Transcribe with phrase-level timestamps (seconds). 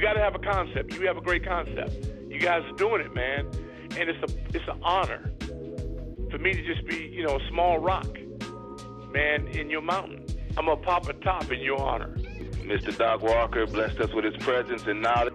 [0.00, 0.94] got to have a concept.
[0.94, 2.06] You have a great concept.
[2.28, 3.46] You guys are doing it, man,
[3.98, 5.32] and it's a it's an honor
[6.30, 8.06] for me to just be, you know, a small rock,
[9.12, 10.24] man, in your mountain.
[10.56, 12.16] I'm gonna pop a top in your honor.
[12.64, 12.96] Mr.
[12.96, 15.34] Doc Walker blessed us with his presence and knowledge.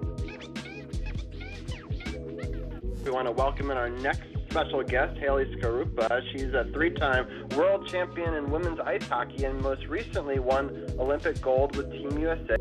[3.06, 6.24] We want to welcome in our next special guest, Haley Skarupa.
[6.32, 11.76] She's a three-time world champion in women's ice hockey and most recently won Olympic gold
[11.76, 12.56] with Team USA.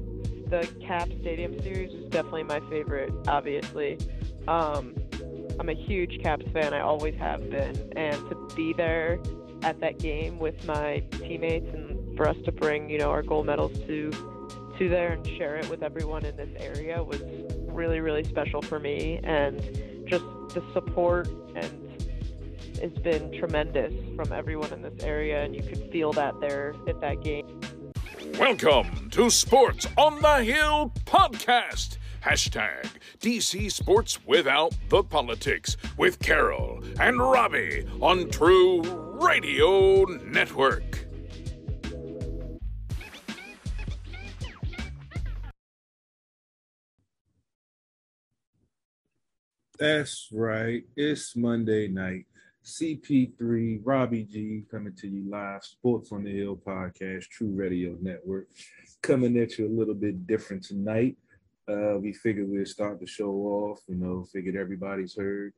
[0.51, 3.99] The Cap Stadium Series was definitely my favorite, obviously.
[4.47, 4.95] Um,
[5.59, 9.19] I'm a huge Caps fan, I always have been, and to be there
[9.63, 13.47] at that game with my teammates and for us to bring, you know, our gold
[13.47, 14.11] medals to
[14.79, 17.23] to there and share it with everyone in this area was
[17.69, 19.63] really, really special for me and
[20.07, 21.81] just the support and
[22.83, 27.01] it's been tremendous from everyone in this area and you could feel that there at
[27.01, 27.61] that game.
[28.39, 31.99] Welcome to Sports on the Hill podcast.
[32.23, 32.87] Hashtag
[33.21, 38.83] DC Sports Without the Politics with Carol and Robbie on True
[39.21, 41.04] Radio Network.
[49.85, 50.83] That's right.
[50.97, 52.25] It's Monday night.
[52.65, 55.63] CP3, Robbie G coming to you live.
[55.63, 58.49] Sports on the Hill podcast, True Radio Network.
[59.03, 61.19] Coming at you a little bit different tonight.
[61.69, 63.83] Uh, we figured we'd start the show off.
[63.87, 65.53] You know, figured everybody's heard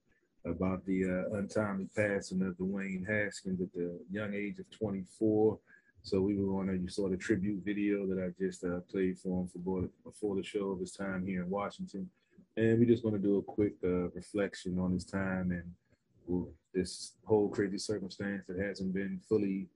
[0.45, 5.57] about the uh, untimely passing of Dwayne Haskins at the young age of 24.
[6.03, 9.21] So we were on a, you saw the tribute video that I just uh, played
[9.21, 12.11] for him for before the show of his time here in Washington.
[12.57, 17.13] And we're just want to do a quick uh, reflection on his time and this
[17.25, 19.69] whole crazy circumstance that hasn't been fully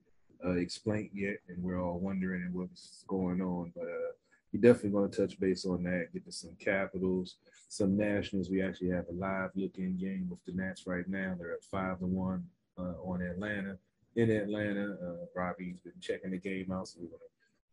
[0.43, 1.37] uh, explained yet.
[1.47, 3.71] And we're all wondering what's going on.
[3.75, 4.11] But uh,
[4.51, 7.35] we're definitely going to touch base on that, get to some capitals,
[7.69, 8.49] some nationals.
[8.49, 11.35] We actually have a live look-in game with the Nats right now.
[11.37, 12.45] They're at five to one
[12.77, 13.77] uh, on Atlanta.
[14.15, 17.25] In Atlanta, uh, Robbie's been checking the game out, so we're going to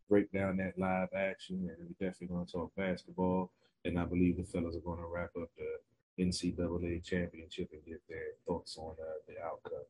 [0.07, 3.51] break down that live action, and we're definitely going to talk basketball.
[3.85, 8.01] And I believe the fellas are going to wrap up the NCAA championship and get
[8.09, 9.85] their thoughts on uh, the outcome.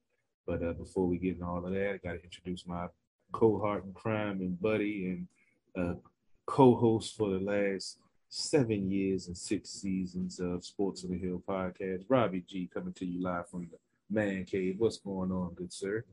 [0.46, 2.88] But uh, before we get into all of that, I got to introduce my
[3.32, 5.28] cohort in crime and buddy and
[5.78, 6.00] uh,
[6.46, 7.98] co-host for the last
[8.30, 13.06] seven years and six seasons of Sports on the Hill podcast, Robbie G, coming to
[13.06, 13.78] you live from the
[14.10, 14.76] man cave.
[14.78, 16.04] What's going on, good sir?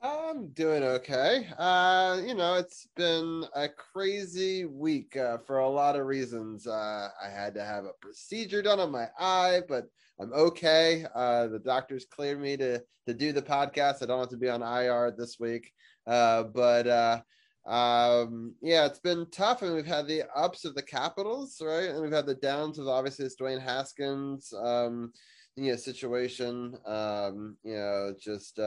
[0.00, 1.48] I'm doing okay.
[1.58, 6.68] Uh, you know, it's been a crazy week uh, for a lot of reasons.
[6.68, 9.86] Uh, I had to have a procedure done on my eye, but
[10.20, 11.04] I'm okay.
[11.14, 14.02] Uh, the doctors cleared me to to do the podcast.
[14.02, 15.72] I don't have to be on IR this week.
[16.06, 17.20] Uh, but uh,
[17.68, 22.00] um, yeah, it's been tough, and we've had the ups of the Capitals, right, and
[22.00, 25.12] we've had the downs of obviously this Dwayne Haskins, um,
[25.56, 26.76] you know, situation.
[26.86, 28.60] Um, you know, just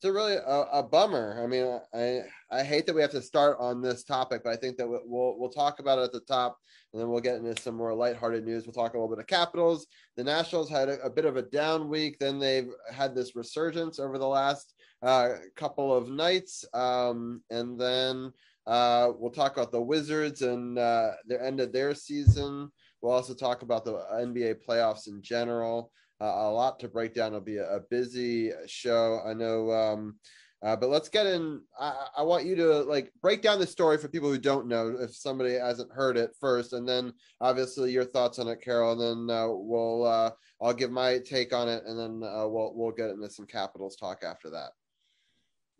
[0.00, 1.38] it's a really a, a, bummer.
[1.44, 4.56] I mean, I I hate that we have to start on this topic, but I
[4.56, 6.56] think that we'll we'll talk about it at the top,
[6.94, 8.64] and then we'll get into some more lighthearted news.
[8.64, 9.86] We'll talk a little bit of Capitals.
[10.16, 12.18] The Nationals had a, a bit of a down week.
[12.18, 14.72] Then they've had this resurgence over the last
[15.02, 18.32] uh, couple of nights, um, and then
[18.66, 22.72] uh, we'll talk about the Wizards and uh, their end of their season.
[23.02, 27.28] We'll also talk about the NBA playoffs in general uh, a lot to break down.
[27.28, 29.20] It'll be a, a busy show.
[29.26, 29.70] I know.
[29.70, 30.16] Um,
[30.62, 31.62] uh, but let's get in.
[31.78, 34.94] I, I, want you to like break down the story for people who don't know,
[35.00, 38.92] if somebody hasn't heard it first, and then obviously your thoughts on it, Carol.
[38.92, 40.30] And then uh, we'll uh,
[40.60, 43.96] I'll give my take on it, and then uh, we'll we'll get into some capitals
[43.96, 44.72] talk after that.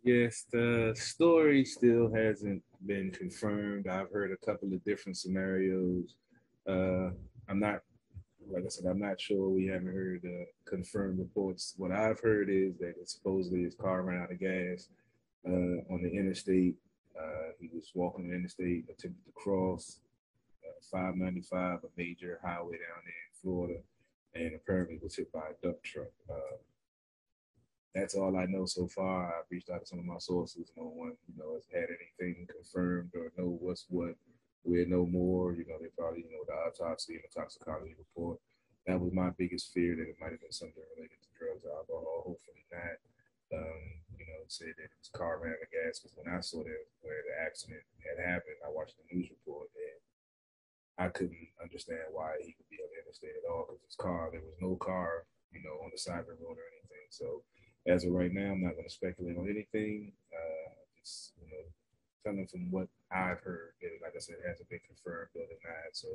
[0.03, 3.87] Yes, the story still hasn't been confirmed.
[3.87, 6.15] I've heard a couple of different scenarios.
[6.67, 7.11] Uh,
[7.51, 7.81] I'm not
[8.53, 9.49] like I said, I'm not sure.
[9.49, 11.75] We haven't heard uh, confirmed reports.
[11.77, 14.89] What I've heard is that it supposedly his car ran out of gas
[15.47, 16.77] uh, on the interstate.
[17.19, 20.01] Uh, he was walking the interstate, attempted to cross
[20.65, 23.81] uh, 595, a major highway down there in Florida,
[24.35, 26.13] and apparently was hit by a dump truck.
[26.29, 26.57] Uh,
[27.95, 29.27] that's all I know so far.
[29.27, 30.71] I've reached out to some of my sources.
[30.77, 34.15] No one, you know, has had anything confirmed or know what's what
[34.65, 35.53] we'll know more.
[35.53, 38.39] You know, they probably, you know, the autopsy and the toxicology report.
[38.87, 41.77] That was my biggest fear that it might have been something related to drugs or
[41.77, 42.35] alcohol.
[42.35, 42.99] Hopefully not.
[43.51, 43.83] Um,
[44.15, 47.19] you know, said that it was car ran gas because when I saw that where
[47.27, 50.01] the accident had happened, I watched the news report and
[51.03, 54.31] I couldn't understand why he could be on the interstate at all because his car,
[54.31, 57.07] there was no car you know, on the side of the road or anything.
[57.11, 57.43] So
[57.87, 60.13] as of right now, I'm not going to speculate on anything.
[60.31, 61.65] Uh, just you know,
[62.25, 65.93] coming from what I've heard, it, like I said, it hasn't been confirmed or denied.
[65.93, 66.09] So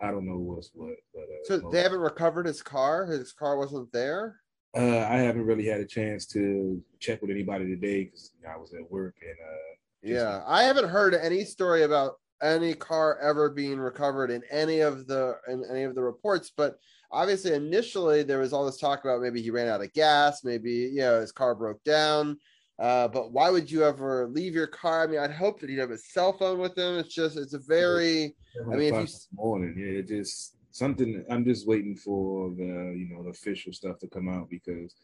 [0.00, 0.96] I don't know what's what.
[1.14, 3.06] But uh, So they haven't recovered his car.
[3.06, 4.40] His car wasn't there.
[4.76, 8.74] Uh, I haven't really had a chance to check with anybody today because I was
[8.74, 13.78] at work and uh, Yeah, I haven't heard any story about any car ever being
[13.78, 16.52] recovered in any of the in any of the reports.
[16.54, 16.78] But
[17.10, 20.70] obviously, initially there was all this talk about maybe he ran out of gas, maybe
[20.70, 22.38] you know his car broke down.
[22.78, 25.04] Uh, but why would you ever leave your car?
[25.04, 26.98] I mean, I'd hope that he'd have his cell phone with him.
[26.98, 28.36] It's just it's a very
[28.70, 31.24] I mean, if you morning, yeah, it just something.
[31.30, 34.94] I'm just waiting for the you know the official stuff to come out because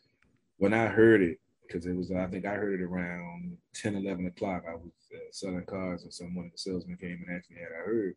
[0.58, 4.26] when I heard it, because it was I think I heard it around 10, 11
[4.26, 4.64] o'clock.
[4.68, 7.72] I was uh, selling cars and someone of the salesmen came and asked me had
[7.72, 8.16] I heard,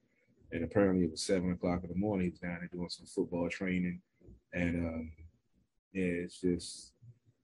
[0.51, 2.25] and apparently it was seven o'clock in the morning.
[2.25, 4.01] He was down there doing some football training,
[4.51, 5.11] and um,
[5.93, 6.91] yeah, it's just.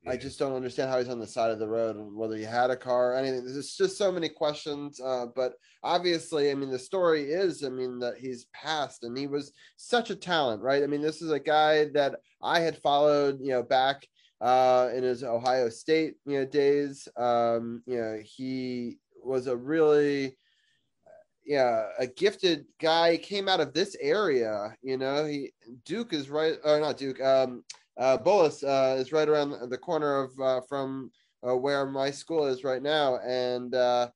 [0.07, 2.71] I just don't understand how he's on the side of the road whether he had
[2.71, 3.45] a car or anything.
[3.45, 4.99] There's just so many questions.
[4.99, 5.53] Uh, but
[5.83, 10.09] obviously, I mean, the story is, I mean, that he's passed and he was such
[10.09, 10.83] a talent, right?
[10.83, 14.07] I mean, this is a guy that I had followed, you know, back
[14.41, 17.07] uh, in his Ohio State, you know, days.
[17.15, 20.35] Um, you know, he was a really,
[21.45, 23.13] yeah, a gifted guy.
[23.13, 25.25] He came out of this area, you know.
[25.25, 25.51] He
[25.85, 27.21] Duke is right, or not Duke.
[27.21, 27.63] Um,
[27.99, 31.11] uh, Bullis uh, is right around the corner of uh, from
[31.47, 34.09] uh, where my school is right now, and uh,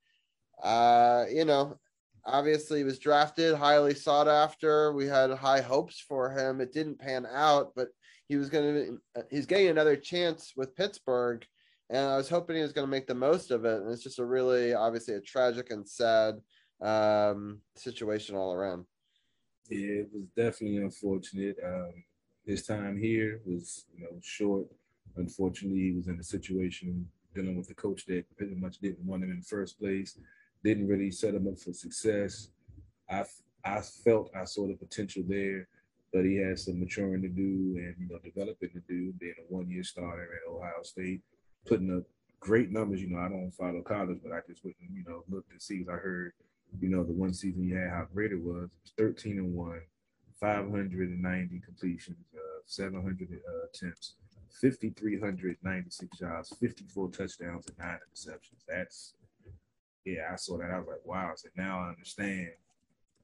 [0.64, 1.78] uh, you know,
[2.26, 4.94] obviously he was drafted, highly sought after.
[4.94, 6.62] We had high hopes for him.
[6.62, 7.90] It didn't pan out, but
[8.28, 8.74] he was going
[9.16, 9.24] to.
[9.30, 11.46] He's getting another chance with Pittsburgh,
[11.90, 13.82] and I was hoping he was going to make the most of it.
[13.82, 16.36] And it's just a really, obviously, a tragic and sad
[16.82, 18.86] um, situation all around.
[19.70, 21.58] Yeah, it was definitely unfortunate.
[21.64, 21.94] Um,
[22.46, 24.66] his time here was, you know, short.
[25.18, 29.24] Unfortunately, he was in a situation dealing with the coach that pretty much didn't want
[29.24, 30.18] him in first place,
[30.64, 32.50] didn't really set him up for success.
[33.10, 33.24] I
[33.64, 35.68] I felt I saw the potential there,
[36.14, 39.14] but he had some maturing to do and you know developing to do.
[39.20, 41.22] Being a one year starter at Ohio State,
[41.66, 42.04] putting up
[42.40, 43.02] great numbers.
[43.02, 45.86] You know, I don't follow college, but I just and you know looked to see.
[45.90, 46.34] I heard,
[46.80, 48.70] you know, the one season he had how great it was.
[48.98, 49.82] It was 13 and one,
[50.40, 54.16] 590 completions, uh, 700 uh, attempts,
[54.62, 58.64] 5,396 yards, 54 touchdowns, and nine interceptions.
[58.68, 59.14] That's,
[60.06, 60.72] yeah, I saw that.
[60.72, 61.32] I was like, wow.
[61.36, 62.50] Said, now I understand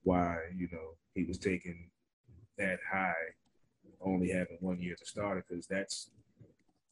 [0.04, 1.90] why, you know, he was taking
[2.58, 3.14] that high,
[4.02, 6.12] only having one year to start it, because that's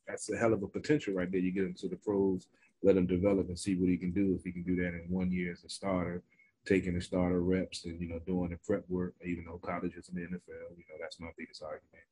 [0.07, 1.39] that's a hell of a potential right there.
[1.39, 2.47] You get him to the pros,
[2.81, 4.35] let him develop and see what he can do.
[4.37, 6.23] If he can do that in one year as a starter,
[6.65, 10.09] taking the starter reps and you know doing the prep work, even though college is
[10.09, 12.05] in the NFL, you know that's my biggest argument.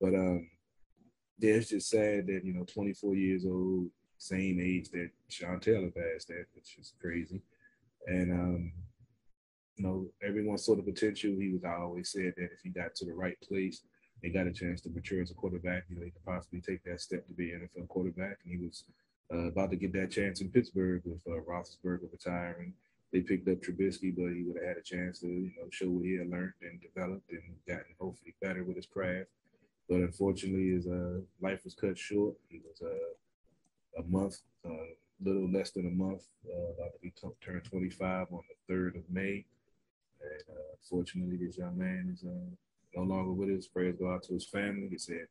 [0.00, 0.48] But um,
[1.38, 3.88] yeah, it's just sad that you know 24 years old,
[4.18, 7.42] same age that Sean Taylor passed at, which is crazy.
[8.06, 8.72] And um,
[9.76, 11.32] you know, everyone saw the potential.
[11.38, 13.82] He was I always said that if he got to the right place,
[14.22, 15.84] they got a chance to mature as a quarterback.
[15.88, 18.38] You know, he could possibly take that step to be an NFL quarterback.
[18.44, 18.84] And he was
[19.32, 22.74] uh, about to get that chance in Pittsburgh with uh, Roethlisberger retiring.
[23.12, 25.90] They picked up Trubisky, but he would have had a chance to, you know, show
[25.90, 29.28] what he had learned and developed and gotten hopefully better with his craft.
[29.88, 32.34] But unfortunately, his uh, life was cut short.
[32.48, 34.86] He was uh, a month, a uh,
[35.22, 38.96] little less than a month, uh, about to be t- turned 25 on the 3rd
[38.96, 39.44] of May.
[40.22, 42.50] And uh, fortunately, this young man is uh,
[42.96, 43.66] no longer with us.
[43.66, 44.88] Prayers go out to his family.
[44.90, 45.26] He said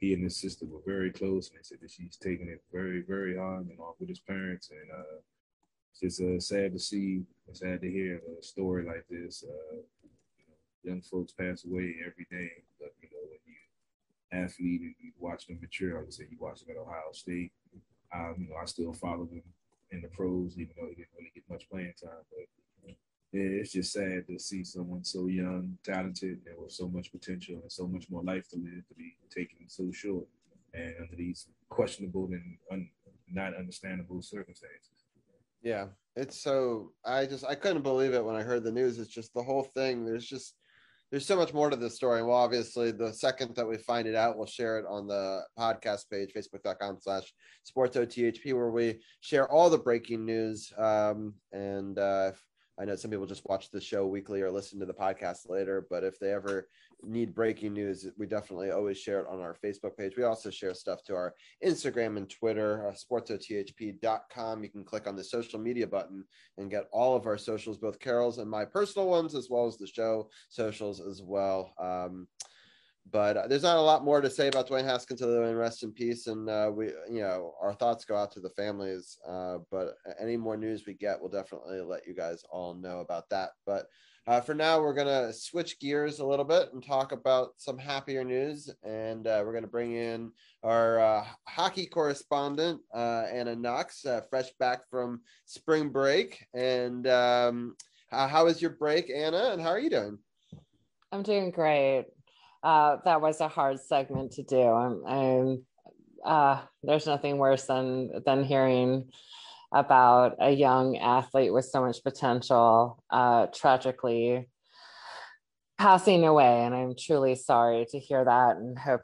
[0.00, 3.02] he and his sister were very close, and they said that she's taking it very,
[3.02, 4.70] very hard, along with his parents.
[4.70, 4.90] And
[5.90, 9.44] it's just uh, sad to see, sad to hear a story like this.
[9.46, 14.80] Uh, you know, young folks pass away every day, but you know when you athlete
[14.82, 17.52] and you watch them mature, I would say you watch them at Ohio State.
[18.14, 19.42] Um, you know, I still follow them
[19.90, 22.46] in the pros, even though he didn't really get much playing time, but
[23.32, 27.70] it's just sad to see someone so young, talented, and with so much potential and
[27.70, 30.26] so much more life to live to be taken so short
[30.74, 32.88] and under these questionable and un,
[33.30, 34.99] not understandable circumstances.
[35.62, 35.86] Yeah,
[36.16, 38.98] it's so I just I couldn't believe it when I heard the news.
[38.98, 40.04] It's just the whole thing.
[40.04, 40.54] There's just
[41.10, 42.22] there's so much more to this story.
[42.22, 46.08] Well, obviously, the second that we find it out, we'll share it on the podcast
[46.10, 47.32] page, facebook.com slash
[47.64, 50.72] sports OTHP, where we share all the breaking news.
[50.78, 52.30] Um, and uh,
[52.80, 55.84] I know some people just watch the show weekly or listen to the podcast later,
[55.90, 56.68] but if they ever
[57.04, 60.14] need breaking news, we definitely always share it on our Facebook page.
[60.16, 64.62] We also share stuff to our Instagram and Twitter, uh, sportsothp.com.
[64.62, 66.24] You can click on the social media button
[66.58, 69.76] and get all of our socials, both Carol's and my personal ones, as well as
[69.76, 71.72] the show socials as well.
[71.78, 72.26] Um,
[73.10, 75.82] but uh, there's not a lot more to say about Dwayne Haskins other than rest
[75.82, 76.26] in peace.
[76.26, 79.18] And uh, we, you know, our thoughts go out to the families.
[79.28, 83.28] Uh, but any more news we get, we'll definitely let you guys all know about
[83.30, 83.50] that.
[83.66, 83.86] But
[84.26, 88.24] uh, for now, we're gonna switch gears a little bit and talk about some happier
[88.24, 88.70] news.
[88.82, 95.20] And uh, we're gonna bring in our uh, hockey correspondent Anna Knox, fresh back from
[95.46, 96.46] spring break.
[96.54, 97.76] And um,
[98.10, 99.50] how was your break, Anna?
[99.52, 100.18] And how are you doing?
[101.12, 102.06] I'm doing great
[102.62, 104.62] uh, that was a hard segment to do.
[104.62, 105.62] I'm, I'm
[106.24, 109.10] uh, there's nothing worse than than hearing
[109.72, 114.48] about a young athlete with so much potential uh, tragically
[115.78, 119.02] passing away, and I'm truly sorry to hear that, and hope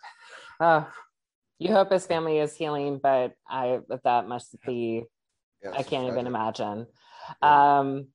[0.60, 0.84] uh,
[1.58, 5.04] you hope his family is healing, but I that must be
[5.72, 6.86] I can't even imagine.
[7.42, 7.78] Yeah.
[7.78, 8.08] Um,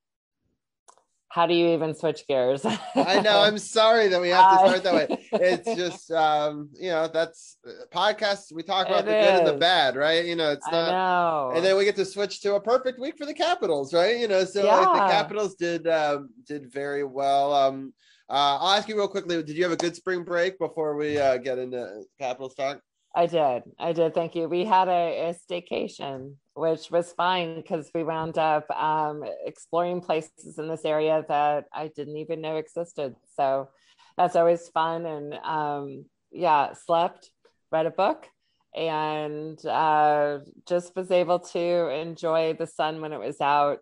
[1.31, 2.65] how do you even switch gears?
[2.65, 3.39] I know.
[3.39, 5.27] I'm sorry that we have to start that way.
[5.31, 8.51] It's just, um, you know, that's uh, podcasts.
[8.51, 9.25] We talk about it the is.
[9.25, 10.25] good and the bad, right?
[10.25, 10.91] You know, it's not.
[10.91, 11.55] Know.
[11.55, 14.17] And then we get to switch to a perfect week for the Capitals, right?
[14.17, 14.79] You know, so yeah.
[14.79, 17.53] like the Capitals did um, did very well.
[17.53, 17.93] Um,
[18.29, 19.41] uh, I'll ask you real quickly.
[19.41, 22.81] Did you have a good spring break before we uh, get into Capitals talk?
[23.15, 23.63] I did.
[23.79, 24.13] I did.
[24.13, 24.49] Thank you.
[24.49, 30.57] We had a, a staycation, which was fine because we wound up um, exploring places
[30.57, 33.15] in this area that I didn't even know existed.
[33.35, 33.69] So
[34.17, 35.05] that's always fun.
[35.05, 37.31] And um, yeah, slept,
[37.71, 38.27] read a book,
[38.75, 43.79] and uh, just was able to enjoy the sun when it was out.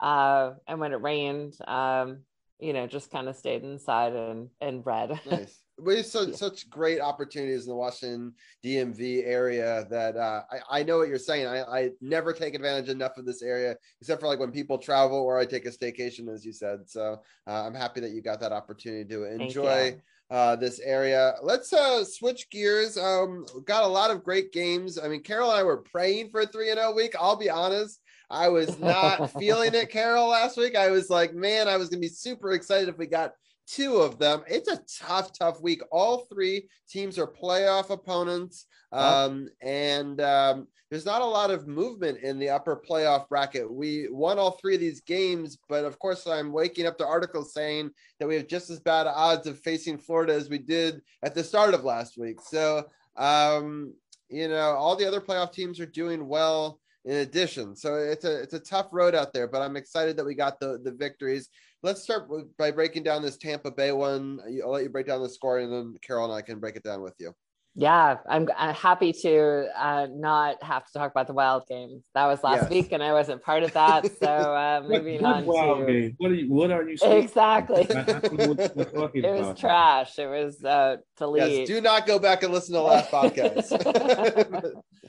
[0.00, 2.20] Uh, and when it rained, um,
[2.60, 5.18] you know, just kind of stayed inside and, and read.
[5.28, 10.80] Nice we have such, such great opportunities in the Washington DMV area that uh, I,
[10.80, 11.46] I know what you're saying.
[11.46, 15.18] I, I never take advantage enough of this area, except for like when people travel
[15.18, 16.88] or I take a staycation, as you said.
[16.88, 21.34] So uh, I'm happy that you got that opportunity to enjoy uh, this area.
[21.42, 22.98] Let's uh, switch gears.
[22.98, 24.98] Um, got a lot of great games.
[24.98, 27.14] I mean, Carol and I were praying for a three and zero oh week.
[27.18, 28.00] I'll be honest.
[28.30, 30.76] I was not feeling it, Carol, last week.
[30.76, 33.32] I was like, man, I was going to be super excited if we got
[33.68, 34.42] two of them.
[34.46, 35.82] It's a tough, tough week.
[35.92, 38.66] All three teams are playoff opponents.
[38.92, 43.70] Um, and um, there's not a lot of movement in the upper playoff bracket.
[43.70, 47.52] We won all three of these games, but of course, I'm waking up to articles
[47.52, 51.34] saying that we have just as bad odds of facing Florida as we did at
[51.34, 52.40] the start of last week.
[52.40, 53.92] So, um,
[54.30, 57.76] you know, all the other playoff teams are doing well in addition.
[57.76, 60.60] So it's a it's a tough road out there, but I'm excited that we got
[60.60, 61.48] the the victories
[61.82, 64.40] let's start by breaking down this Tampa Bay one.
[64.64, 66.82] I'll let you break down the score, and then Carol and I can break it
[66.82, 67.32] down with you.
[67.74, 72.02] Yeah, I'm, I'm happy to uh, not have to talk about the wild game.
[72.12, 72.70] That was last yes.
[72.70, 74.04] week, and I wasn't part of that.
[74.18, 76.14] So uh, moving what, what on to game?
[76.18, 76.52] what are you?
[76.52, 76.96] What are you?
[76.96, 77.22] Saying?
[77.22, 77.86] Exactly.
[77.88, 80.18] it was trash.
[80.18, 81.60] It was uh, delete.
[81.60, 84.74] Yes, do not go back and listen to the last podcast.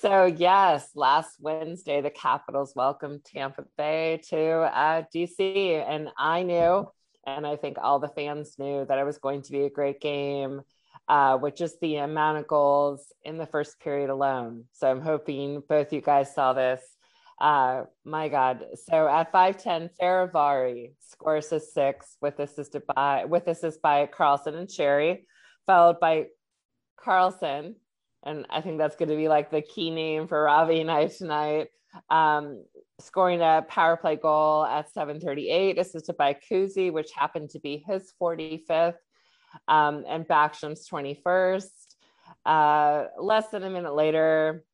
[0.00, 6.88] so yes, last Wednesday the Capitals welcomed Tampa Bay to uh, DC, and I knew,
[7.26, 10.00] and I think all the fans knew that it was going to be a great
[10.00, 10.62] game.
[11.06, 14.64] Uh, with just the amount of goals in the first period alone.
[14.72, 16.82] So I'm hoping both you guys saw this.
[17.40, 18.66] Uh, my God.
[18.86, 24.68] So at 5'10, Fehérváry scores a six with assisted by with assist by Carlson and
[24.68, 25.20] Sheary,
[25.66, 26.26] followed by
[26.96, 27.76] Carlson
[28.24, 31.06] and I think that's going to be like the key name for Ravi and I
[31.06, 31.68] tonight.
[32.10, 32.64] Um,
[33.00, 38.12] scoring a power play goal at 7:38, assisted by Kuzi, which happened to be his
[38.20, 38.96] 45th,
[39.68, 41.96] um, and Backstrom's 21st.
[42.44, 44.64] Uh, less than a minute later,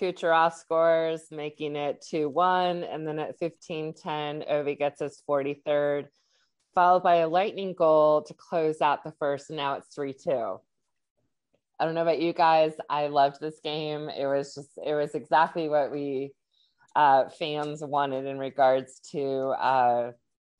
[0.00, 6.08] Kucherov scores, making it 2-1, and then at 15:10, Ovi gets his 43rd,
[6.74, 9.50] followed by a lightning goal to close out the first.
[9.50, 10.60] And now it's 3-2.
[11.82, 12.74] I don't know about you guys.
[12.88, 14.08] I loved this game.
[14.08, 16.30] It was just, it was exactly what we
[16.94, 20.12] uh, fans wanted in regards to uh,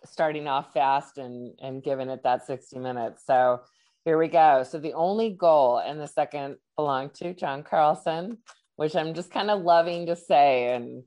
[0.04, 3.22] starting off fast and, and giving it that 60 minutes.
[3.24, 3.60] So
[4.04, 4.64] here we go.
[4.68, 8.38] So the only goal in the second belonged to John Carlson,
[8.74, 11.04] which I'm just kind of loving to say, and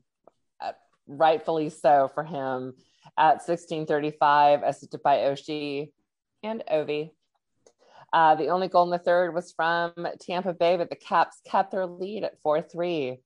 [0.62, 0.72] uh,
[1.06, 2.72] rightfully so for him
[3.18, 5.90] at 1635, assisted by Oshie
[6.42, 7.10] and Ovi.
[8.16, 9.92] Uh, the only goal in the third was from
[10.22, 13.20] Tampa Bay, but the Caps kept their lead at 4 3.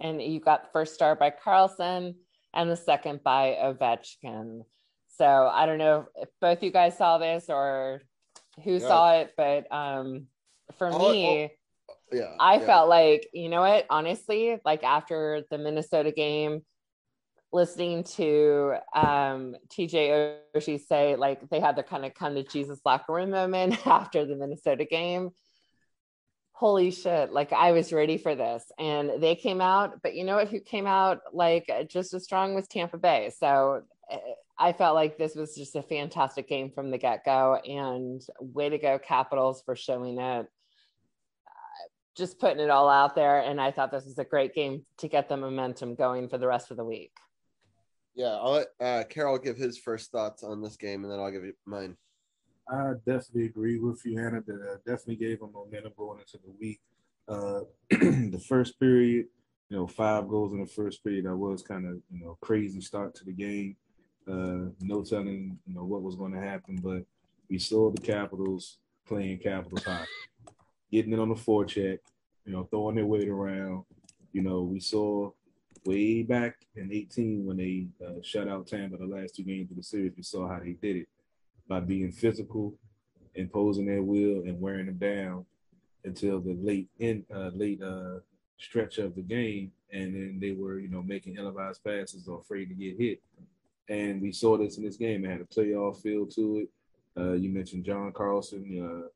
[0.00, 2.14] And you got the first star by Carlson
[2.54, 4.62] and the second by Ovechkin.
[5.08, 8.00] So I don't know if both you guys saw this or
[8.62, 8.78] who yeah.
[8.78, 10.28] saw it, but um,
[10.76, 11.50] for me,
[12.12, 12.66] yeah, I yeah.
[12.66, 16.62] felt like, you know what, honestly, like after the Minnesota game,
[17.52, 22.80] listening to um, TJ Oshie say like they had the kind of come to Jesus
[22.84, 25.30] locker room moment after the Minnesota game.
[26.52, 28.64] Holy shit, like I was ready for this.
[28.78, 30.48] And they came out, but you know what?
[30.48, 33.30] Who came out like just as strong was Tampa Bay.
[33.38, 34.18] So eh,
[34.58, 37.54] I felt like this was just a fantastic game from the get go.
[37.54, 40.48] And way to go, Capitals, for showing it
[42.16, 43.38] just putting it all out there.
[43.38, 46.48] And I thought this was a great game to get the momentum going for the
[46.48, 47.12] rest of the week.
[48.18, 51.30] Yeah, I'll let uh, Carol give his first thoughts on this game, and then I'll
[51.30, 51.96] give you mine.
[52.68, 54.42] I definitely agree with you, Hannah.
[54.44, 56.80] That uh, definitely gave them momentum going into the week.
[57.28, 57.60] Uh,
[57.90, 59.26] the first period,
[59.68, 61.26] you know, five goals in the first period.
[61.26, 63.76] That was kind of you know crazy start to the game.
[64.26, 67.04] Uh, no telling you know what was going to happen, but
[67.48, 70.10] we saw the Capitals playing Capitals hockey,
[70.90, 72.00] getting it on the forecheck,
[72.44, 73.84] you know, throwing their weight around.
[74.32, 75.30] You know, we saw
[75.88, 79.78] way back in 18 when they uh, shut out Tampa the last two games of
[79.78, 80.12] the series.
[80.14, 81.08] We saw how they did it
[81.66, 82.74] by being physical,
[83.34, 85.46] imposing their will, and wearing them down
[86.04, 88.18] until the late in uh, late uh,
[88.58, 92.66] stretch of the game, and then they were you know making ill-advised passes or afraid
[92.66, 93.22] to get hit.
[93.88, 95.24] And we saw this in this game.
[95.24, 96.68] It had a playoff feel to it.
[97.18, 99.08] Uh, you mentioned John Carlson, uh,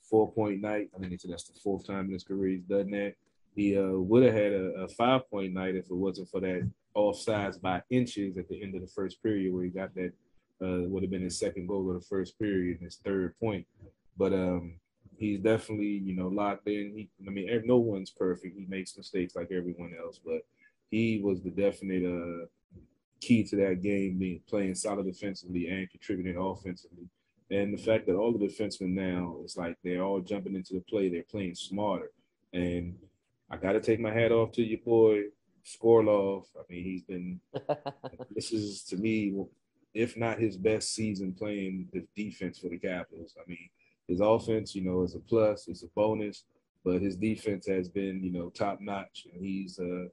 [0.00, 0.88] four point night.
[0.96, 3.16] I think that's the fourth time in his career he's done that.
[3.54, 6.68] He uh, would have had a, a, five point night if it wasn't for that
[6.96, 10.12] offsides by inches at the end of the first period where he got that
[10.62, 13.66] uh, would have been his second goal of the first period and his third point.
[14.16, 14.74] But um,
[15.16, 16.92] he's definitely you know locked in.
[16.96, 18.56] He, I mean, no one's perfect.
[18.58, 20.42] He makes mistakes like everyone else, but
[20.90, 22.46] he was the definite uh,
[23.20, 27.08] key to that game, being playing solid defensively and contributing offensively.
[27.50, 30.80] And the fact that all the defensemen now, it's like they're all jumping into the
[30.80, 31.08] play.
[31.08, 32.10] They're playing smarter.
[32.52, 32.94] And
[33.54, 35.22] I got to take my hat off to your boy
[35.64, 36.46] Skorlov.
[36.58, 37.40] I mean, he's been.
[38.34, 39.32] this is to me,
[39.94, 43.36] if not his best season playing the defense for the Capitals.
[43.38, 43.68] I mean,
[44.08, 46.44] his offense, you know, is a plus, it's a bonus,
[46.84, 50.06] but his defense has been, you know, top notch, and he's uh,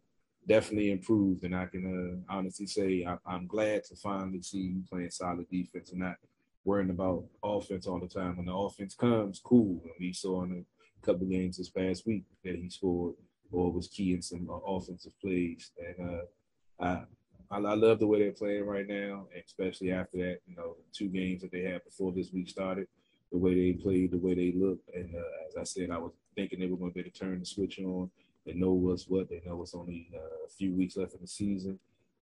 [0.47, 1.43] definitely improved.
[1.43, 5.49] And I can uh, honestly say I, am glad to finally see him playing solid
[5.49, 6.17] defense and not
[6.63, 8.37] worrying about offense all the time.
[8.37, 9.81] When the offense comes, cool.
[9.83, 10.63] And we saw in
[11.01, 13.15] a couple games this past week that he scored
[13.51, 15.71] or was key in some uh, offensive plays.
[15.77, 17.03] And uh, I,
[17.51, 21.09] I, I love the way they're playing right now, especially after that, you know, two
[21.09, 22.87] games that they had before this week started.
[23.31, 26.11] The way they played, the way they looked, and uh, as I said, I was
[26.35, 28.09] thinking they were going to be able to turn the switch on.
[28.45, 29.29] They know what's what.
[29.29, 31.79] They know it's only uh, a few weeks left in the season.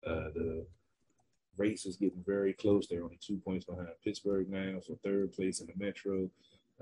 [0.06, 0.66] Uh, the
[1.58, 2.88] race is getting very close.
[2.88, 6.30] They're only two points behind Pittsburgh now for third place in the Metro.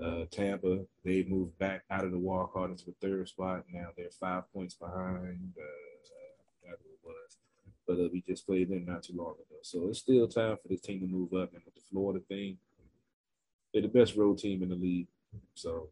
[0.02, 3.64] Uh, Tampa, they moved back out of the wild card into the third spot.
[3.72, 5.54] Now they're five points behind.
[5.58, 7.38] Uh, it was,
[7.86, 9.56] but uh, we just played them not too long ago.
[9.62, 11.54] So it's still time for this team to move up.
[11.54, 12.58] And with the Florida thing,
[13.72, 15.08] they're the best road team in the league.
[15.54, 15.88] So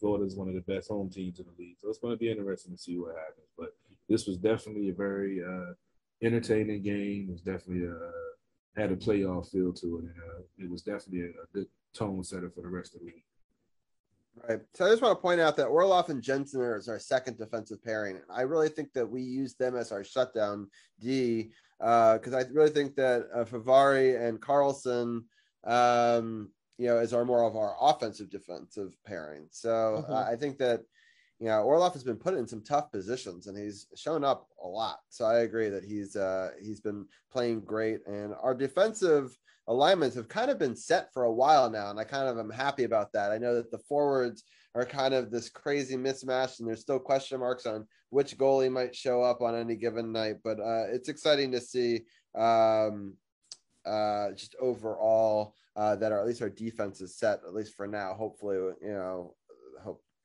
[0.00, 1.76] Florida is one of the best home teams in the league.
[1.82, 3.48] So it's going to be interesting to see what happens.
[3.58, 3.74] But
[4.08, 5.74] this was definitely a very uh,
[6.22, 7.26] entertaining game.
[7.28, 8.10] It was definitely a uh,
[8.76, 12.24] had a playoff feel to it, and uh, it was definitely a, a good tone
[12.24, 13.24] setter for the rest of the week.
[14.48, 14.60] Right.
[14.74, 17.82] So I just want to point out that Orlov and Jensen are our second defensive
[17.82, 18.20] pairing.
[18.28, 20.68] I really think that we use them as our shutdown
[21.00, 25.24] D because uh, I really think that uh, Fehérváry and Carlson,
[25.64, 29.46] um, you know, is our more of our offensive defensive pairing.
[29.50, 30.12] So mm-hmm.
[30.12, 30.82] uh, I think that
[31.38, 34.66] you know Orlov has been put in some tough positions and he's shown up a
[34.66, 34.98] lot.
[35.10, 39.36] So I agree that he's uh, he's been playing great and our defensive
[39.68, 42.50] alignments have kind of been set for a while now, and I kind of am
[42.50, 43.30] happy about that.
[43.30, 47.40] I know that the forwards are kind of this crazy mismatch, and there's still question
[47.40, 51.50] marks on which goalie might show up on any given night, but uh, it's exciting
[51.52, 52.02] to see
[52.34, 53.14] um,
[53.86, 57.86] uh, just overall uh, that our, at least our defense is set, at least for
[57.86, 58.14] now.
[58.14, 59.34] Hopefully, you know,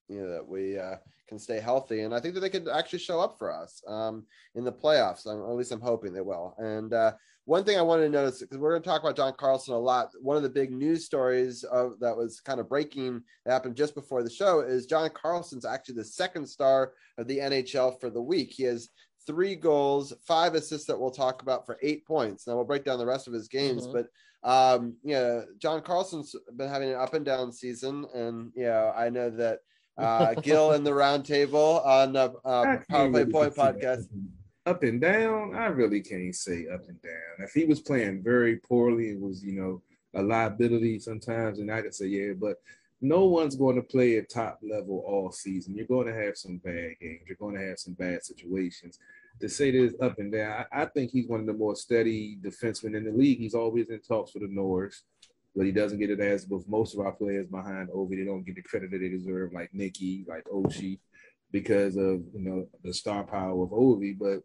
[0.09, 0.95] you know that we uh,
[1.27, 4.25] can stay healthy, and I think that they could actually show up for us um,
[4.55, 5.27] in the playoffs.
[5.27, 6.55] I'm, at least I'm hoping they will.
[6.57, 7.13] And uh,
[7.45, 9.79] one thing I wanted to notice because we're going to talk about John Carlson a
[9.79, 10.09] lot.
[10.21, 13.95] One of the big news stories of that was kind of breaking that happened just
[13.95, 18.21] before the show is John Carlson's actually the second star of the NHL for the
[18.21, 18.51] week.
[18.51, 18.89] He has
[19.25, 22.47] three goals, five assists that we'll talk about for eight points.
[22.47, 23.93] Now we'll break down the rest of his games, mm-hmm.
[23.93, 24.07] but
[24.43, 29.29] um, yeah, John Carlson's been having an up and down season, and yeah, I know
[29.31, 29.59] that
[29.99, 34.07] uh, Gil in the roundtable on the uh, Power Play Point podcast
[34.65, 37.39] up and down, I really can't say up and down.
[37.39, 39.81] If he was playing very poorly, it was, you know,
[40.13, 42.57] a liability sometimes, and I could say, yeah, but
[43.01, 45.75] no one's going to play at top level all season.
[45.75, 47.21] You're going to have some bad games.
[47.27, 48.99] You're going to have some bad situations.
[49.39, 52.37] To say this up and down, I, I think he's one of the more steady
[52.41, 53.39] defensemen in the league.
[53.39, 55.03] He's always in talks for the Norris,
[55.59, 58.11] but he doesn't get it as with most of our players behind Ovi.
[58.11, 60.99] They don't get the credit that they deserve, like Nikki, like Oshie,
[61.51, 64.17] because of you know the star power of Ovi.
[64.17, 64.39] But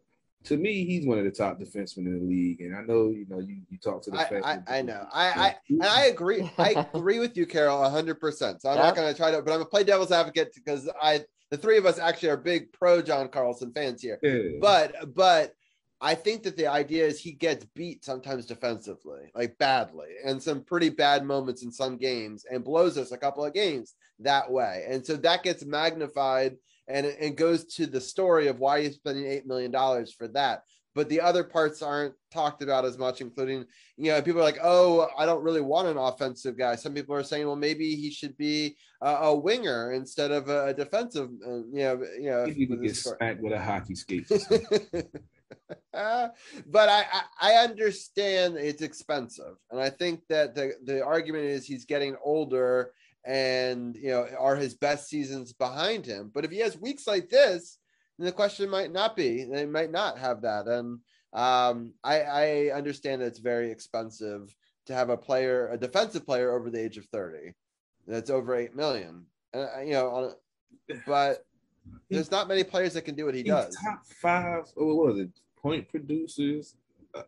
[0.49, 2.59] to me, he's one of the top defensemen in the league.
[2.59, 5.07] And I know, you know, you, you talk to the I, I, I, know.
[5.13, 6.51] I, I and I agree.
[6.57, 8.61] I agree with you, Carol, hundred percent.
[8.61, 8.87] So I'm yep.
[8.87, 11.85] not gonna try to, but I'm gonna play devil's advocate because I the three of
[11.85, 14.19] us actually are big pro John Carlson fans here.
[14.21, 14.57] Yeah.
[14.59, 15.53] But but
[16.01, 20.63] I think that the idea is he gets beat sometimes defensively, like badly, and some
[20.63, 24.85] pretty bad moments in some games, and blows us a couple of games that way.
[24.89, 29.25] And so that gets magnified and it goes to the story of why he's spending
[29.25, 30.63] eight million dollars for that.
[30.93, 33.65] But the other parts aren't talked about as much, including
[33.97, 36.75] you know people are like, oh, I don't really want an offensive guy.
[36.75, 40.73] Some people are saying, well, maybe he should be a, a winger instead of a,
[40.73, 41.29] defensive.
[41.45, 44.29] Uh, you know, you know, he could get smacked with a hockey skate.
[45.93, 51.65] but I, I, I understand it's expensive, and I think that the the argument is
[51.65, 52.91] he's getting older
[53.25, 56.31] and you know are his best seasons behind him.
[56.33, 57.79] But if he has weeks like this,
[58.17, 59.43] then the question might not be.
[59.43, 60.67] They might not have that.
[60.67, 60.99] And
[61.33, 66.55] um, I, I understand that it's very expensive to have a player, a defensive player
[66.55, 67.53] over the age of thirty.
[68.07, 69.25] That's over eight million.
[69.53, 70.33] And uh, you know, on,
[71.07, 71.45] but
[72.09, 73.75] there's not many players that can do what he does.
[73.83, 75.29] Top five, what was it?
[75.65, 76.75] Point producers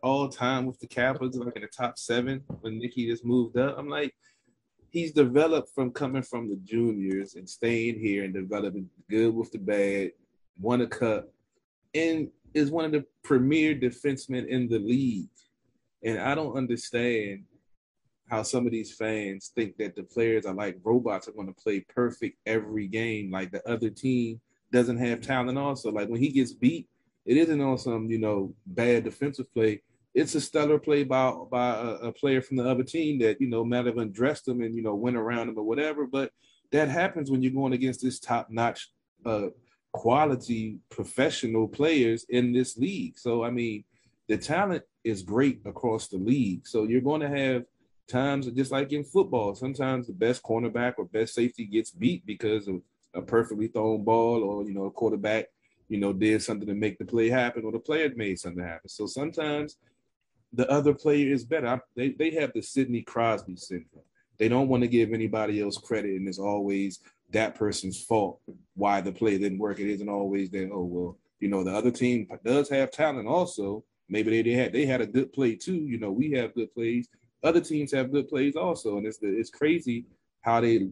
[0.00, 3.76] all time with the Capitals, like in the top seven when Nikki just moved up.
[3.76, 4.14] I'm like,
[4.90, 9.58] he's developed from coming from the juniors and staying here and developing good with the
[9.58, 10.12] bad,
[10.60, 11.28] won a cup,
[11.96, 15.26] and is one of the premier defensemen in the league.
[16.04, 17.42] And I don't understand
[18.30, 21.60] how some of these fans think that the players are like robots are going to
[21.60, 25.90] play perfect every game, like the other team doesn't have talent also.
[25.90, 26.86] Like when he gets beat,
[27.28, 29.82] it isn't on some, you know, bad defensive play
[30.14, 33.48] it's a stellar play by by a, a, player from the other team that you
[33.48, 36.06] know might have undressed him and you know went around him or whatever.
[36.06, 36.32] But
[36.72, 38.90] that happens when you're going against this top notch
[39.24, 39.48] uh,
[39.92, 43.18] quality professional players in this league.
[43.18, 43.84] So I mean,
[44.28, 46.66] the talent is great across the league.
[46.66, 47.64] So you're going to have
[48.08, 49.54] times just like in football.
[49.54, 52.82] Sometimes the best cornerback or best safety gets beat because of
[53.14, 55.46] a perfectly thrown ball or you know a quarterback
[55.88, 58.88] you know did something to make the play happen or the player made something happen.
[58.88, 59.76] So sometimes
[60.52, 61.66] the other player is better.
[61.66, 64.04] I, they, they have the Sidney Crosby syndrome.
[64.38, 68.40] They don't want to give anybody else credit, and it's always that person's fault
[68.74, 69.80] why the play didn't work.
[69.80, 73.84] It isn't always that, oh, well, you know, the other team does have talent also.
[74.08, 75.76] Maybe they, they had they had a good play too.
[75.76, 77.08] You know, we have good plays.
[77.42, 78.96] Other teams have good plays also.
[78.96, 80.06] And it's the, it's crazy
[80.40, 80.88] how they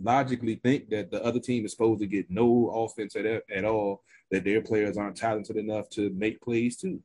[0.00, 4.02] logically think that the other team is supposed to get no offense at, at all,
[4.30, 7.02] that their players aren't talented enough to make plays too.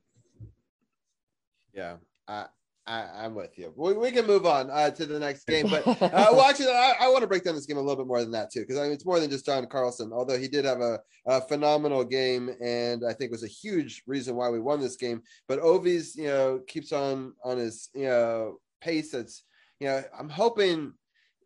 [1.74, 1.96] Yeah,
[2.28, 2.46] I,
[2.88, 3.74] I am with you.
[3.76, 6.94] We, we can move on uh, to the next game, but uh, well, actually, I,
[7.02, 8.78] I want to break down this game a little bit more than that too, because
[8.78, 10.12] I mean it's more than just John Carlson.
[10.14, 14.36] Although he did have a, a, phenomenal game, and I think was a huge reason
[14.36, 15.22] why we won this game.
[15.48, 19.12] But Ovi's, you know, keeps on on his you know pace.
[19.12, 19.44] That's
[19.80, 20.94] you know, I'm hoping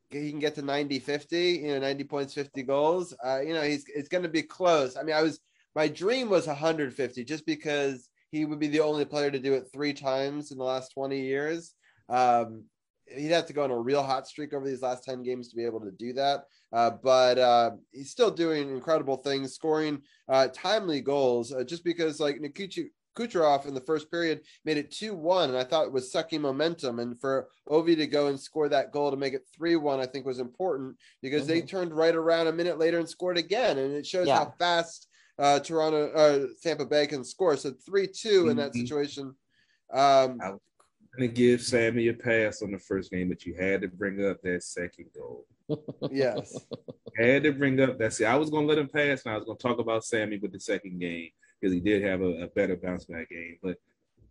[0.09, 3.61] he can get to 90 50 you know 90 points 50 goals uh, you know
[3.61, 5.39] he's it's going to be close i mean i was
[5.75, 9.69] my dream was 150 just because he would be the only player to do it
[9.73, 11.73] three times in the last 20 years.
[12.09, 12.65] Um,
[13.05, 15.55] he'd have to go on a real hot streak over these last 10 games to
[15.55, 16.43] be able to do that.
[16.71, 22.19] Uh, but uh, he's still doing incredible things, scoring uh, timely goals uh, just because,
[22.19, 22.83] like, Nikita
[23.15, 26.41] Kucherov in the first period made it 2 1, and I thought it was sucking
[26.41, 26.99] momentum.
[26.99, 30.05] And for Ovi to go and score that goal to make it 3 1, I
[30.05, 31.51] think was important because mm-hmm.
[31.51, 33.77] they turned right around a minute later and scored again.
[33.77, 34.37] And it shows yeah.
[34.37, 37.55] how fast uh, Toronto, uh, Tampa Bay can score.
[37.57, 38.81] So three two in that mm-hmm.
[38.81, 39.35] situation.
[39.91, 40.59] Um, I was
[41.17, 44.23] going to give Sammy a pass on the first game, but you had to bring
[44.25, 45.45] up that second goal.
[46.11, 46.55] yes,
[47.19, 48.13] I had to bring up that.
[48.13, 50.03] See, I was going to let him pass, and I was going to talk about
[50.03, 53.57] Sammy with the second game because he did have a, a better bounce back game,
[53.61, 53.77] but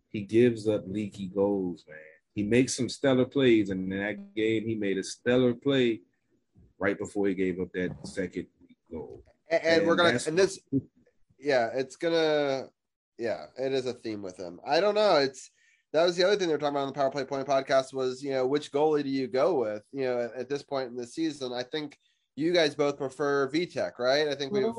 [0.09, 1.97] he gives up leaky goals, man.
[2.35, 6.01] He makes some stellar plays, and in that game, he made a stellar play
[6.77, 8.47] right before he gave up that second
[8.91, 9.23] goal.
[9.49, 10.59] And, and, and we're gonna and this
[11.39, 12.67] yeah, it's gonna
[13.17, 14.59] yeah, it is a theme with him.
[14.65, 15.17] I don't know.
[15.17, 15.51] It's
[15.91, 17.93] that was the other thing they were talking about on the Power Play Point podcast
[17.93, 19.83] was you know which goalie do you go with?
[19.91, 21.97] You know, at, at this point in the season, I think
[22.39, 24.27] you guys both prefer Vitek, right?
[24.29, 24.63] I think we.
[24.63, 24.73] Well,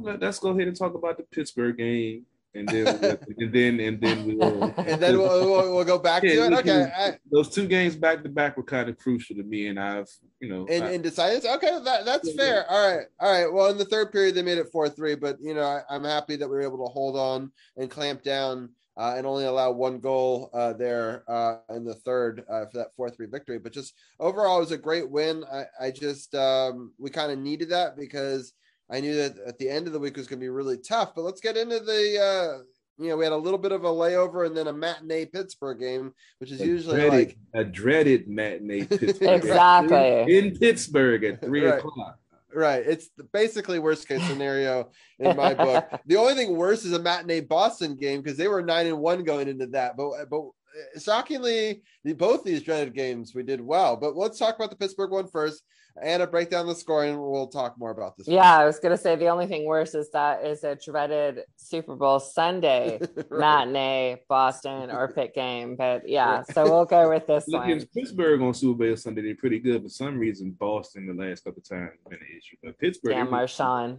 [0.00, 2.24] well, let's go ahead and talk about the Pittsburgh game.
[2.54, 2.86] and then
[3.38, 6.52] and then and then we'll and then we'll, we'll, we'll go back Yeah, to it.
[6.60, 6.92] Okay.
[6.96, 10.08] I- those two games back to back were kind of crucial to me, and I've
[10.40, 13.70] you know and, I- decided okay that that's Yeah, fair all right all right well
[13.70, 16.48] in the third period they made it 4-3 but you know I, i'm happy that
[16.48, 20.50] we were able to hold on and clamp down uh, and only allow one goal
[20.52, 24.60] uh, there uh, in the third uh, for that 4-3 victory but just overall it
[24.60, 28.52] was a great win i, I just um, we kind of needed that because
[28.90, 31.14] i knew that at the end of the week was going to be really tough
[31.14, 32.62] but let's get into the uh,
[32.98, 35.80] you know we had a little bit of a layover and then a matinee pittsburgh
[35.80, 40.22] game which is a usually dreaded, like a dreaded matinee Pittsburgh Exactly.
[40.22, 41.78] in, in Pittsburgh at three Right.
[41.78, 42.18] o'clock.
[42.54, 42.84] Right.
[42.86, 45.88] It's basically worst case scenario in my book.
[46.06, 49.24] The only thing worse is a matinee Boston game because they were nine and one
[49.24, 49.96] going into that.
[49.96, 53.96] But but uh, shockingly, the, both these dreaded games we did well.
[53.96, 55.62] But let's talk about the Pittsburgh one first.
[56.00, 58.26] Anna, break down the score and we'll talk more about this.
[58.26, 58.36] one.
[58.36, 61.96] Yeah, I was gonna say the only thing worse is that is a dreaded Super
[61.96, 62.98] Bowl Sunday
[63.30, 63.66] Right.
[63.68, 65.76] matinee Boston or Pitt game.
[65.76, 67.70] But yeah, so we'll go with this Look, one.
[67.70, 69.82] against Pittsburgh on Super Bowl Sunday, they're pretty good.
[69.82, 72.56] For some reason, Boston the last couple times has been an issue.
[72.62, 73.98] But Pittsburgh, Damn it was- Marchand.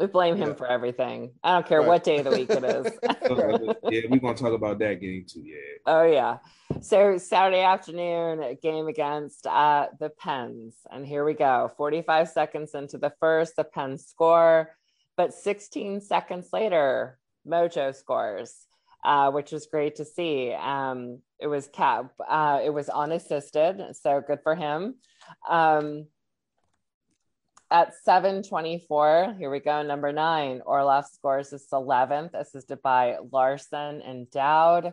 [0.00, 0.54] We blame him Yeah.
[0.54, 1.34] for everything.
[1.44, 1.88] I don't care Right.
[1.88, 2.86] what day of the week it is.
[3.90, 5.42] yeah, we're gonna talk about that game too.
[5.42, 6.38] Yeah, Oh yeah.
[6.80, 11.70] So Saturday afternoon a game against uh, the Pens, and here we go.
[11.76, 14.70] Forty-five seconds into the first, the Pens score,
[15.18, 18.66] but 16 seconds later, Mojo scores,
[19.04, 20.52] uh, which was great to see.
[20.54, 22.12] Um, it was cap.
[22.26, 24.94] Uh, it was unassisted, so good for him.
[25.46, 26.06] Um,
[27.70, 29.82] at 724, here we go.
[29.82, 34.92] Number nine, Orlov scores his 11th, assisted by Larson and Dowd.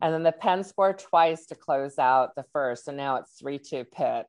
[0.00, 2.84] And then the Penn scored twice to close out the first.
[2.84, 4.26] So now it's 3 2 Pitt.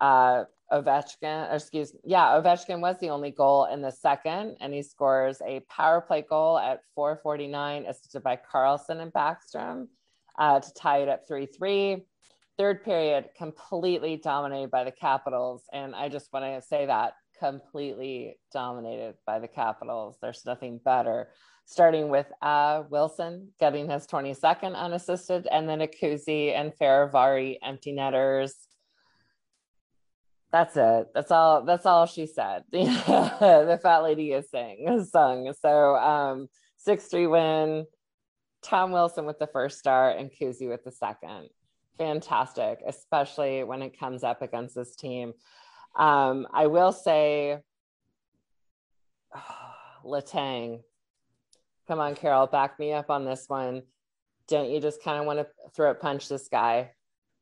[0.00, 5.42] Uh, Ovechkin, excuse yeah, Ovechkin was the only goal in the second, and he scores
[5.46, 9.88] a power play goal at 449, assisted by Carlson and Backstrom
[10.38, 12.04] uh, to tie it up 3 3.
[12.58, 15.64] Third period, completely dominated by the Capitals.
[15.72, 20.16] And I just want to say that completely dominated by the Capitals.
[20.20, 21.28] There's nothing better.
[21.64, 28.54] Starting with uh, Wilson getting his 22nd unassisted, and then Akuzi and Fehérváry empty netters.
[30.50, 31.08] That's it.
[31.14, 31.64] That's all.
[31.64, 32.64] That's all she said.
[32.70, 35.52] the fat lady is saying sung.
[35.60, 37.86] So um, six three win.
[38.62, 41.48] Tom Wilson with the first start and Kuzi with the second.
[41.98, 45.32] Fantastic, especially when it comes up against this team.
[45.94, 47.58] Um, I will say,
[50.04, 50.80] Letang.
[51.88, 53.82] Come on, Carol, back me up on this one.
[54.48, 56.90] Don't you just kind of want to throat punch this guy?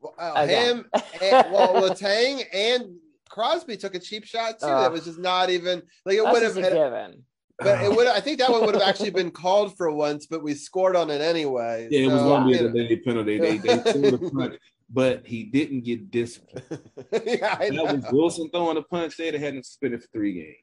[0.00, 0.86] Well, uh, him,
[1.22, 2.96] and, well, Letang and
[3.28, 4.66] Crosby took a cheap shot too.
[4.66, 6.56] That was just not even like it would have.
[6.56, 7.24] a given.
[7.58, 8.06] But it would.
[8.08, 11.10] I think that one would have actually been called for once, but we scored on
[11.10, 11.88] it anyway.
[11.90, 13.02] yeah, it was gonna be a know.
[13.04, 13.38] penalty.
[13.38, 14.54] They they threw the punch,
[14.92, 16.64] but he didn't get disciplined.
[17.24, 19.16] yeah, That was Wilson throwing a punch.
[19.16, 20.57] They'd have had him suspended for three games.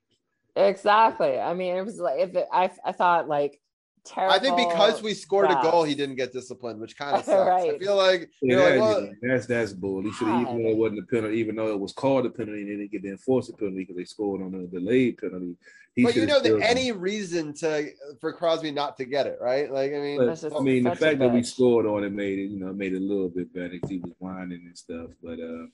[0.55, 1.39] Exactly.
[1.39, 3.59] I mean, it was like if it, I I thought like
[4.07, 4.35] terrible.
[4.35, 7.63] I think because we scored a goal, he didn't get disciplined, which kind of sucks.
[7.65, 10.01] I feel like Yeah, you're like, well, that's that's bull.
[10.01, 12.29] He should have, even though it wasn't a penalty, even though it was called a
[12.29, 15.55] penalty, and they didn't get the enforced penalty because they scored on a delayed penalty.
[15.95, 17.89] He but you know still- that any reason to
[18.21, 19.71] for Crosby not to get it, right?
[19.71, 22.11] Like, I mean, But, That's just I mean, the fact that we scored on it
[22.11, 24.77] made it, you know, made it a little bit better because he was whining and
[24.77, 25.09] stuff.
[25.23, 25.65] But uh,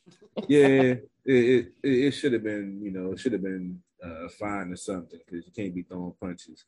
[0.47, 4.29] yeah, it it, it, it should have been, you know, it should have been uh,
[4.39, 6.63] fine or something because you can't be throwing punches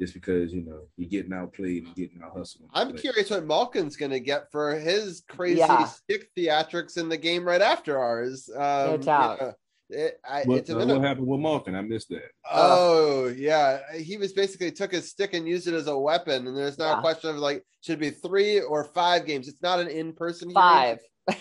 [0.00, 2.68] just because you know you're getting outplayed and getting out hustled.
[2.72, 5.84] I'm curious what Malkin's going to get for his crazy Yeah.
[5.84, 8.48] stick theatrics in the game right after ours.
[8.56, 9.40] Um, you doubt.
[9.40, 9.52] know,
[9.90, 11.74] it, I, What, it's a uh, what happened with Malkin?
[11.74, 12.30] I missed that.
[12.50, 16.56] Oh yeah, he was basically took his stick and used it as a weapon, and
[16.56, 19.48] there's now a question of like should it be three or five games.
[19.48, 20.54] It's not an in-person hearing.
[20.54, 20.98] five.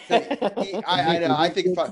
[0.07, 1.35] He- I, I know.
[1.37, 1.91] I think five.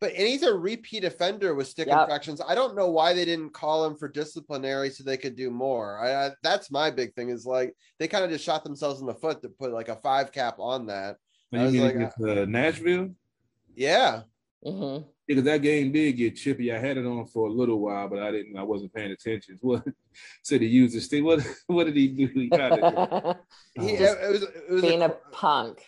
[0.00, 0.08] Team.
[0.10, 2.00] But and he's a repeat offender with stick Yep.
[2.00, 2.40] infractions.
[2.46, 5.98] I don't know why they didn't call him for disciplinary so they could do more.
[5.98, 9.06] I, I that's my big thing is like they kind of just shot themselves in
[9.06, 11.16] the foot to put like a five cap on that.
[11.52, 13.10] I You was mean like, against uh, Nashville?
[13.74, 14.22] Yeah,
[14.64, 15.06] Mhm.
[15.26, 16.72] Because that game did get chippy.
[16.72, 18.56] I had it on for a little while, but I didn't.
[18.56, 19.58] I wasn't paying attention.
[19.62, 19.84] What
[20.42, 21.22] said he used the stick?
[21.24, 22.26] What what did he do?
[22.26, 23.38] He kinda,
[23.74, 23.84] he, Oh.
[23.84, 25.84] it, it was it was Being a, a punk.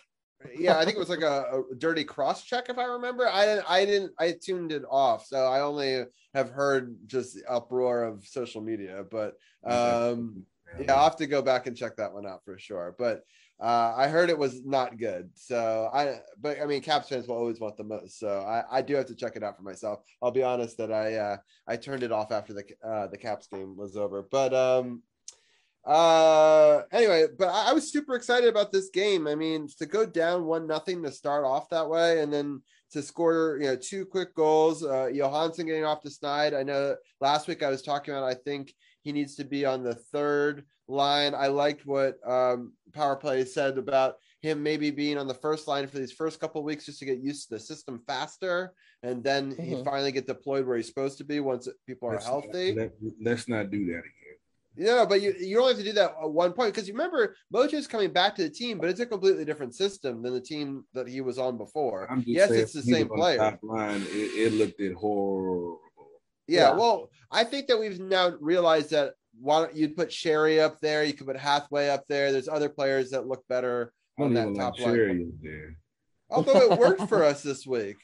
[0.57, 0.77] Yeah.
[0.77, 3.27] I think it was like a, a dirty cross check if I remember.
[3.27, 6.03] I didn't I didn't I tuned it off, so I only
[6.33, 9.03] have heard just the uproar of social media.
[9.09, 10.43] But um,
[10.79, 12.95] yeah, I'll have to go back and check that one out for sure.
[12.97, 13.23] But
[13.59, 15.29] uh, I heard it was not good.
[15.35, 18.19] So I, but I mean, Caps fans will always want the most.
[18.19, 19.99] So I, I do have to check it out for myself.
[20.21, 23.47] I'll be honest that I, uh, I turned it off after the, uh, the Caps
[23.47, 24.23] game was over.
[24.29, 25.03] But um,
[25.85, 29.27] Uh, anyway, but I, I was super excited about this game.
[29.27, 33.01] I mean, to go down one nothing to start off that way, and then to
[33.01, 34.83] score, you know, two quick goals.
[34.83, 36.53] Uh, Johansson getting off the snide.
[36.53, 38.23] I know last week I was talking about.
[38.23, 41.33] I think he needs to be on the third line.
[41.35, 45.87] I liked what um, Power Play said about him maybe being on the first line
[45.87, 49.51] for these first couple weeks just to get used to the system faster, and then
[49.51, 49.63] mm-hmm.
[49.63, 52.73] he finally get deployed where he's supposed to be once people are let's healthy.
[52.73, 52.89] Not,
[53.21, 54.22] let, us not do that again.
[54.75, 57.35] Yeah, but you you only have to do that at one point because you remember
[57.53, 60.41] Mojo is coming back to the team, but it's a completely different system than the
[60.41, 62.07] team that he was on before.
[62.25, 63.37] yes, it's the same player.
[63.37, 65.79] top line, it, it looked at horrible.
[66.47, 70.59] Yeah, yeah, well, I think that we've now realized that why don't you put Sheary
[70.59, 71.03] up there?
[71.03, 72.31] You could put Hathaway up there.
[72.31, 75.33] There's other players that look better on that top like line.
[75.41, 75.77] there.
[76.29, 77.97] Although it worked for us this week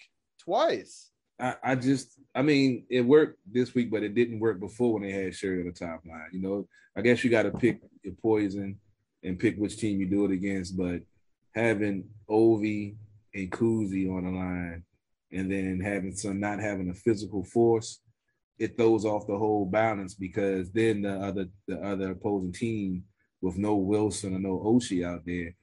[0.44, 1.10] twice.
[1.40, 5.04] I, I, just, I mean, it worked this week, but it didn't work before when
[5.04, 6.30] they had Sheary on the top line.
[6.32, 8.78] You know, I guess you got to pick your poison
[9.24, 10.78] and pick which team you do it against.
[10.78, 11.02] But
[11.54, 12.96] having Ovi
[13.34, 14.84] and Kuzi on the line,
[15.32, 18.02] and then having some not having a physical force,
[18.58, 23.04] it throws off the whole balance because then the other the other opposing team
[23.42, 25.56] with no Wilson or no Oshie out there,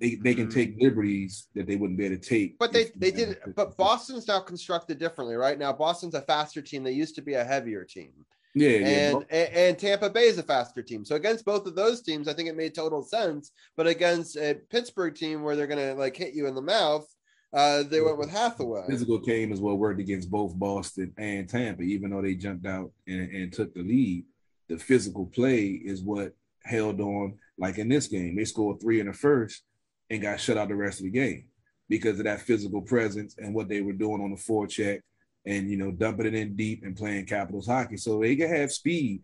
[0.00, 0.84] they, they can take mm-hmm.
[0.84, 2.58] liberties that they wouldn't be able to take.
[2.58, 3.38] But they they did.
[3.54, 5.58] But Boston's now constructed differently, right?
[5.58, 6.82] Now Boston's a faster team.
[6.82, 8.12] They used to be a heavier team.
[8.54, 9.36] Yeah, and, yeah.
[9.36, 11.04] and, and Tampa Bay is a faster team.
[11.04, 13.52] So against both of those teams, I think it made total sense.
[13.76, 17.06] But against a Pittsburgh team where they're gonna like hit you in the mouth,
[17.52, 18.86] uh, they went with Hathaway.
[18.88, 22.90] Physical game is what worked against both Boston and Tampa, even though they jumped out
[23.06, 24.24] and, and took the lead.
[24.68, 26.32] The physical play is what
[26.64, 27.38] held on.
[27.58, 29.62] Like in this game, they scored three in the first
[30.10, 31.44] and got shut out the rest of the game
[31.88, 35.00] because of that physical presence and what they were doing on the forecheck
[35.46, 37.96] and you know dumping it in deep and playing Capitals hockey.
[37.96, 39.22] So they can have speed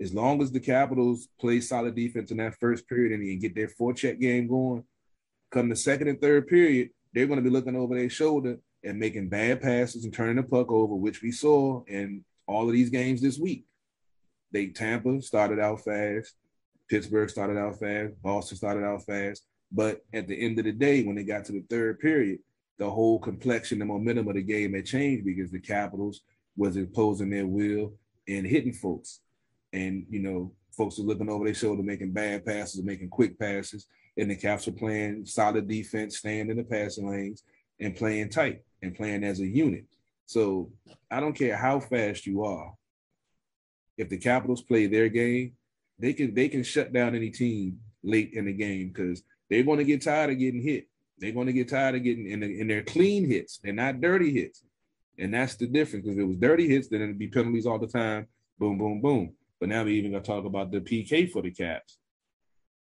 [0.00, 3.68] as long as the Capitals play solid defense in that first period and get their
[3.68, 4.84] forecheck game going.
[5.50, 8.98] Come the second and third period, they're going to be looking over their shoulder and
[8.98, 12.90] making bad passes and turning the puck over, which we saw in all of these
[12.90, 13.64] games this week.
[14.52, 16.34] They Tampa started out fast,
[16.88, 19.44] Pittsburgh started out fast, Boston started out fast.
[19.74, 22.38] But at the end of the day, when they got to the third period,
[22.78, 26.20] the whole complexion and momentum of the game had changed because the Capitals
[26.56, 27.92] was imposing their will
[28.28, 29.20] and hitting folks.
[29.72, 33.86] And, you know, folks were looking over their shoulder, making bad passes, making quick passes.
[34.16, 37.42] And the Caps were playing solid defense, staying in the passing lanes
[37.80, 39.86] and playing tight and playing as a unit.
[40.26, 40.70] So
[41.10, 42.72] I don't care how fast you are.
[43.98, 45.54] If the Capitals play their game,
[45.98, 49.78] they can they can shut down any team late in the game because they're going
[49.78, 50.88] to get tired of getting hit.
[51.18, 53.58] They're going to get tired of getting in, the, in their clean hits.
[53.62, 54.62] They're not dirty hits.
[55.18, 56.04] And that's the difference.
[56.04, 58.26] Because if it was dirty hits, then it'd be penalties all the time.
[58.58, 59.34] Boom, boom, boom.
[59.60, 61.98] But now we're even going to talk about the PK for the Caps.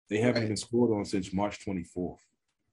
[0.09, 0.49] They haven't right.
[0.49, 2.19] been scored on since March 24th.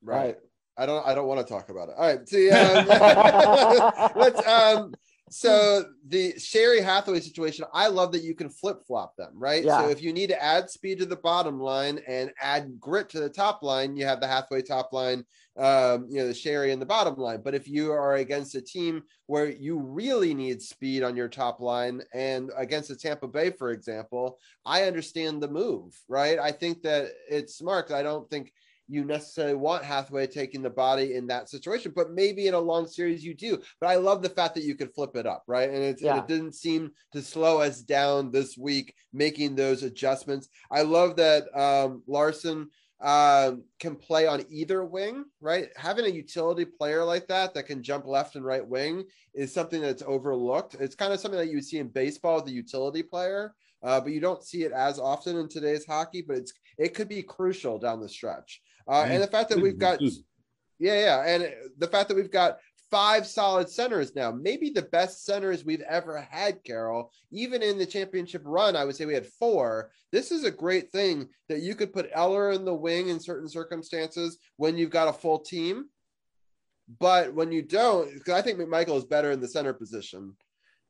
[0.04, 0.38] Right.
[0.78, 1.06] I don't.
[1.08, 1.96] I don't want to talk about it.
[1.98, 2.28] All right.
[2.30, 2.88] See, um,
[4.16, 4.48] let's.
[4.48, 4.94] Um,
[5.30, 9.64] so the Sheary Hathaway situation, I love that you can flip flop them, right?
[9.64, 9.82] Yeah.
[9.82, 13.20] So if you need to add speed to the bottom line and add grit to
[13.20, 15.26] the top line, you have the Hathaway top line,
[15.58, 17.42] um, you know, the Sheary in the bottom line.
[17.44, 21.60] But if you are against a team where you really need speed on your top
[21.60, 26.40] line and against the Tampa Bay, for example, I understand the move, right?
[26.40, 27.92] I think that it's smart.
[27.92, 28.54] I don't think–
[28.88, 32.88] you necessarily want Hathaway taking the body in that situation, but maybe in a long
[32.88, 33.62] series you do.
[33.82, 35.70] But I love the fact that you could flip it up, right?
[35.70, 36.12] And, yeah.
[36.12, 40.50] and it didn't seem to slow us down this week making those adjustments.
[40.72, 42.70] I love that um, Larsson
[43.00, 45.70] um, can play on either wing, right?
[45.76, 49.82] Having a utility player like that that can jump left and right wing is something
[49.82, 50.76] that's overlooked.
[50.80, 53.54] It's kind of something that you would see in baseball with a utility player.
[53.84, 56.24] Uh, but you don't see it as often in today's hockey.
[56.28, 58.62] But it's it could be crucial down the stretch.
[58.88, 60.14] Uh, and the fact that we've got, yeah,
[60.80, 62.58] yeah, and the fact that we've got
[62.90, 67.12] five solid centers now, maybe the best centers we've ever had, Carol.
[67.32, 69.92] Even in the championship run, I would say we had four.
[70.12, 73.50] This is a great thing that you could put Eller in the wing in certain
[73.50, 75.90] circumstances when you've got a full team.
[77.00, 80.34] But when you don't, because I think McMichael is better in the center position.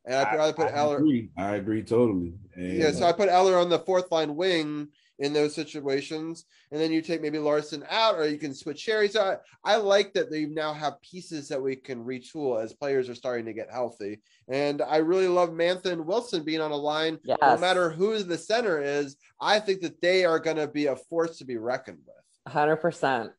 [0.05, 0.97] And I'd rather put I Eller.
[0.97, 1.29] Agree.
[1.35, 2.33] I agree totally.
[2.55, 6.45] And, yeah, so I put Eller on the fourth line wing in those situations.
[6.71, 9.09] And then you take maybe Larsson out, or you can switch Sheary.
[9.09, 13.09] So I, I like that they now have pieces that we can retool as players
[13.09, 14.19] are starting to get healthy.
[14.47, 17.19] And I really love Mantha and Wilson being on a line.
[17.23, 17.37] Yes.
[17.41, 20.95] No matter who the center is, I think that they are going to be a
[20.95, 22.53] force to be reckoned with.
[22.53, 23.31] 100%.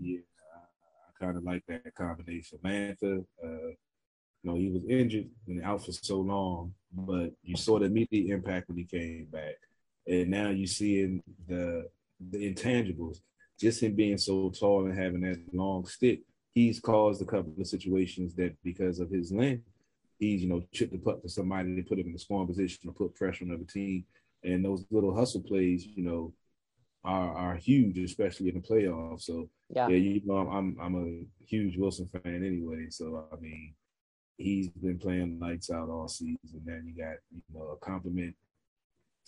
[0.00, 2.58] Yeah, I kind of like that combination.
[2.64, 3.68] Mantha, uh,
[4.42, 8.32] you know, he was injured and out for so long, but you saw the immediate
[8.32, 9.54] impact when he came back
[10.06, 11.88] and now you seeing the
[12.30, 13.18] the intangibles.
[13.58, 16.20] Just him being so tall and having that long stick,
[16.54, 19.64] he's caused a couple of situations that because of his length,
[20.18, 22.78] he's you know chipped the puck to somebody to put him in a scoring position
[22.84, 24.04] to put pressure on the other team,
[24.44, 26.32] and those little hustle plays, you know,
[27.04, 29.22] are are huge, especially in the playoffs.
[29.22, 29.88] So Yeah.
[29.88, 32.88] yeah, you know, I'm I'm a huge Wilson fan anyway.
[32.90, 33.74] So I mean,
[34.36, 36.38] he's been playing lights out all season.
[36.52, 38.34] And then you got you know a compliment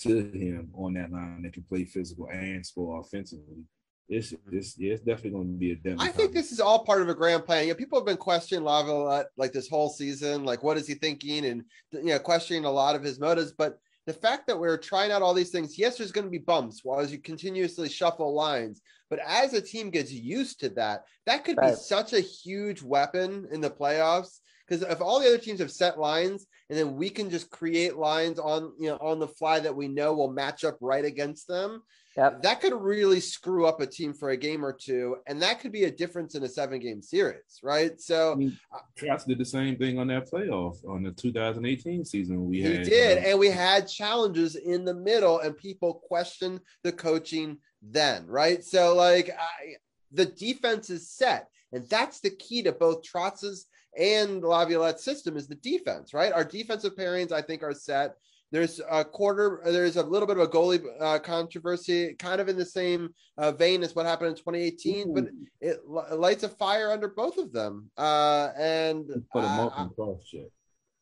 [0.00, 3.64] to him on that line that can play physical and score offensively.
[4.08, 4.56] It's mm-hmm.
[4.56, 6.00] it's yeah, it's definitely going to be a depth.
[6.00, 7.64] I think this is all part of a grand plan.
[7.64, 10.94] You know, people have been questioning Laviolette like this whole season, like what is he
[10.94, 13.52] thinking, and you know, questioning a lot of his motives.
[13.52, 16.38] But the fact that we're trying out all these things, yes, there's going to be
[16.38, 18.80] bumps while as you continuously shuffle lines.
[19.10, 21.70] But as a team gets used to that, that could Right.
[21.70, 24.40] be such a huge weapon in the playoffs.
[24.68, 27.96] Because if all the other teams have set lines, and then we can just create
[27.96, 31.48] lines on you know on the fly that we know will match up right against
[31.48, 31.82] them,
[32.16, 32.42] Yep.
[32.42, 35.70] that could really screw up a team for a game or two, and that could
[35.70, 37.92] be a difference in a seven game series, right?
[37.92, 42.04] I So mean, uh, Trotz did the same thing on that playoff on the 2018
[42.04, 42.44] season.
[42.48, 46.02] We he had did, you know, and we had challenges in the middle, and people
[46.08, 48.64] questioned the coaching then, right?
[48.64, 49.76] So, like, I,
[50.10, 53.66] the defense is set, and that's the key to both Trotz's
[53.98, 56.32] and Laviolette's system is the defense, right?
[56.32, 58.14] Our defensive pairings, I think, are set.
[58.50, 59.60] There's a quarter.
[59.66, 63.52] There's a little bit of a goalie uh, controversy, kind of in the same uh,
[63.52, 65.24] vein as what happened in 2018, but
[65.60, 67.90] it, li- lights a fire under both of them.
[67.98, 70.46] Uh, and put him uh, cross check.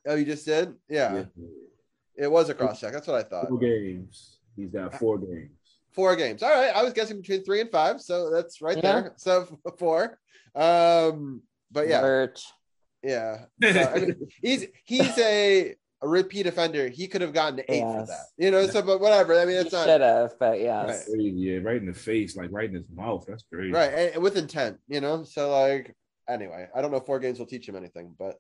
[0.09, 1.15] oh, you just did, yeah.
[1.15, 1.25] Yeah.
[2.17, 2.93] It was a cross check.
[2.93, 3.49] That's what I thought.
[3.49, 4.39] Four games.
[4.57, 5.51] He's got four games.
[5.93, 6.43] Four games.
[6.43, 6.75] All right.
[6.75, 8.83] I was guessing between three and five, so that's right Yeah.
[9.03, 9.13] there.
[9.19, 9.47] So
[9.79, 10.19] four.
[10.55, 12.43] Um, but yeah, Birch.
[13.07, 13.39] Yeah.
[13.73, 16.89] So, I mean, he's he's a, a repeat offender.
[16.89, 18.27] He could have gotten eight for that.
[18.37, 18.67] You know.
[18.67, 19.39] So, but whatever.
[19.39, 21.07] I mean, it's not Should have, but yes.
[21.07, 23.25] Crazy, yeah, right in the face, like right in his mouth.
[23.27, 23.73] That's crazy.
[23.73, 24.79] right and, and with intent.
[24.89, 25.25] You know.
[25.25, 25.95] So like,
[26.29, 28.37] anyway, I don't know if four games will teach him anything, but.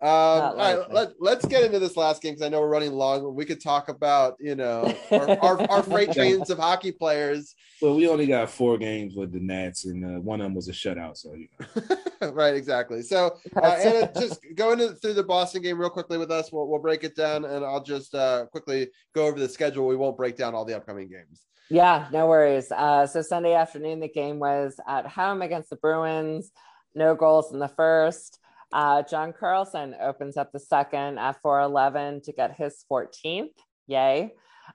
[0.00, 2.92] Um, all right, let, let's get into this last game because I know we're running
[2.92, 3.34] long.
[3.34, 7.96] We could talk about, you know, our, our, our freight trains of hockey players Well,
[7.96, 10.72] we only got four games with the Nats, and uh, one of them was a
[10.72, 11.16] shutout.
[11.16, 12.30] So you know.
[12.30, 13.02] right, exactly.
[13.02, 16.52] So, uh, Anna, just go into through the Boston game real quickly with us.
[16.52, 19.88] We'll, we'll break it down, and I'll just uh, quickly go over the schedule.
[19.88, 21.42] We won't break down all the upcoming games.
[21.70, 22.70] Yeah, no worries.
[22.70, 26.52] Uh, so Sunday afternoon, the game was at home against the Bruins.
[26.94, 28.38] No goals in the first.
[28.72, 33.54] Uh, John Carlson opens up the second at 411 to get his 14th.
[33.86, 34.34] Yay.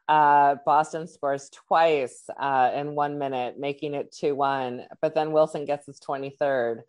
[0.10, 4.84] Uh, Boston scores twice uh, in one minute, making it 2 1.
[5.02, 6.80] But then Wilson gets his 23rd,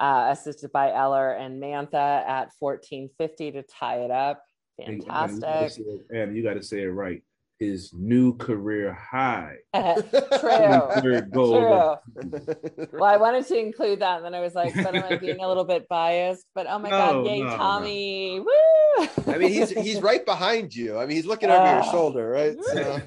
[0.00, 1.94] uh, assisted by Eller and Mantha
[2.26, 4.42] at 1450 to tie it up.
[4.78, 5.84] Fantastic.
[6.10, 7.22] And you got to say it right.
[7.58, 9.56] His new career high.
[9.74, 11.00] True.
[11.00, 11.58] Third goal.
[11.58, 12.46] True.
[12.92, 15.40] Well, I wanted to include that, and then I was like, but am I being
[15.40, 16.46] a little bit biased?
[16.54, 17.56] But oh my No, god, yay, no, no.
[17.56, 18.40] Tommy!
[18.40, 19.06] Woo!
[19.26, 20.98] I mean, he's he's right behind you.
[20.98, 21.90] I mean, he's looking over your Ah.
[21.90, 22.56] shoulder, right?
[22.62, 23.00] So,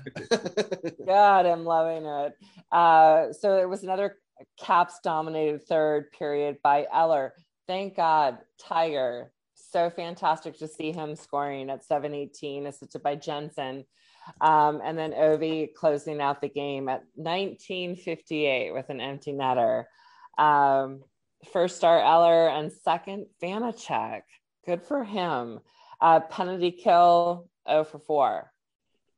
[1.06, 2.34] God, I'm loving it.
[2.72, 4.18] Uh, so it was another
[4.60, 7.34] Caps dominated third period by Eller.
[7.68, 9.32] Thank God, Tiger.
[9.56, 13.86] So fantastic to see him scoring at 718, assisted by Jensen.
[14.42, 19.86] Um, and then Ovi closing out the game at 1958 with an empty netter.
[20.38, 21.02] Um,
[21.52, 24.22] first star Eller and second Vanecek.
[24.66, 25.60] Good for him.
[26.02, 28.52] Uh, penalty kill 0 for 4.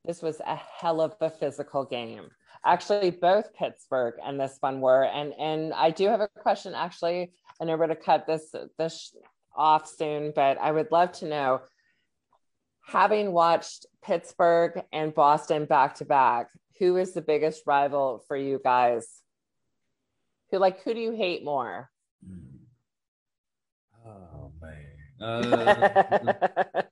[0.05, 2.29] This was a hell of a physical game.
[2.65, 5.05] Actually, both Pittsburgh and this one were.
[5.05, 6.73] And and I do have a question.
[6.75, 9.15] Actually, I we're to cut this this
[9.55, 11.61] off soon, but I would love to know.
[12.91, 18.59] Having watched Pittsburgh and Boston back to back, who is the biggest rival for you
[18.61, 19.07] guys?
[20.51, 21.89] Who like who do you hate more?
[24.05, 24.83] Oh man.
[25.21, 26.83] Uh,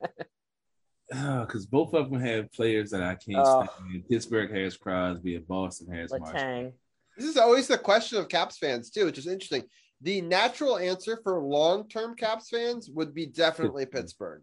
[1.41, 3.65] because both of them have players that I can't Oh.
[3.65, 4.07] stand.
[4.07, 6.67] Pittsburgh has Crosby, and Boston has Marchand.
[6.67, 6.73] Letang.
[7.17, 9.63] this is always the question of Caps fans too, which is interesting.
[10.01, 14.41] The natural answer for long-term Caps fans would be definitely Pittsburgh.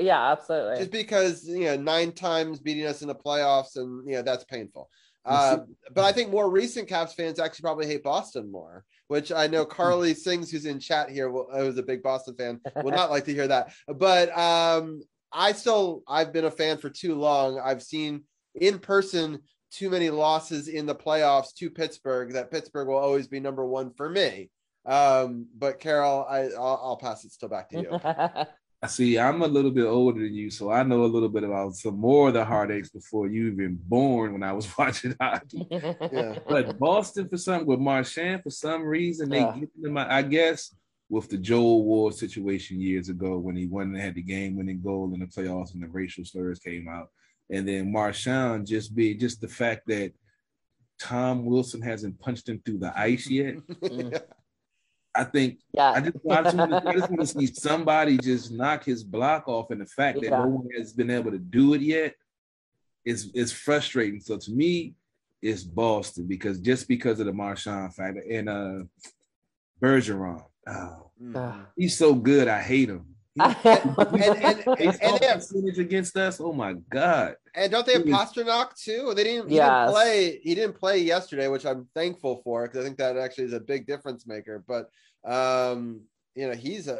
[0.00, 0.78] Yeah, absolutely.
[0.78, 4.44] just because you know nine times beating us in the playoffs and you know that's
[4.44, 4.88] painful.
[5.24, 5.58] Uh,
[5.94, 9.64] but i think more recent caps fans actually probably hate boston more which i know
[9.66, 13.24] carly sings who's in chat here will, who's a big boston fan will not like
[13.24, 13.70] to hear that.
[13.86, 17.60] But um i still i've been a fan for too long.
[17.60, 18.24] I've seen
[18.54, 23.40] in person too many losses in the playoffs to pittsburgh that pittsburgh will always be
[23.40, 24.48] number one for me
[24.90, 28.00] um but carol i i'll, I'll pass it still back to you
[28.82, 29.18] I see.
[29.18, 31.98] I'm a little bit older than you, so I know a little bit about some
[32.00, 34.32] more of the heartaches before you even born.
[34.32, 36.38] When I was watching hockey, Yeah.
[36.48, 39.54] but Boston for some with Marchand for some reason they Yeah.
[39.60, 39.98] get them.
[39.98, 40.74] I guess
[41.10, 44.80] with the Joel Ward situation years ago when he won and had the game winning
[44.80, 47.10] goal in the playoffs and the racial slurs came out,
[47.50, 50.14] and then Marchand just be just the fact that
[50.98, 53.56] Tom Wilson hasn't punched him through the ice yet.
[55.20, 55.90] I think yeah.
[55.90, 59.04] I just, I just, want to, I just want to see somebody just knock his
[59.04, 62.14] block off, and the fact that no one has been able to do it yet
[63.04, 64.20] is is frustrating.
[64.20, 64.94] So to me,
[65.42, 68.78] it's Boston because just because of the Marchand factor and uh
[69.82, 71.66] Bergeron, oh, Mhm.
[71.76, 72.48] he's so good.
[72.48, 73.04] I hate him.
[73.40, 76.40] and, and, and, and they have percentage against us.
[76.40, 77.36] Oh my god!
[77.54, 79.12] And don't they have He was- Pastrnak too?
[79.14, 79.48] They didn't.
[79.50, 79.68] He Yes.
[79.68, 80.40] didn't play.
[80.42, 83.60] He didn't play yesterday, which I'm thankful for because I think that actually is a
[83.60, 84.64] big difference maker.
[84.66, 84.90] But
[85.24, 86.02] um,
[86.34, 86.98] you know, he's a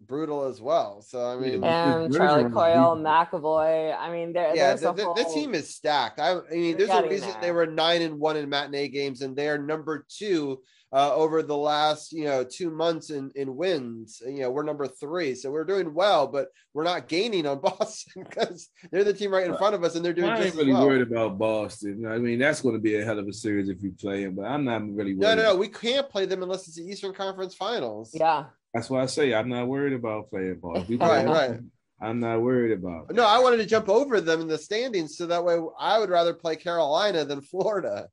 [0.00, 1.02] brutal as well.
[1.02, 2.96] So I mean, and Charlie Coyle.
[2.96, 3.98] McAvoy.
[3.98, 6.20] I mean, there, yeah, there's the, a the, whole, the team is stacked.
[6.20, 7.40] I, I mean, there's a reason there.
[7.40, 10.60] they were nine and one in matinee games, and they are number two
[10.92, 14.22] uh, over the last you know two months in in wins.
[14.26, 18.24] You know, we're number three, so we're doing well, but we're not gaining on Boston
[18.28, 20.52] because they're the team right in front of us, and they're doing I just ain't
[20.54, 20.86] as really well.
[20.86, 22.06] worried about Boston.
[22.06, 24.34] I mean, that's going to be a hell of a series if we play them,
[24.36, 25.20] but I'm not really worried.
[25.20, 25.56] No, no, no.
[25.56, 28.10] We can't play them unless it's the Eastern Conference Finals.
[28.14, 28.46] Yeah.
[28.74, 30.98] That's why I say I'm not worried about playing Boston.
[30.98, 31.60] Play Right, them, right.
[32.00, 33.06] I'm not worried about.
[33.10, 33.16] it.
[33.16, 36.10] No, I wanted to jump over them in the standings so that way I would
[36.10, 38.08] rather play Carolina than Florida.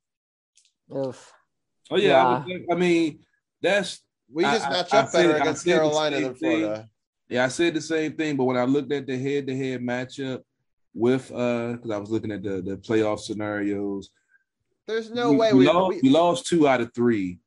[0.96, 1.32] Oof.
[1.90, 3.20] Oh yeah, I, would- I mean
[3.62, 4.00] that's
[4.32, 6.60] We just I- match I up better said- against Carolina same than thing.
[6.60, 6.88] Florida.
[7.28, 7.44] yeah.
[7.44, 10.42] I said the same thing, but when I looked at the head-to-head matchup
[10.94, 14.10] with uh, because I was looking at the the playoff scenarios.
[14.86, 15.88] There's no we, way we we, lost.
[15.94, 17.38] we- We lost two out of three,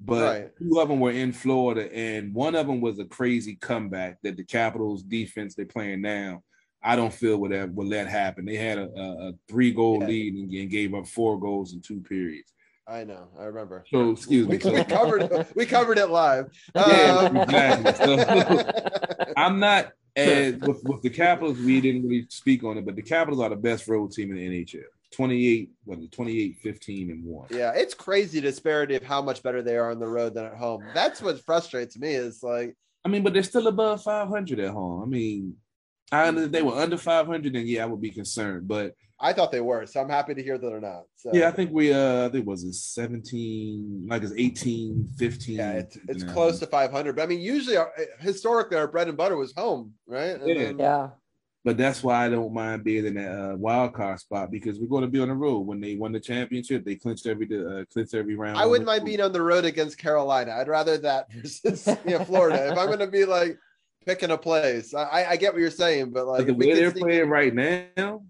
[0.00, 0.50] but Right.
[0.58, 4.36] two of them were in Florida, and one of them was a crazy comeback that
[4.36, 6.42] the Capitals defense they're playing now.
[6.82, 8.44] I don't feel would have would let happen.
[8.46, 10.06] They had a, a, a three goal Yeah.
[10.08, 12.52] lead and, and gave up four goals in two periods.
[12.90, 13.84] I know, I remember.
[13.90, 14.60] So excuse We, me.
[14.60, 16.46] So, we covered we covered it live.
[16.74, 18.04] Yeah, Um, exactly.
[18.04, 21.58] So- I'm not as with, with the Capitals.
[21.58, 24.36] We didn't really speak on it, but the Capitals are the best road team in
[24.38, 24.82] the NHL.
[25.12, 27.48] 28, what is it, 28, 15, and one.
[27.50, 30.54] yeah, it's crazy disparity of how much better they are on the road than at
[30.54, 30.84] home.
[30.94, 32.14] That's what frustrates me.
[32.14, 35.02] Is like I mean, but they're still above 500 at home.
[35.02, 35.56] I mean,
[36.12, 38.66] I, if they were under 500, then yeah, I would be concerned.
[38.66, 41.04] But I thought they were, so I'm happy to hear that they're not.
[41.16, 45.08] So yeah, I think we, uh, I think it was it 17, like it's 18,
[45.18, 45.56] 15.
[45.56, 47.16] yeah, it's it's something close to 500.
[47.16, 50.40] But I mean, usually, our, historically, our bread and butter was home, right?
[50.40, 50.54] And Yeah.
[50.54, 51.08] then- Yeah.
[51.62, 54.86] But that's why I don't mind being in that uh, wild card spot because we're
[54.88, 55.66] going to be on the road.
[55.66, 58.56] When they won the championship, they clinched every uh, clinched every round.
[58.56, 60.52] I wouldn't mind being on the road against Carolina.
[60.52, 62.72] I'd rather that versus you know, Florida.
[62.72, 63.58] if I'm going to be like
[64.04, 66.92] picking a place, I, I get what you're saying, but like But the way they're
[66.92, 68.22] playing in- right now,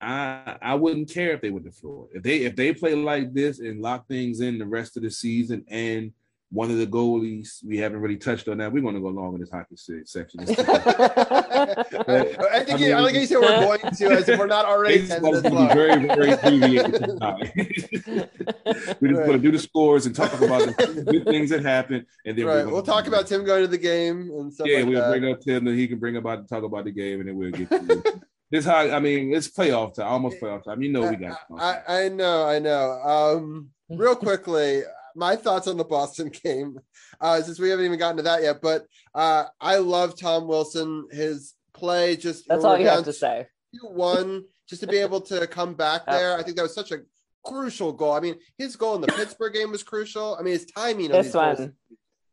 [0.00, 2.16] I I wouldn't care if they went to Florida.
[2.16, 5.10] If they if they play like this and lock things in the rest of the
[5.10, 6.12] season, and
[6.52, 9.32] one of the goalies we haven't really touched on that, we're going to go long
[9.34, 10.40] in this hockey se- section.
[10.48, 10.54] I
[12.66, 13.48] think you, I like you said we're
[13.78, 16.94] going to, as if we're not already It's 10 supposed to be very very abbreviated
[16.94, 17.52] tonight.
[19.00, 22.04] we're just going to do the scores and talk about the good things that happened,
[22.26, 24.88] and then we're we'll talk about Tim going to the game and stuff yeah, like
[24.88, 25.08] we'll that.
[25.08, 27.50] bring up Tim, and he can bring about talk about the game, and then we'll
[27.50, 28.20] get to it.
[28.50, 30.82] this how I mean it's playoff time, almost playoff time.
[30.82, 31.38] You know we got.
[31.58, 32.90] I, I know, I know.
[33.00, 34.82] Um, real quickly,
[35.16, 36.78] my thoughts on the Boston game,
[37.20, 38.60] uh, since we haven't even gotten to that yet.
[38.62, 41.06] But uh, I love Tom Wilson.
[41.10, 43.46] His play just That's all you have to say.
[43.82, 46.36] one just to be able to come back there.
[46.38, 47.00] I think that was such a
[47.44, 48.12] crucial goal.
[48.12, 50.36] I mean, his goal in the Pittsburgh game was crucial.
[50.38, 51.72] I mean, his timing on This goals, one.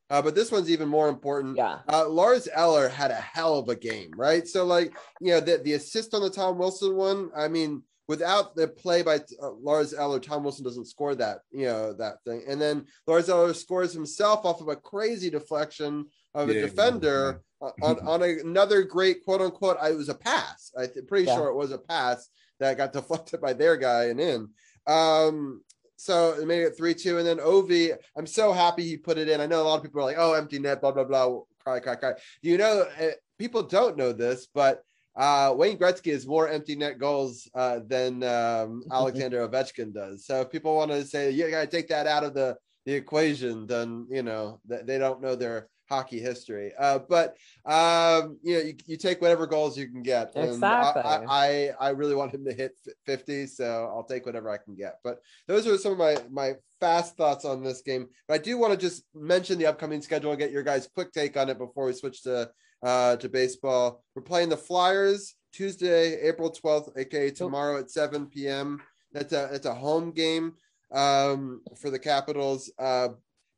[0.09, 1.57] uh, but this one's even more important.
[1.57, 1.79] Yeah.
[1.91, 4.47] Uh, Lars Eller had a hell of a game, right?
[4.47, 8.55] So, like, you know, the, the assist on the Tom Wilson one, I mean, without
[8.55, 12.43] the play by uh, Lars Eller, Tom Wilson doesn't score that, you know, that thing.
[12.47, 17.41] And then Lars Eller scores himself off of a crazy deflection of a Yeah, defender
[17.61, 20.71] uh, on, on another great quote unquote, I, it was a pass.
[20.75, 21.35] I'm pretty Yeah.
[21.35, 22.29] sure it was a pass
[22.59, 24.49] that got deflected by their guy and in.
[24.87, 25.61] Um,
[25.95, 27.95] so it made it three two, and then Ovi.
[28.17, 29.39] I'm so happy he put it in.
[29.39, 31.81] I know a lot of people are like, "Oh, empty net," blah blah blah, cry
[31.81, 32.13] cry cry.
[32.41, 34.81] You know, uh, people don't know this, but
[35.15, 40.25] uh, Wayne Gretzky has more empty net goals uh, than um, Alexander Ovechkin does.
[40.25, 42.93] So if people want to say you got to take that out of the the
[42.93, 46.71] equation, then you know they don't know their hockey history.
[46.79, 47.35] Uh, but
[47.65, 50.31] um, you know, you, you take whatever goals you can get.
[50.35, 51.01] Exactly.
[51.01, 52.73] I, I, I really want him to hit
[53.05, 54.99] 50, so I'll take whatever I can get.
[55.03, 58.07] But those are some of my my fast thoughts on this game.
[58.27, 61.11] But I do want to just mention the upcoming schedule and get your guys' quick
[61.11, 62.51] take on it before we switch to
[62.83, 64.03] uh, to baseball.
[64.15, 68.81] We're playing the Flyers Tuesday, April 12th, aka tomorrow at 7 p.m.
[69.11, 70.53] That's a that's a home game
[70.91, 72.71] um, for the Capitals.
[72.77, 73.09] Uh,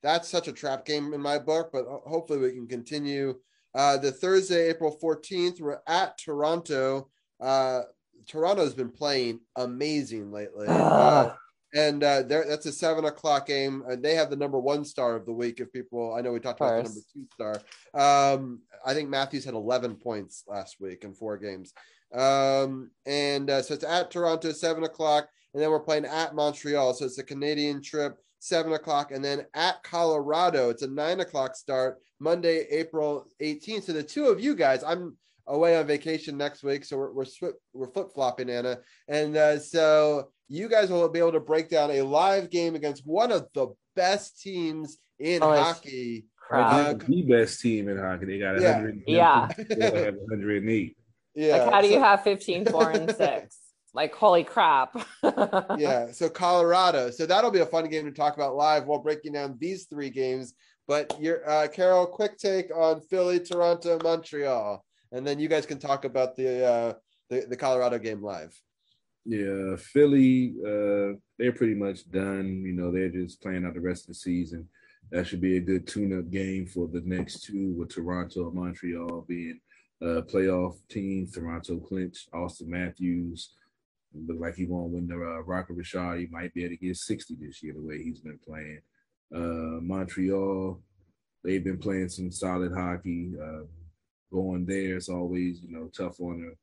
[0.01, 3.36] that's such a trap game in my book, but hopefully we can continue.
[3.74, 7.09] Uh, the Thursday, April 14th, we're at Toronto.
[7.39, 7.82] Uh,
[8.28, 10.67] Toronto's been playing amazing lately.
[10.67, 11.34] Uh,
[11.74, 13.84] and uh, that's a seven o'clock game.
[13.88, 15.59] And they have the number one star of the week.
[15.59, 18.34] If people, I know we talked about the number two star.
[18.34, 21.74] Um, I think Matthews had 11 points last week in four games.
[22.13, 25.30] Um, and uh, so it's at Toronto, seven o'clock.
[25.53, 26.93] And then we're playing at Montreal.
[26.93, 29.11] So it's a Canadian trip, seven o'clock.
[29.11, 33.84] And then at Colorado, it's a nine o'clock start, Monday, April 18th.
[33.84, 35.15] So the two of you guys, I'm
[35.47, 36.85] away on vacation next week.
[36.85, 37.25] So we're, we're,
[37.73, 38.79] we're flip flopping, Anna.
[39.07, 43.05] And uh, so you guys will be able to break down a live game against
[43.05, 46.25] one of the best teams in oh, hockey.
[46.51, 48.25] Uh, the best team in hockey.
[48.25, 48.75] They got yeah.
[48.75, 49.03] 100.
[49.07, 49.47] Yeah.
[49.69, 50.97] They have 108.
[51.33, 51.57] Yeah.
[51.57, 53.57] Like, how do so, you have 15, 4, and 6?
[53.93, 54.95] like, holy crap.
[55.77, 56.11] yeah.
[56.11, 57.11] So, Colorado.
[57.11, 60.09] So, that'll be a fun game to talk about live while breaking down these three
[60.09, 60.53] games.
[60.87, 64.83] But, your uh, Carol, quick take on Philly, Toronto, Montreal.
[65.12, 66.93] And then you guys can talk about the, uh,
[67.30, 68.57] the, the Colorado game live.
[69.26, 72.64] Yeah, Philly, uh, they're pretty much done.
[72.66, 74.68] You know, they're just playing out the rest of the season.
[75.12, 79.26] That should be a good tune-up game for the next two, with Toronto and Montreal
[79.28, 79.59] being
[80.01, 81.34] playoff teams.
[81.34, 82.32] Toronto clinched.
[82.32, 83.51] Auston Matthews
[84.14, 86.20] look like he won't win the uh, Rocket Richard.
[86.20, 88.82] He might be able to get 60 this year the way he's been playing.
[89.34, 90.82] Uh, Montreal,
[91.43, 93.34] they've been playing some solid hockey.
[93.41, 93.64] Uh,
[94.32, 96.55] going there, it's always you know tough on the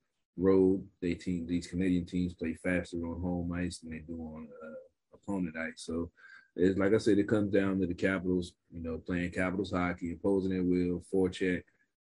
[0.42, 0.84] road.
[1.02, 5.16] They team these Canadian teams play faster on home ice than they do on uh,
[5.16, 5.74] opponent ice.
[5.84, 6.10] So
[6.56, 8.52] it's like I said, it comes down to the Capitals.
[8.70, 11.62] You know, playing Capitals hockey, imposing their will, forecheck,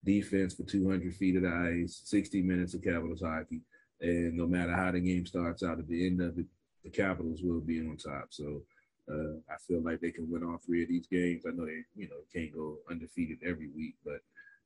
[0.04, 3.60] defense for 200 feet of the ice, 60 minutes of Capitals hockey,
[4.00, 6.46] and no matter how the game starts out, at the end of it,
[6.84, 8.28] the Capitals will be on top.
[8.30, 8.62] So.
[9.10, 11.44] Uh, I feel like they can win all three of these games.
[11.46, 14.20] I know they, you know, can't go undefeated every week, but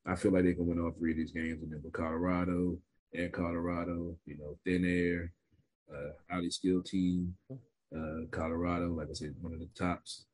[0.06, 1.62] I feel like they can win all three of these games.
[1.62, 2.78] And then with Colorado,
[3.14, 5.32] and Colorado, you know, thin air,
[5.92, 7.34] uh, highly skilled team.
[7.50, 10.24] Uh, Colorado, like I said, one of the tops.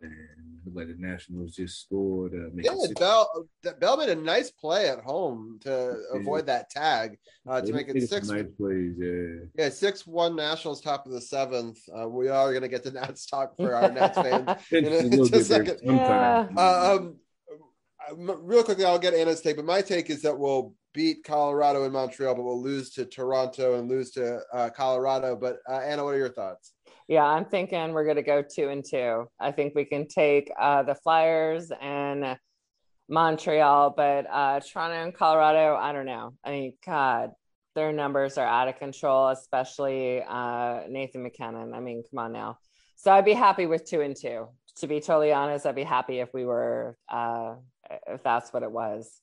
[0.00, 2.34] And like the Nationals just scored.
[2.34, 3.46] Uh, yeah, Bell,
[3.78, 6.20] Bell made a nice play at home to yeah.
[6.20, 8.28] avoid that tag uh, to make it six.
[8.28, 9.46] Nice plays, yeah.
[9.56, 11.78] Yeah, six one Nationals top of the seventh.
[11.96, 14.88] Uh, we are going to get to Nats talk for our Nats fans in, a,
[14.88, 15.78] in a second.
[15.84, 16.48] Yeah.
[16.56, 17.16] Uh, um,
[18.14, 21.92] real quickly, I'll get Anna's take, but my take is that we'll beat Colorado and
[21.92, 25.36] Montreal, but we'll lose to Toronto and lose to uh, Colorado.
[25.36, 26.74] But uh, Anna, what are your thoughts?
[27.08, 29.28] Yeah, I'm thinking we're going to go two and two.
[29.40, 32.36] I think we can take uh, the Flyers and
[33.08, 36.34] Montreal, but uh, Toronto and Colorado, I don't know.
[36.44, 37.32] I mean, God,
[37.74, 41.74] their numbers are out of control, especially uh, Nathan MacKinnon.
[41.74, 42.58] I mean, come on now.
[42.96, 44.48] So I'd be happy with two and two.
[44.76, 47.56] To be totally honest, I'd be happy if we were, uh,
[48.06, 49.20] if that's what it was.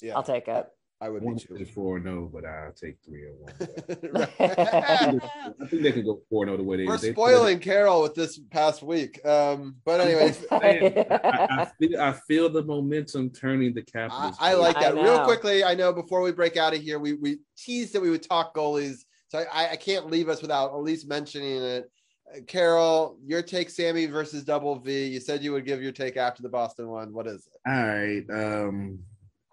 [0.00, 0.66] Yeah, I'll take it.
[1.00, 1.66] I would be two.
[1.66, 3.52] Four no, but I'll take three or one.
[4.40, 6.84] I think they can go four no the way they.
[6.86, 9.24] We're they, spoiling Carol with this past week.
[9.26, 14.36] Um, but anyways, I, I, feel, I feel the momentum turning the Capitals.
[14.40, 14.94] I, I like that.
[14.94, 18.10] Real quickly, I know before we break out of here, we we teased that we
[18.10, 21.90] would talk goalies, so I, I can't leave us without at least mentioning it.
[22.32, 25.06] Uh, Carol, your take Sammy versus Double V.
[25.06, 27.12] You said you would give your take after the Boston one.
[27.12, 27.70] What is it?
[27.70, 28.24] All right.
[28.30, 28.98] Um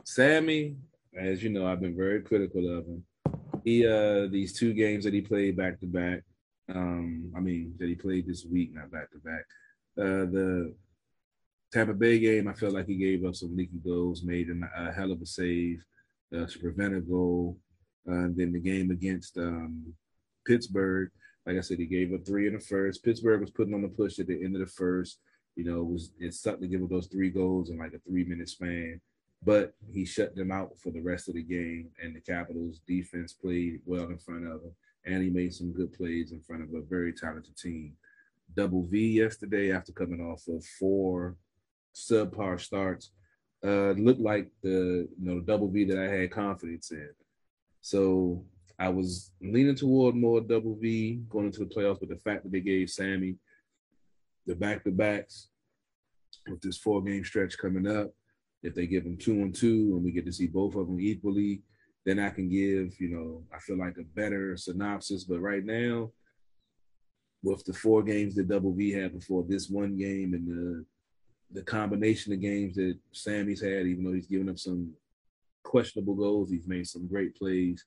[0.06, 0.76] Sammy,
[1.18, 3.04] as you know, I've been very critical of him.
[3.64, 6.24] He uh these two games that he played back to back.
[6.74, 9.46] Um, I mean that he played this week, not back to back.
[9.98, 10.74] Uh the
[11.72, 14.92] Tampa Bay game, I felt like he gave up some leaky goals, made a, a
[14.92, 15.82] hell of a save
[16.36, 17.58] uh, to prevent a goal.
[18.08, 19.94] Uh, and then the game against um,
[20.46, 21.12] Pittsburgh,
[21.52, 23.04] like I said, he gave up three in the first.
[23.04, 25.20] Pittsburgh was putting on the push at the end of the first.
[25.56, 28.00] You know, it was it's something to give up those three goals in like a
[28.00, 29.02] three minute span
[29.44, 31.90] but he shut them out for the rest of the game.
[32.02, 34.76] And the Capitals defense played well in front of him,
[35.06, 37.94] and he made some good plays in front of a very talented team.
[38.56, 41.38] Double V yesterday, after coming off of four
[41.96, 43.12] subpar starts,
[43.64, 47.10] uh, looked like the you know double V that I had confidence in.
[47.82, 48.46] So
[48.82, 52.52] I was leaning toward more double V going into the playoffs, but the fact that
[52.52, 53.36] they gave Sammy
[54.48, 55.50] the back to backs
[56.50, 58.12] with this four game stretch coming up,
[58.64, 61.00] if they give them two and two and we get to see both of them
[61.00, 61.62] equally,
[62.08, 65.26] then I can give, you know, I feel like a better synopsis.
[65.26, 66.10] But right now,
[67.44, 70.86] with the four games that Double V had before this one game and the
[71.54, 74.92] the combination of games that Sammy's had, even though he's given up some
[75.62, 77.86] questionable goals, he's made some great plays.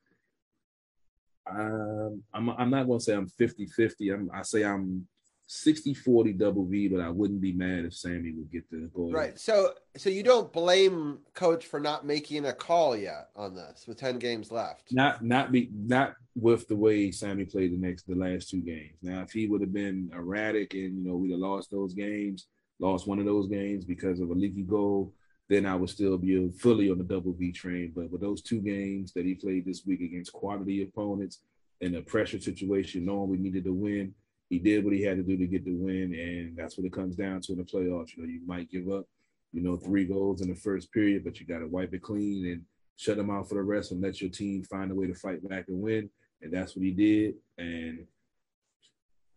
[1.51, 4.15] Um, I'm I'm not gonna say I'm 50-50.
[4.15, 5.07] I'm I say I'm
[5.49, 9.13] 60-40 double V, but I wouldn't be mad if Sammy would get the goal.
[9.13, 9.39] Right.
[9.39, 13.99] So so you don't blame coach for not making a call yet on this with
[13.99, 14.93] 10 games left.
[14.93, 18.97] Not not be not with the way Sammy played the next the last two games.
[19.03, 22.47] Now if he would have been erratic and you know we'd have lost those games,
[22.79, 25.13] lost one of those games because of a leaky goal,
[25.49, 27.93] then I would still be fully on the double V train.
[27.95, 31.41] But with those two games that he played this week against quality opponents
[31.81, 34.15] in a pressure situation, knowing we needed to win,
[34.49, 36.93] he did what he had to do to get the win, and that's what it
[36.93, 38.17] comes down to in the playoffs.
[38.17, 39.07] You know, you might give up,
[39.53, 42.47] you know, three goals in the first period, but you got to wipe it clean
[42.47, 42.63] and
[42.97, 45.47] shut them out for the rest, and let your team find a way to fight
[45.49, 46.09] back and win.
[46.43, 47.35] And that's what he did.
[47.59, 48.07] And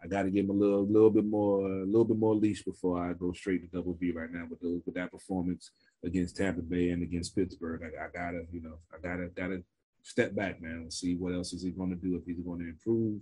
[0.03, 2.64] I got to give him a little, little bit more, a little bit more leash
[2.64, 5.72] before I go straight to double V right now with those, with that performance
[6.06, 7.82] against Tampa Bay and against Pittsburgh.
[7.84, 9.64] I, I gotta, you know, I gotta, gotta
[10.04, 12.60] step back, man, and see what else is he going to do if he's going
[12.60, 13.20] to improve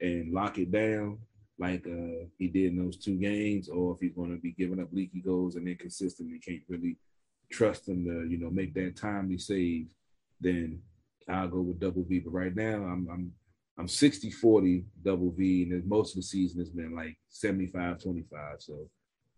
[0.00, 1.18] and lock it down
[1.58, 4.80] like uh, he did in those two games, or if he's going to be giving
[4.80, 6.96] up leaky goals and inconsistent and can't really
[7.52, 9.88] trust him to, you know, make that timely save,
[10.40, 10.80] then
[11.28, 12.20] I'll go with double V.
[12.20, 13.32] But right now, I'm I'm
[13.78, 18.56] I'm 60 40 double V, and most of the season has been like 75 25.
[18.58, 18.88] So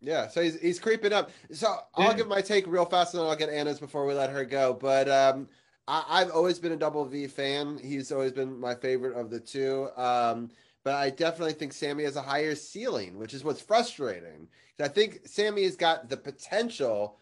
[0.04, 1.30] yeah, so he's he's creeping up.
[1.52, 4.30] So I'll give my take real fast, and then I'll get Anna's before we let
[4.30, 4.74] her go.
[4.74, 5.48] But um,
[5.88, 7.78] I, I've always been a Double V fan.
[7.82, 9.88] He's always been my favorite of the two.
[9.96, 10.50] Um,
[10.84, 14.48] but I definitely think Sammy has a higher ceiling, which is what's frustrating.
[14.78, 17.18] I think Sammy has got the potential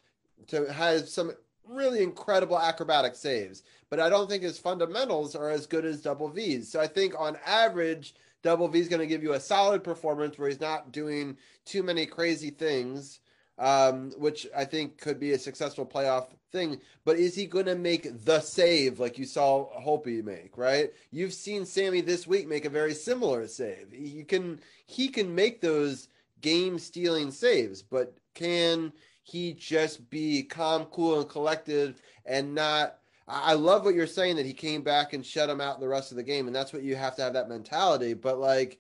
[0.49, 1.33] to have some
[1.67, 6.29] really incredible acrobatic saves, but I don't think his fundamentals are as good as Double
[6.29, 6.71] V's.
[6.71, 10.39] So I think on average, Double V is going to give you a solid performance
[10.39, 13.21] where he's not doing too many crazy things,
[13.59, 16.81] um, which I think could be a successful playoff thing.
[17.05, 20.59] But is he going to make the save like you saw Holtby make?
[20.59, 20.93] Right?
[21.11, 23.95] You've seen Sammy this week make a very similar save.
[23.95, 26.09] You can he can make those
[26.41, 32.99] game stealing saves, but can he just be calm, cool, and collected and not?
[33.33, 36.11] I love what you're saying that he came back and shut him out the rest
[36.11, 38.13] of the game, and that's what you have to have that mentality.
[38.13, 38.79] But like,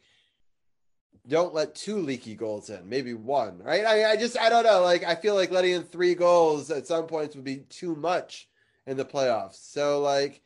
[1.26, 3.84] don't let two leaky goals in, maybe one, right?
[3.84, 4.82] I, I just I don't know.
[4.82, 8.48] Like, I feel like letting in three goals at some points would be too much
[8.86, 9.72] in the playoffs.
[9.72, 10.42] So like,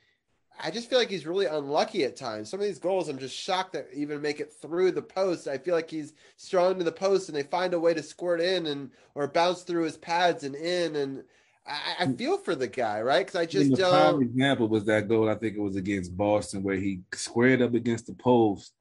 [0.63, 2.49] I just feel like he's really unlucky at times.
[2.49, 5.49] Some of these goals, I'm just shocked that even make it through the post.
[5.49, 8.41] I feel like he's strong to the post, and they find a way to squirt
[8.41, 10.97] in and or bounce through his pads and in.
[10.97, 11.25] And
[11.69, 13.27] I, I feel for the guy, right?
[13.27, 15.29] Because I just the prime example was that goal.
[15.29, 18.73] I think it was against Boston where he squared up against the post,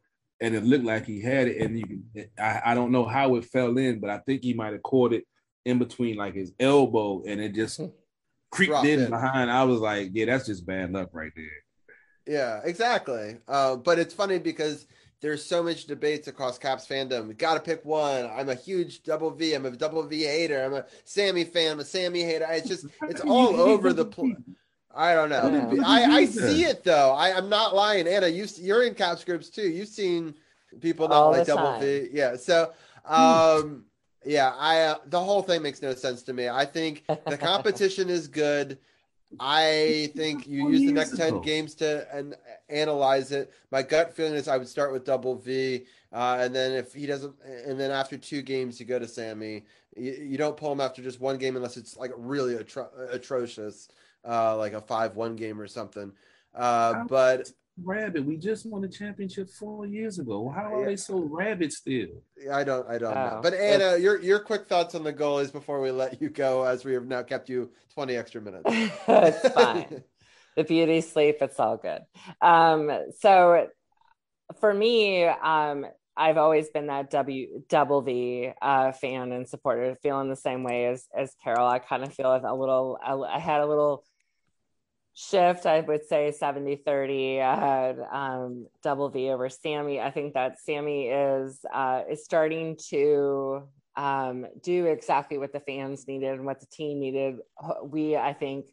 [0.41, 1.61] and it looked like he had it.
[1.61, 4.73] And you I, I don't know how it fell in, but I think he might
[4.73, 5.25] have caught it
[5.65, 7.81] in between like his elbow, and it just
[8.51, 9.09] creeped in in.
[9.09, 9.49] behind.
[9.49, 11.45] I was like, yeah, that's just bad luck right there.
[12.27, 13.37] Yeah, exactly.
[13.47, 14.87] Uh, but it's funny because
[15.21, 17.27] there's so much debates across Caps fandom.
[17.27, 18.29] We got to pick one.
[18.29, 19.53] I'm a huge double V.
[19.53, 20.63] I'm a double V hater.
[20.63, 21.73] I'm a Sammy fan.
[21.73, 22.45] I'm a Sammy hater.
[22.49, 24.35] It's just it's all over the place.
[24.95, 25.73] I don't know.
[25.73, 25.83] Yeah.
[25.85, 27.11] I, I see it though.
[27.11, 28.27] I, I'm not lying, Anna.
[28.27, 29.67] You you're in Caps groups too.
[29.67, 30.35] You've seen
[30.79, 31.81] people not All like double time.
[31.81, 32.07] V.
[32.11, 32.35] Yeah.
[32.37, 32.71] So,
[33.03, 33.85] um,
[34.23, 34.53] yeah.
[34.57, 36.49] I uh, the whole thing makes no sense to me.
[36.49, 38.77] I think the competition is good.
[39.39, 42.35] I think you use the next 10 games to and
[42.69, 43.51] analyze it.
[43.71, 45.85] My gut feeling is I would start with double V.
[46.11, 49.65] Uh, and then if he doesn't, and then after two games, you go to Sammy.
[49.97, 53.89] You, you don't pull him after just one game unless it's like really atro- atrocious,
[54.27, 56.11] uh, like a 5 1 game or something.
[56.53, 57.51] Uh, but
[57.83, 60.49] Rabbit, we just won the championship four years ago.
[60.49, 60.85] How are Yeah.
[60.87, 62.07] they so rabid still?
[62.51, 63.35] I don't, I don't know.
[63.37, 66.63] Oh, But Anna, your your quick thoughts on the goalies before we let you go,
[66.63, 68.63] as we have now kept you 20 extra minutes.
[69.07, 70.03] it's fine.
[70.55, 72.01] the beauty sleep, it's all good.
[72.41, 73.67] Um, so
[74.59, 80.29] for me, um, I've always been that W double V uh, fan and supporter, feeling
[80.29, 81.67] the same way as as Carol.
[81.67, 82.97] I kind of feel a little.
[83.03, 84.05] I, I had a little
[85.15, 85.65] shift.
[85.65, 87.41] I would say 70 30.
[87.41, 89.99] I had um, double V over Sammy.
[89.99, 93.63] I think that Sammy is uh, is starting to
[93.95, 97.37] um, do exactly what the fans needed and what the team needed.
[97.83, 98.67] We, I think,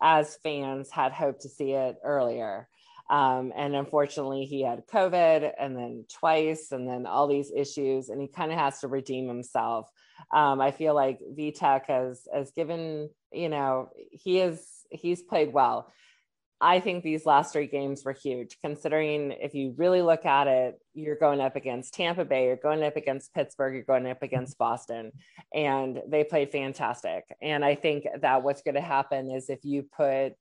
[0.00, 2.68] as fans, had hoped to see it earlier.
[3.10, 8.20] Um, and unfortunately, he had COVID and then twice, and then all these issues, and
[8.20, 9.90] he kind of has to redeem himself.
[10.30, 15.92] Um, I feel like Vitek has has given, you know, he is he's played well.
[16.60, 20.80] I think these last three games were huge, considering if you really look at it,
[20.92, 24.58] you're going up against Tampa Bay, you're going up against Pittsburgh, you're going up against
[24.58, 25.12] Boston,
[25.54, 27.24] and they played fantastic.
[27.40, 30.32] And I think that what's going to happen is if you put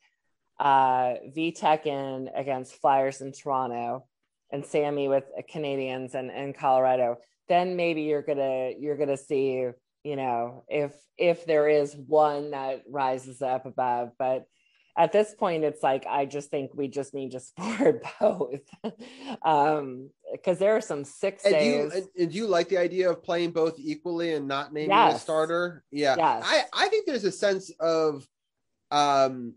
[0.60, 4.06] uh, Vitek in against Flyers in Toronto
[4.52, 7.18] and Sammy with Canadians and, and Colorado,
[7.48, 9.68] then maybe you're gonna you're gonna see
[10.08, 14.46] you know if if there is one that rises up above but
[14.98, 18.62] at this point it's like i just think we just need to support both.
[19.42, 21.64] Um because there are some six and days.
[21.64, 24.74] do you, and, and do you like the idea of playing both equally and not
[24.74, 25.84] naming a starter?
[25.92, 26.16] Yeah.
[26.18, 26.44] Yes.
[26.46, 28.26] i i think there's a sense of
[28.92, 29.56] um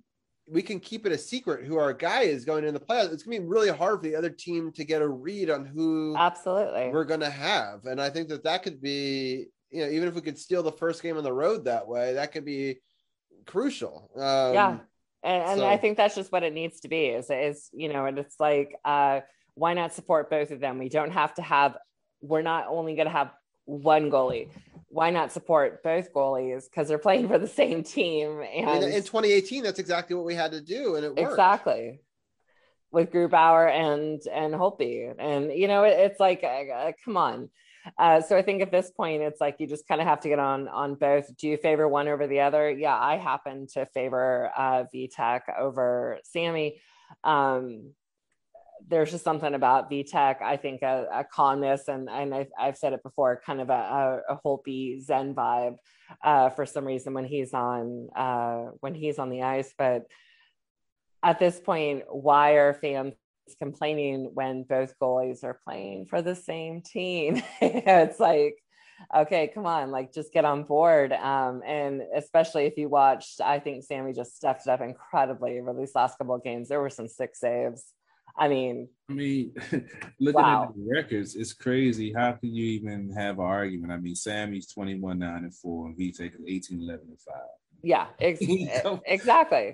[0.48, 3.12] we can keep it a secret who our guy is going in the playoffs.
[3.12, 6.16] It's gonna be really hard for the other team to get a read on who
[6.18, 6.88] absolutely.
[6.88, 7.84] we're to have.
[7.84, 10.72] And I think that that could be, you know, even if we could steal the
[10.72, 12.80] first game on the road that way, that could be
[13.46, 14.10] crucial.
[14.16, 14.78] Um, yeah
[15.22, 17.92] and, and so- i think that's just what it needs to be is is you
[17.92, 19.20] know and it's like uh
[19.54, 21.76] why not support both of them we don't have to have
[22.22, 23.30] we're not only going to have
[23.64, 24.48] one goalie
[24.88, 28.84] why not support both goalies because they're playing for the same team I mean, and
[28.84, 31.30] in 2018, that's exactly what we had to do, and it worked.
[31.30, 32.00] exactly
[32.90, 37.50] with Grubauer and and Holtby, and you know it, it's like uh, uh, come on.
[37.98, 40.28] Uh, so I think at this point it's like you just kind of have to
[40.28, 41.34] get on on both.
[41.36, 42.70] Do you favor one over the other?
[42.70, 46.80] Yeah, I happen to favor uh, Vitek over Sammy.
[47.24, 47.92] Um,
[48.88, 50.42] there's just something about Vitek.
[50.42, 54.22] I think a, a calmness and and I've, I've said it before, kind of a,
[54.28, 55.76] a, a Holtby Zen vibe
[56.22, 60.06] uh, for some reason when he's on uh, when he's on the ice, but
[61.22, 63.14] at this point, why are fans
[63.54, 67.42] complaining when both goalies are playing for the same team?
[67.60, 68.56] it's like,
[69.14, 71.12] okay, come on, like just get on board.
[71.12, 75.74] Um, and especially if you watched, I think Sammy just stepped it up incredibly over
[75.74, 76.68] these last couple of games.
[76.68, 77.84] There were some six saves.
[78.36, 79.52] I mean, I mean,
[80.20, 80.68] looking Wow.
[80.68, 82.12] at the records, it's crazy.
[82.12, 83.92] How can you even have an argument?
[83.92, 87.34] I mean, Sammy's 21 9 and 4, and Vitek is 18 11 and 5.
[87.82, 88.40] Yeah, ex-
[89.06, 89.72] exactly.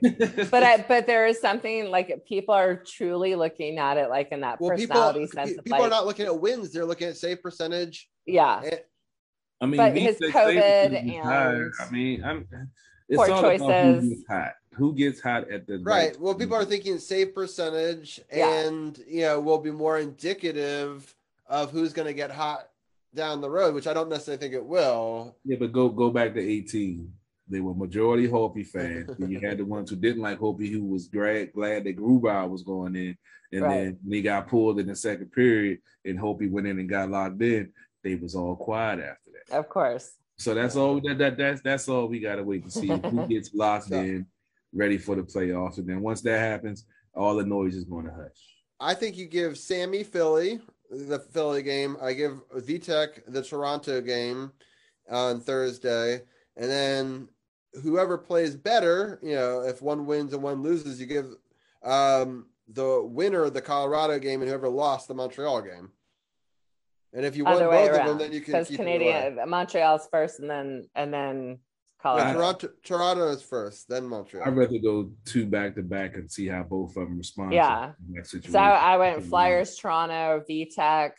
[0.50, 4.40] But I, but there is something like people are truly looking at it like in
[4.40, 5.50] that Well, people, personality sense.
[5.52, 8.08] pe- of, people like, are not looking at wins; they're looking at save percentage.
[8.26, 8.76] yeah, Eh,
[9.60, 12.46] I mean, But his COVID Stapleton is and I mean, I'm.
[13.08, 14.02] It's poor all choices.
[14.02, 14.52] who gets hot.
[14.74, 16.18] Who gets hot at the Right.
[16.20, 18.66] Well, people are thinking save percentage, Yeah.
[18.66, 21.14] and you know, will be more indicative
[21.48, 22.68] of who's going to get hot
[23.14, 25.36] down the road, which I don't necessarily think it will.
[25.44, 27.10] Yeah, but go go back to 18.
[27.48, 29.10] They were majority Holtby fans.
[29.18, 32.48] Then you had the ones who didn't like Holtby, who was glad glad that Grubauer
[32.48, 33.16] was going in,
[33.52, 33.74] and Right.
[33.84, 37.10] then when he got pulled in the second period, and Holtby went in and got
[37.10, 37.72] locked in.
[38.02, 39.56] They was all quiet after that.
[39.58, 40.12] of course.
[40.38, 43.54] So that's all that, that that's that's all we gotta wait to see who gets
[43.54, 44.26] locked So- in,
[44.74, 46.84] ready for the playoffs, and then once that happens,
[47.14, 48.36] all the noise is going to hush.
[48.78, 51.96] I think you give Sammy Philly the Philly game.
[52.02, 54.52] I give Vitek the Toronto game
[55.10, 56.20] on Thursday,
[56.56, 57.28] and then
[57.82, 61.26] whoever plays better, you know, if one wins and one loses, you give
[61.82, 65.90] um, the winner the Colorado game, and whoever lost the Montreal game.
[67.12, 68.98] And if you won both way of them, then you can Because keep it away.
[69.08, 71.58] Canadian Montreal's first, and then and then No,
[72.02, 72.32] Colorado.
[72.34, 74.46] Toronto, Toronto is first, then Montreal.
[74.46, 77.52] I'd rather go two back to back and see how both of them respond.
[77.52, 77.92] Yeah.
[78.14, 78.42] that.
[78.44, 81.12] So I went Flyers, Toronto, Vitek,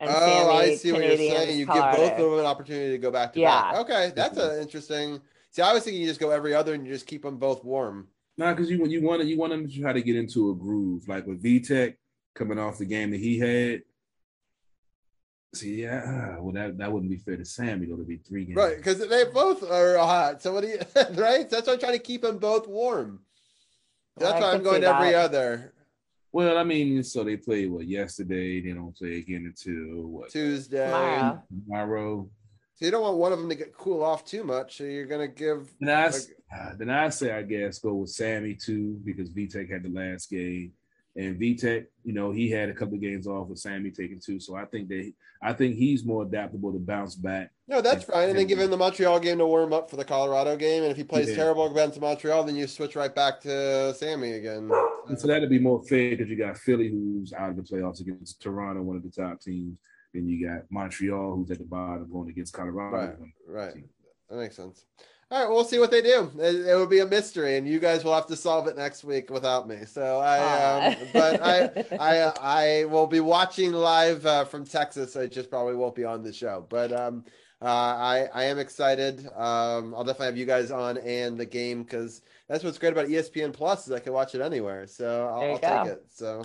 [0.00, 1.58] and oh, Sammy, I see what you're saying.
[1.58, 1.96] You Colorado.
[1.96, 3.72] give both of them an opportunity to go back to Yeah.
[3.72, 3.80] back.
[3.80, 5.20] Okay, that's an interesting.
[5.50, 7.64] See, I was thinking you just go every other and you just keep them both
[7.64, 8.08] warm.
[8.36, 10.54] Nah, because you you want to you want them to try to get into a
[10.54, 11.96] groove, like with Vitek
[12.34, 13.82] coming off the game that he had.
[15.52, 18.44] See, yeah, uh, well that that wouldn't be fair to Sammy though to be three
[18.44, 18.56] games.
[18.56, 20.40] Right, because they both are hot.
[20.40, 20.78] So what do you
[21.20, 21.50] right?
[21.50, 23.20] That's why I'm trying to keep them both warm.
[24.16, 25.24] That's I why I'm going every that.
[25.24, 25.72] other
[26.30, 28.60] Well, I mean, so they played what yesterday.
[28.60, 30.86] They don't play again until what Tuesday.
[30.86, 31.42] Tomorrow.
[31.66, 32.30] tomorrow.
[32.80, 34.78] So you don't want one of them to get cool off too much.
[34.78, 36.22] So you're gonna give Then I, like,
[36.58, 40.30] uh, then I say I guess go with Sammy too because Vitek had the last
[40.30, 40.72] game,
[41.14, 44.40] and Vitek, you know, he had a couple of games off with Sammy taking two.
[44.40, 45.12] So I think that
[45.42, 47.50] I think he's more adaptable to bounce back.
[47.68, 48.30] no, that's fine.
[48.30, 50.82] And then give him the Montreal game to warm up for the Colorado game.
[50.82, 51.36] And if he plays Yeah.
[51.36, 54.70] terrible against Montreal, then you switch right back to Sammy again.
[55.06, 58.00] And so that'd be more fair because you got Philly who's out of the playoffs
[58.00, 59.76] against Toronto, one of the top teams.
[60.12, 63.16] Then you got Montreal who's at the bottom going against Colorado.
[63.46, 63.84] Right, right.
[64.28, 64.84] That makes sense.
[65.32, 66.28] All right, we'll see what they do.
[66.40, 69.04] It, it will be a mystery, and you guys will have to solve it next
[69.04, 69.84] week without me.
[69.86, 70.38] So I,
[70.88, 75.14] um, but I, I, I will be watching live uh, from Texas.
[75.14, 76.66] I just probably won't be on the show.
[76.68, 77.24] But um,
[77.62, 79.24] uh, I I am excited.
[79.36, 83.06] Um, I'll definitely have you guys on and the game because that's what's great about
[83.06, 84.88] ESPN Plus is I can watch it anywhere.
[84.88, 86.06] So I'll, I'll take it.
[86.08, 86.40] So,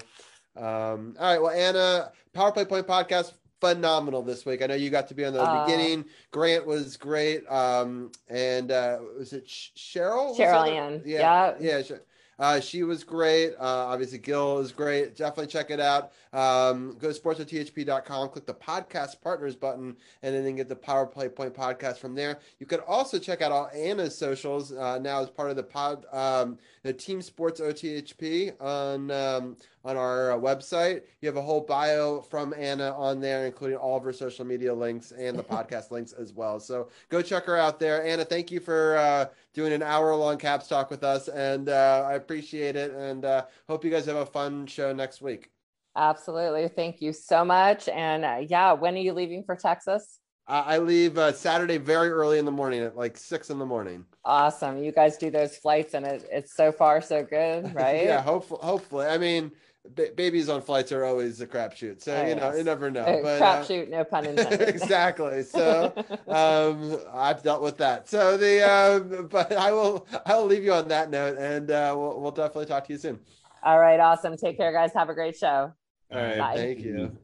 [0.56, 1.42] um, all right.
[1.42, 4.62] Well, Anna, Power Play Point podcast phenomenal this week.
[4.62, 6.06] I know you got to be on the Uh, beginning.
[6.32, 7.48] Grant was great.
[7.50, 10.38] Um, and uh, was it Cheryl?
[10.38, 10.70] Cheryl?
[10.70, 11.02] Ann.
[11.06, 11.82] Yeah, Yeah.
[11.90, 11.96] yeah.
[12.38, 13.54] Uh, she was great.
[13.54, 15.16] Uh, obviously, Gil is great.
[15.16, 16.12] Definitely check it out.
[16.34, 21.30] Um, go to sportsothp.com, click the podcast partners button, and then get the Power Play
[21.30, 22.40] Point podcast from there.
[22.60, 26.06] You could also check out all Anna's socials uh, now as part of the pod,
[26.12, 31.02] um, the Team Sports OTHP on um, on our uh, website.
[31.20, 34.72] You have a whole bio from Anna on there, including all of her social media
[34.72, 36.60] links and the podcast links as well.
[36.60, 38.06] So go check her out there.
[38.06, 39.26] Anna, thank you for uh,
[39.56, 42.92] doing an hour long Caps talk with us, and uh, I appreciate it.
[42.92, 45.50] And uh, hope you guys have a fun show next week.
[45.96, 46.68] Absolutely.
[46.68, 47.90] Thank you so much.
[47.90, 50.20] And uh, yeah, when are you leaving for Texas?
[50.48, 53.66] Uh, I leave uh, Saturday very early in the morning at like six in the
[53.66, 54.06] morning.
[54.24, 54.78] Awesome.
[54.84, 58.04] You guys do those flights and it, it's so far so good, right?
[58.06, 59.08] yeah, hopefully, hopefully.
[59.08, 59.52] I mean,
[59.96, 62.58] ba- babies on flights are always a crapshoot, so Oh, you know, yes.
[62.60, 63.02] you never know.
[63.06, 64.70] Uh, but, uh, crapshoot, no pun intended.
[64.70, 65.42] exactly.
[65.42, 65.94] So
[66.28, 68.08] um, I've dealt with that.
[68.08, 71.96] So the um, but I will I will leave you on that note, and uh,
[71.98, 73.20] we'll we'll definitely talk to you soon.
[73.64, 74.00] All right.
[74.00, 74.38] Awesome.
[74.38, 74.94] Take care, guys.
[74.94, 75.74] Have a great show.
[76.12, 76.56] All right, Bye.
[76.56, 77.18] thank you.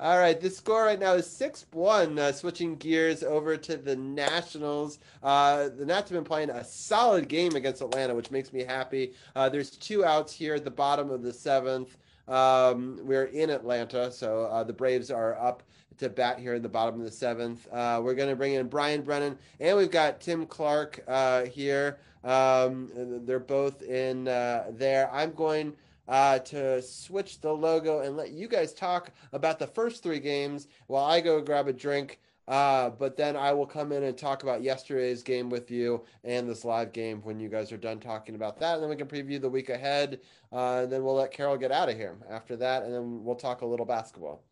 [0.00, 2.18] All right, the score right now is 6 1.
[2.18, 4.98] Uh, switching gears over to the Nationals.
[5.22, 9.12] Uh, the Nats have been playing a solid game against Atlanta, which makes me happy.
[9.34, 11.96] Uh, there's two outs here at the bottom of the seventh.
[12.28, 15.62] Um, we're in Atlanta, so uh, the Braves are up
[15.98, 17.66] to bat here in the bottom of the seventh.
[17.72, 21.98] Uh, we're going to bring in Brian Brennan, and we've got Tim Clark uh, here.
[22.22, 22.90] Um,
[23.24, 25.10] they're both in there.
[25.12, 25.74] I'm going
[26.08, 30.68] uh, to switch the logo and let you guys talk about the first three games
[30.86, 32.20] while I go grab a drink.
[32.48, 36.48] Uh, but then I will come in and talk about yesterday's game with you and
[36.48, 38.74] this live game when you guys are done talking about that.
[38.74, 40.20] And then we can preview the week ahead.
[40.52, 42.82] Uh, and then we'll let Carol get out of here after that.
[42.82, 44.42] And then we'll talk a little basketball.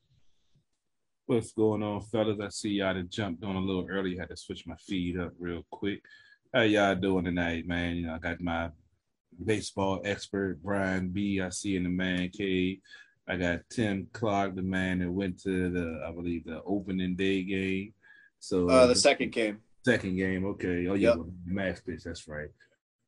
[1.27, 2.39] What's going on, fellas?
[2.41, 4.17] I see y'all done jumped on a little early.
[4.17, 6.01] Had to switch my feed up real quick.
[6.55, 7.97] How y'all doing tonight, man?
[7.97, 8.71] You know, I got my
[9.45, 11.41] baseball expert Brian B.
[11.41, 12.79] I see in the man cave.
[13.29, 17.43] I got Tim Clark, the man that went to the, I believe, the opening day
[17.43, 17.93] game.
[18.41, 19.59] So Uh, the second game.
[19.85, 20.87] Second game, okay.
[20.89, 21.27] Oh yeah, Yep.
[21.47, 22.05] match pitch.
[22.05, 22.49] That's right.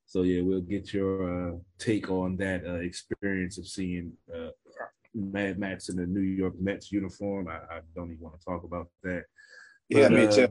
[0.07, 4.51] So yeah, we'll get your uh, take on that uh, experience of seeing uh,
[5.14, 7.49] Mad Max in the New York Mets uniform.
[7.49, 9.24] I, I don't even want to talk about that.
[9.89, 10.49] Yeah, me uh, too.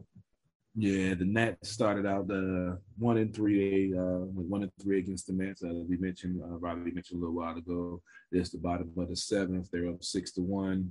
[0.82, 5.28] Yeah, the Nats started out the one and three, uh, with one and three against
[5.28, 5.62] the Mets.
[5.62, 8.02] Uh, we mentioned, uh, Robbie mentioned a little while ago.
[8.32, 9.70] This the bottom of the seventh.
[9.70, 10.90] They're up six to one,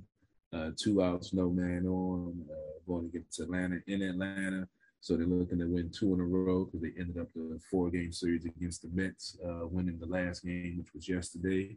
[0.53, 4.67] uh, two outs, no man on, uh, going against Atlanta in Atlanta.
[5.01, 7.89] So they're looking to win two in a row because they ended up the four
[7.89, 11.75] game series against the Mets, uh, winning the last game, which was yesterday.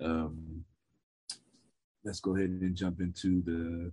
[0.00, 0.64] Um,
[2.04, 3.92] let's go ahead and jump into the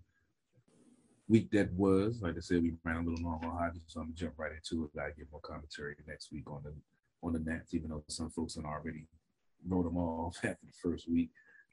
[1.29, 2.21] week that was.
[2.21, 4.51] Like I said, we ran a little long on hockey, so I'm gonna jump right
[4.51, 4.99] into it.
[4.99, 6.73] I get more commentary next week on the
[7.23, 9.05] on the Nats, even though some folks have already
[9.67, 11.29] wrote them off after the first week.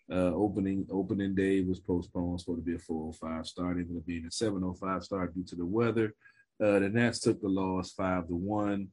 [0.09, 4.27] Uh, opening opening day was postponed, supposed to be a 405 start, ended up being
[4.27, 6.15] a 705 start due to the weather.
[6.63, 8.89] Uh, the Nats took the loss five to one.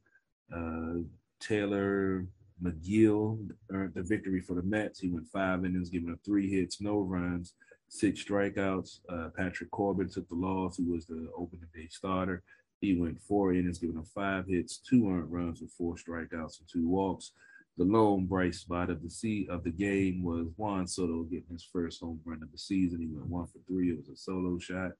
[0.53, 1.03] Uh,
[1.39, 2.25] Tylor
[2.63, 4.99] Megill earned the victory for the Mets.
[4.99, 7.53] He went five innings, giving up three hits, no runs,
[7.93, 8.99] six strikeouts.
[9.07, 12.43] Uh, Patrick Corbin took the loss, He was the opening day starter.
[12.81, 16.67] He went four innings, giving up five hits, two earned runs with four strikeouts and
[16.71, 17.31] two walks.
[17.77, 21.67] The lone bright spot of the sea of the game was Juan Soto getting his
[21.71, 22.99] first home run of the season.
[22.99, 23.91] He went one for three.
[23.91, 24.91] It was a solo shot.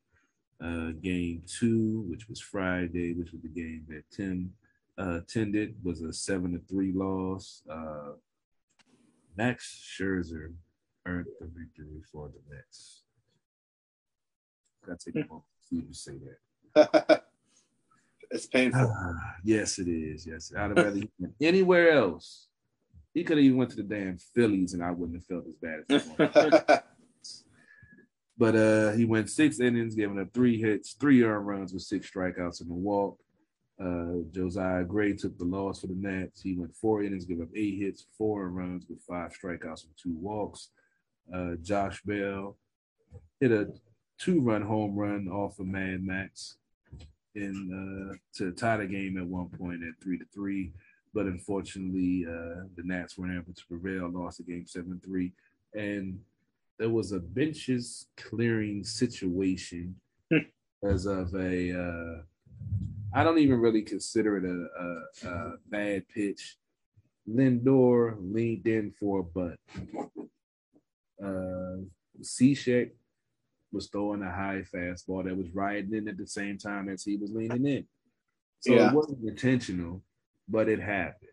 [0.64, 4.54] Uh, game two, which was Friday, which was the game that Tim
[4.98, 7.64] uh, attended, was a seven to three loss.
[7.70, 8.14] Uh,
[9.36, 10.54] Max Scherzer
[11.06, 13.04] earned the victory for the Mets.
[14.86, 15.43] Gotta take a moment
[15.74, 16.14] you to say
[16.76, 17.24] that.
[18.32, 18.93] it's painful.
[18.95, 20.26] Ah, yes, it is.
[20.26, 22.47] Yes, I'd have rather he went anywhere else.
[23.14, 25.56] He could have even went to the damn Phillies, and I wouldn't have felt as
[25.56, 26.84] bad as.
[28.36, 32.10] But uh, he went six innings, giving up three hits, three earned runs with six
[32.10, 33.20] strikeouts and a walk.
[33.80, 36.41] Uh, Josiah Gray took the loss for the Nats.
[36.41, 40.16] He went four innings, gave up eight hits, four runs with five strikeouts and two
[40.20, 40.70] walks.
[41.34, 42.58] Uh, Josh Bell
[43.40, 43.68] hit a
[44.18, 46.58] two-run home run off of Mad Max
[47.36, 50.72] in uh, to tie the game at one point at three to three.
[51.14, 55.34] But unfortunately, uh, the Nats weren't able to prevail, lost the game seven three,
[55.76, 56.20] and
[56.80, 59.96] there was a benches clearing situation
[60.84, 61.72] as of a.
[61.80, 62.22] Uh,
[63.16, 66.58] I don't even really consider it a, a, a bad pitch.
[67.30, 69.60] Lindor leaned in for a butt.
[71.22, 71.78] Uh,
[72.22, 72.91] Cishek
[73.72, 77.18] was throwing a high fastball that was riding in at the same time as he
[77.18, 77.88] was leaning in.
[78.59, 78.89] So Yeah.
[78.89, 80.03] it wasn't intentional,
[80.47, 81.32] but it happened.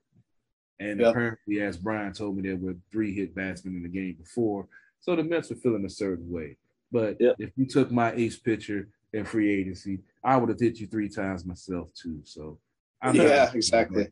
[0.78, 1.10] And Yep.
[1.10, 4.66] apparently, as Brian told me, there were three hit batsmen in the game before.
[5.00, 6.56] So the Mets were feeling a certain way.
[6.90, 7.36] But Yep.
[7.38, 11.08] if you took my ace pitcher in free agency, I would have hit you three
[11.08, 12.22] times myself too.
[12.24, 12.58] So
[13.02, 14.10] not Yeah, exactly.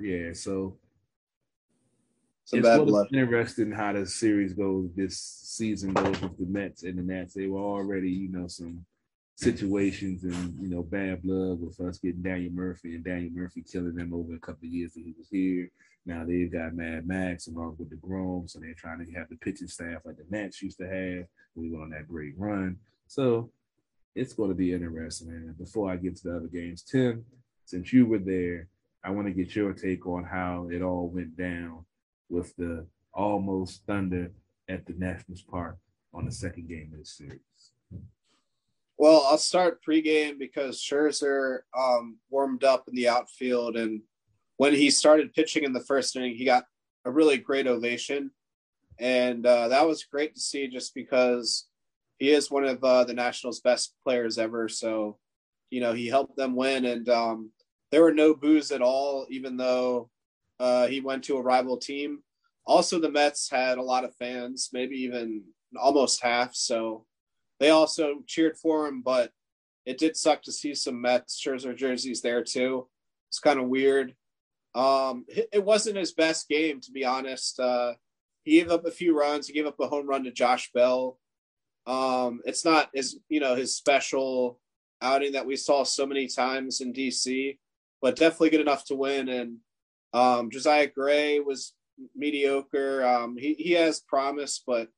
[0.00, 0.78] Yeah, so
[2.44, 3.08] Some it's bad blood.
[3.12, 7.34] interesting how the series goes this season goes with the Mets and the Nats.
[7.34, 8.84] They were already, you know, some
[9.40, 13.94] situations and you know bad blood with us getting Daniel Murphy and Daniel Murphy killing
[13.94, 15.70] them over a couple of years that he was here.
[16.04, 19.68] Now they've got Mad Max along with deGrom, so they're trying to have the pitching
[19.68, 21.24] staff like the Nats used to have.
[21.54, 22.76] We went on that great run,
[23.06, 23.50] so
[24.14, 25.28] it's going to be interesting.
[25.30, 27.24] And before I get to the other games, Tim,
[27.64, 28.68] since you were there,
[29.02, 31.84] I want to get your take on how it all went down
[32.30, 34.30] with the almost thunder
[34.68, 35.76] at the Nationals Park
[36.14, 37.40] on the second game of the series.
[38.96, 44.02] Well, I'll start pregame because Scherzer um, warmed up in the outfield, and
[44.58, 46.64] when he started pitching in the first inning, he got
[47.06, 48.30] a really great ovation,
[48.98, 50.68] and uh, that was great to see.
[50.68, 51.66] Just because
[52.18, 55.16] he is one of uh, the Nationals' best players ever, so
[55.70, 57.50] you know he helped them win, and um,
[57.90, 60.10] there were no boos at all, even though
[60.60, 62.22] uh, he went to a rival team.
[62.66, 65.42] Also, the Mets had a lot of fans, maybe even
[65.76, 67.06] almost half, so
[67.58, 69.32] they also cheered for him, but
[69.86, 72.86] it did suck to see some Mets Scherzer jerseys there too.
[73.28, 74.14] It's kind of weird.
[74.74, 77.58] Um, it wasn't his best game, to be honest.
[77.58, 77.94] Uh,
[78.44, 79.46] he gave up a few runs.
[79.46, 81.18] He gave up a home run to Josh Bell.
[81.86, 84.60] Um, it's not his, you know, his special
[85.02, 87.58] outing that we saw so many times in DC,
[88.00, 89.28] but definitely good enough to win.
[89.28, 89.58] And
[90.12, 91.74] um, Josiah Gray was
[92.14, 93.04] mediocre.
[93.04, 94.88] Um, he he has promise, but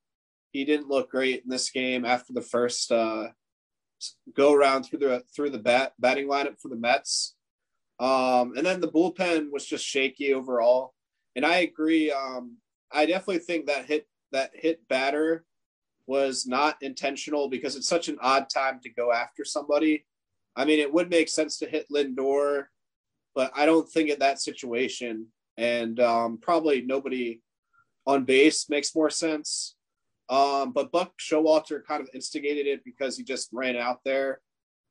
[0.52, 3.28] he didn't look great in this game after the first uh,
[4.34, 7.34] go around through the through the bat batting lineup for the Mets.
[7.98, 10.94] Um, and then the bullpen was just shaky overall.
[11.36, 12.10] And I agree.
[12.10, 12.56] Um,
[12.90, 15.44] I definitely think that hit that hit batter
[16.06, 20.04] was not intentional because it's such an odd time to go after somebody.
[20.56, 22.66] I mean, it would make sense to hit Lindor,
[23.34, 25.26] but I don't think in that situation.
[25.56, 27.40] And um, probably nobody
[28.06, 29.76] on base makes more sense.
[30.28, 34.40] Um, but Buck Showalter kind of instigated it because he just ran out there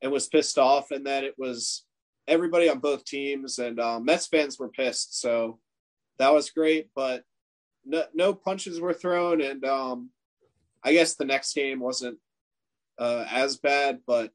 [0.02, 1.86] and was pissed off, and then it was
[2.28, 5.20] everybody on both teams, and um, Mets fans were pissed.
[5.20, 5.60] So
[6.20, 7.24] that was great, but
[7.86, 10.10] no, no punches were thrown, and um,
[10.84, 12.20] I guess the next game wasn't
[13.00, 14.32] uh, as bad, but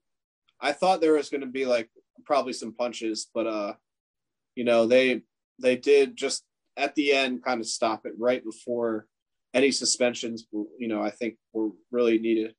[0.60, 1.88] I thought there was going to be like
[2.24, 3.74] probably some punches, but uh,
[4.56, 5.22] you know they
[5.60, 6.44] they did just
[6.76, 9.06] at the end kind of stop it right before
[9.54, 10.46] any suspensions.
[10.52, 12.54] You know, I think were really needed.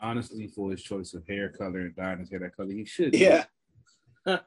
[0.00, 3.14] Honestly, for his choice of hair color and dyeing his hair that color, he should.
[3.14, 3.44] Yeah.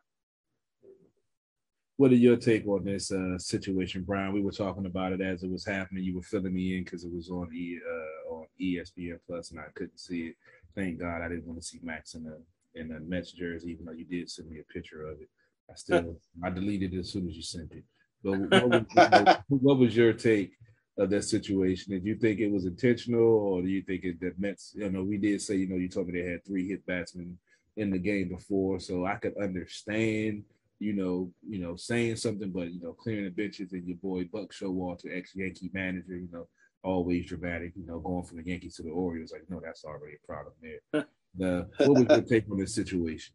[1.98, 4.32] What are your take on this uh, situation, Brian?
[4.32, 6.04] We were talking about it as it was happening.
[6.04, 9.60] You were filling me in because it was on e uh, on ESPN Plus, and
[9.60, 10.36] I couldn't see it.
[10.76, 13.86] Thank God I didn't want to see Max in a in a Mets jersey, even
[13.86, 15.30] though you did send me a picture of it.
[15.70, 17.84] I still I deleted it as soon as you sent it.
[18.24, 20.52] But what was, what was your take
[20.98, 21.94] of that situation?
[21.94, 24.74] Did you think it was intentional, or do you think it, that Mets?
[24.76, 27.38] You know, we did say you know you told me they had three hit batsmen
[27.76, 30.44] in the game before, so I could understand
[30.80, 34.26] you know, you know, saying something, but you know, clearing the benches and your boy
[34.32, 36.48] Buck Showalter, ex Yankee manager, you know,
[36.84, 40.16] always dramatic, you know, going from the Yankees to the Orioles, like, no, that's already
[40.16, 41.06] a problem there.
[41.38, 43.34] the what was your take on this situation?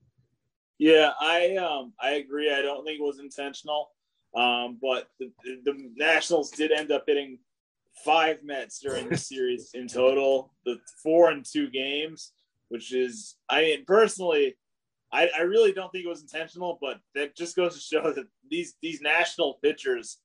[0.83, 2.53] Yeah, I um I agree.
[2.53, 3.91] I don't think it was intentional.
[4.35, 5.31] Um, but the,
[5.65, 7.39] the Nationals did end up hitting
[8.05, 12.33] five Mets during the series in total, the four and two games,
[12.69, 14.57] which is I mean personally
[15.13, 18.27] I, I really don't think it was intentional, but that just goes to show that
[18.51, 20.19] these these national pitchers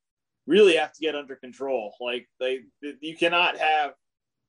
[0.48, 1.94] really have to get under control.
[2.02, 3.92] Like they, you cannot have,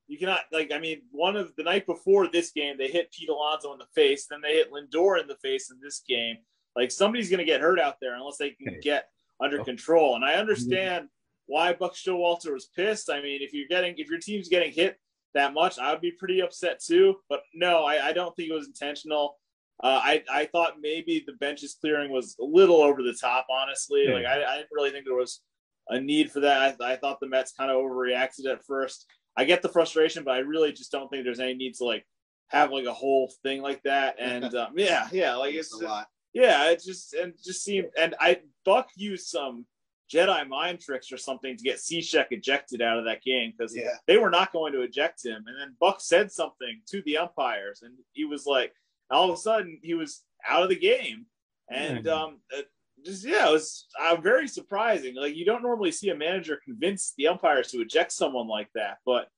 [0.09, 0.73] you cannot like.
[0.73, 3.87] I mean, one of the night before this game, they hit Pete Alonso in the
[3.95, 6.37] face, then they hit Lindor in the face in this game.
[6.75, 9.09] Like somebody's going to get hurt out there unless they can get
[9.41, 10.17] under control.
[10.17, 11.09] And I understand
[11.47, 13.11] why Buck Showalter was pissed.
[13.11, 14.99] I mean, if you're getting if your team's getting hit
[15.35, 17.17] that much, I would be pretty upset too.
[17.29, 19.37] But no, I, I don't think it was intentional.
[19.83, 23.47] Uh, I I thought maybe the benches clearing was a little over the top.
[23.51, 24.15] Honestly, Yeah.
[24.15, 25.41] like I, I didn't really think there was
[25.89, 26.77] a need for that.
[26.81, 29.07] I, I thought the Mets kind of overreacted at first.
[29.39, 32.05] I get the frustration, but I really just don't think there's any need to like
[32.48, 34.16] have like a whole thing like that.
[34.20, 36.09] And um, yeah, yeah, like it's a lot.
[36.35, 39.65] Yeah, it just and just seemed and I Buck used some
[40.12, 43.94] Jedi mind tricks or something to get Cishek ejected out of that game because Yeah.
[44.06, 45.44] they were not going to eject him.
[45.47, 48.73] And then Buck said something to the umpires, and he was like,
[49.10, 51.27] all of a sudden he was out of the game.
[51.70, 52.12] And Yeah.
[52.12, 52.62] um, uh,
[53.05, 55.15] just yeah, it was uh, very surprising.
[55.15, 58.99] Like you don't normally see a manager convince the umpires to eject someone like that,
[59.07, 59.29] but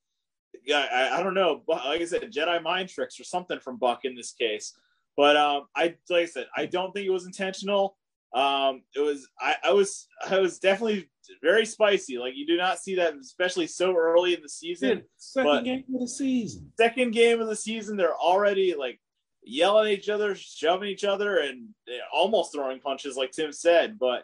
[0.65, 1.61] yeah, I, I don't know.
[1.65, 4.73] But like I said, Jedi mind tricks or something from Buck in this case.
[5.17, 7.97] But um, I like I said, I don't think it was intentional.
[8.33, 11.09] Um, it was I, I was I was definitely
[11.43, 12.17] very spicy.
[12.17, 15.03] Like you do not see that, especially so early in the season.
[15.17, 16.71] Second But- game of the season.
[16.77, 18.99] Second game of the season, they're already like
[19.43, 23.97] yelling at each other, shoving each other, and eh, almost throwing punches, like Tim said.
[23.99, 24.23] But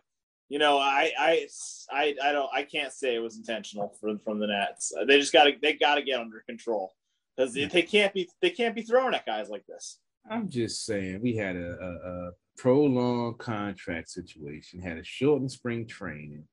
[0.49, 1.48] you know, I I
[1.91, 4.94] I, I don't I can't say it was intentional from from the Nets.
[5.07, 6.94] They just got to they got to get under control
[7.35, 9.99] because they, they can't be they can't be throwing at guys like this.
[10.30, 15.88] I'm just saying we had a, a, a prolonged contract situation, had a shortened spring
[15.88, 16.44] training.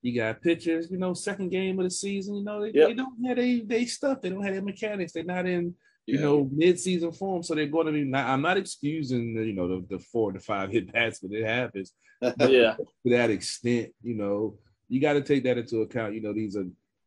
[0.00, 2.88] You got pitchers, you know, second game of the season, you know, they, Yep.
[2.88, 4.20] they don't have they they stuff.
[4.20, 5.12] They don't have their mechanics.
[5.12, 5.74] They're not in,
[6.08, 7.42] you know, mid-season form.
[7.42, 10.32] So they're going to be not, I'm not excusing the, you know, the, the four
[10.32, 11.92] to five hit bats, but it happens
[12.40, 14.56] Yeah, to that extent, you know,
[14.88, 16.14] you got to take that into account.
[16.14, 16.64] You know, these are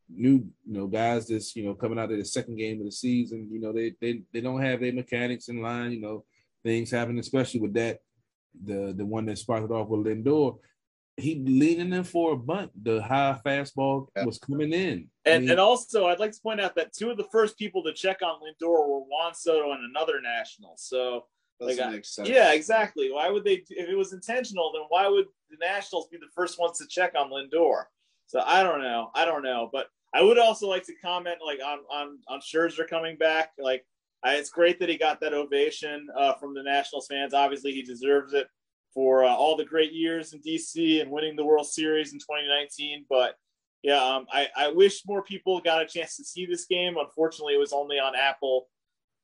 [0.08, 2.92] new, you know, guys that's you know coming out of the second game of the
[2.92, 3.48] season.
[3.50, 5.90] You know, they they they don't have their mechanics in line.
[5.90, 6.24] You know,
[6.62, 7.98] things happen, especially with that
[8.64, 10.58] the the one that sparked it off with Lindor.
[11.18, 12.70] He leaning in for a bunt.
[12.82, 14.24] The high fastball Yeah.
[14.24, 15.10] was coming in.
[15.26, 17.58] I and mean, and also I'd like to point out that two of the first
[17.58, 20.74] people to check on Lindor were Juan Soto and another national.
[20.76, 21.26] So
[21.60, 22.28] Like, make sense.
[22.28, 23.12] Yeah, exactly.
[23.12, 23.62] Why would they?
[23.68, 27.12] If it was intentional, then why would the Nationals be the first ones to check
[27.14, 27.84] on Lindor?
[28.26, 29.10] So I don't know.
[29.14, 29.68] I don't know.
[29.70, 33.52] But I would also like to comment, like on on on Scherzer coming back.
[33.58, 33.86] Like
[34.24, 37.34] I, it's great that he got that ovation uh, from the Nationals fans.
[37.34, 38.48] Obviously, he deserves it
[38.94, 43.06] for uh, all the great years in DC and winning the World Series in 2019.
[43.08, 43.36] But
[43.82, 46.96] yeah, um, I I wish more people got a chance to see this game.
[46.96, 48.68] Unfortunately, it was only on Apple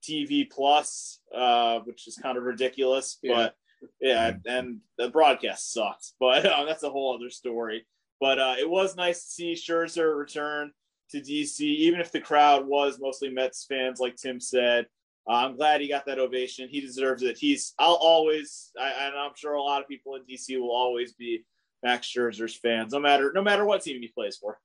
[0.02, 3.18] TV Plus, uh, which is kind of ridiculous.
[3.22, 3.54] But
[4.00, 6.14] yeah, and the broadcast sucks.
[6.18, 7.86] But uh, that's a whole other story.
[8.20, 10.72] But uh, it was nice to see Scherzer return
[11.10, 14.86] to DC, even if the crowd was mostly Mets fans, like Tim said.
[15.28, 16.68] Uh, I'm glad he got that ovation.
[16.68, 17.36] He deserves it.
[17.36, 17.74] He's.
[17.78, 21.44] I'll always, I, and I'm sure a lot of people in DC will always be
[21.82, 24.58] Max Scherzer's fans, no matter no matter what team he plays for.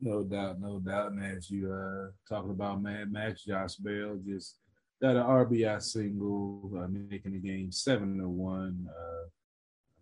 [0.00, 1.12] No doubt, no doubt.
[1.12, 4.56] And as you uh talking about Mad Max, Josh Bell just
[5.00, 8.88] got an RBI single, uh, making the game seven to one.
[8.88, 9.24] Uh,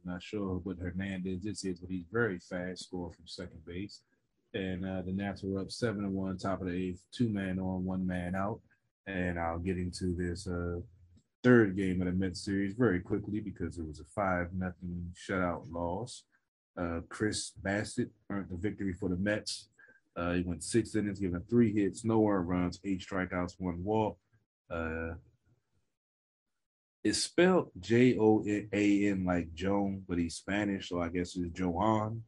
[0.05, 2.85] I'm not sure what Hernandez this is, but he's very fast.
[2.85, 4.03] Score from second base,
[4.55, 7.59] and uh, the Nats were up seven to one, top of the eighth, two man
[7.59, 8.61] on, one man out.
[9.07, 10.81] And I'll get into this uh
[11.43, 15.63] third game of the Mets series very quickly because it was a five nothing shutout
[15.71, 16.25] loss.
[16.79, 19.69] Uh, Chris Bassitt earned the victory for the Mets.
[20.17, 24.19] Uh, he went six innings, giving three hits, no earned runs, eight strikeouts, one walk.
[24.71, 25.15] Uh,
[27.03, 31.51] it's spelled J O A N like Joan, but he's Spanish, so I guess it's
[31.51, 32.23] Joan.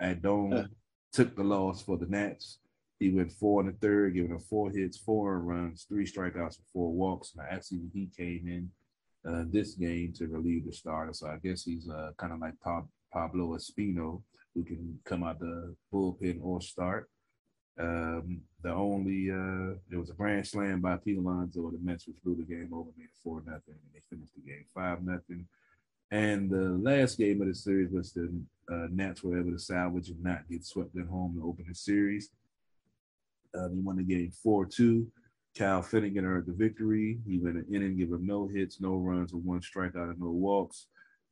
[0.00, 0.68] Adon
[1.12, 2.58] took the loss for the Nats.
[2.98, 6.92] He went four in the third, giving up four hits, four runs, three strikeouts, four
[6.92, 7.32] walks.
[7.36, 8.70] Now, actually, he came in
[9.30, 12.58] uh, this game to relieve the starter, so I guess he's uh, kind of like
[12.60, 14.22] Pa- Pablo Espino,
[14.54, 17.10] who can come out the bullpen or start.
[17.78, 21.70] Um, the only uh, there was a grand slam by Pete Alonso.
[21.70, 24.64] The Mets which blew the game over, made four nothing, and they finished the game
[24.74, 25.46] five nothing.
[26.10, 28.32] And the last game of the series was the
[28.72, 31.74] uh, Nats were able to salvage and not get swept at home to open the
[31.74, 32.30] series.
[33.54, 35.06] Uh, they won the game four two.
[35.56, 37.18] Kyle Finnegan earned the victory.
[37.26, 40.88] He went an inning, him no hits, no runs, with one strikeout and no walks.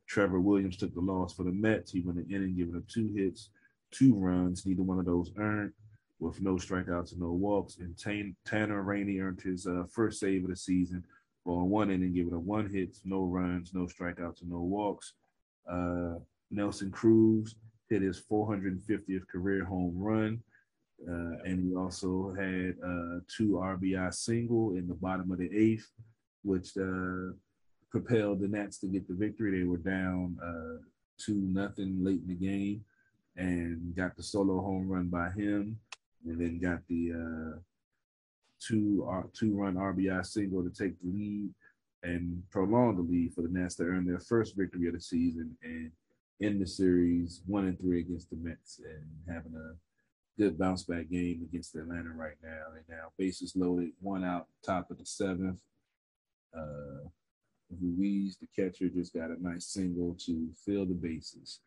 [0.07, 1.93] Trevor Williams took the loss for the Mets.
[1.93, 3.51] He went an inning, giving up two hits,
[3.91, 5.73] two runs, neither one of those earned,
[6.21, 7.77] with no strikeouts and no walks.
[7.79, 11.05] And Tan- Tanner Rainey earned his uh, first save of the season
[11.45, 15.13] on one inning, giving up one hit, no runs, no strikeouts, and no walks.
[15.71, 16.15] Uh,
[16.51, 17.57] Nelson Cruz
[17.91, 20.43] hit his 450th career home run.
[21.03, 25.91] Uh, and he also had uh, two RBI single in the bottom of the eighth,
[26.43, 27.33] which uh,
[27.91, 29.59] propelled the Nats to get the victory.
[29.59, 30.83] They were down uh,
[31.19, 32.85] two nothing late in the game,
[33.37, 35.79] and got the solo home run by him,
[36.27, 37.59] and then got the uh,
[38.67, 41.51] two uh, two run RBI single to take the lead
[42.03, 45.57] and prolong the lead for the Nats to earn their first victory of the season
[45.63, 45.91] and
[46.43, 49.75] end the series one and three against the Mets and having a
[50.39, 52.73] good bounce back game against Atlanta right now.
[52.75, 55.59] And now bases loaded, one out, top of the seventh.
[56.57, 57.09] Uh,
[57.81, 61.61] Ruiz, the catcher, just got a nice single to fill the bases.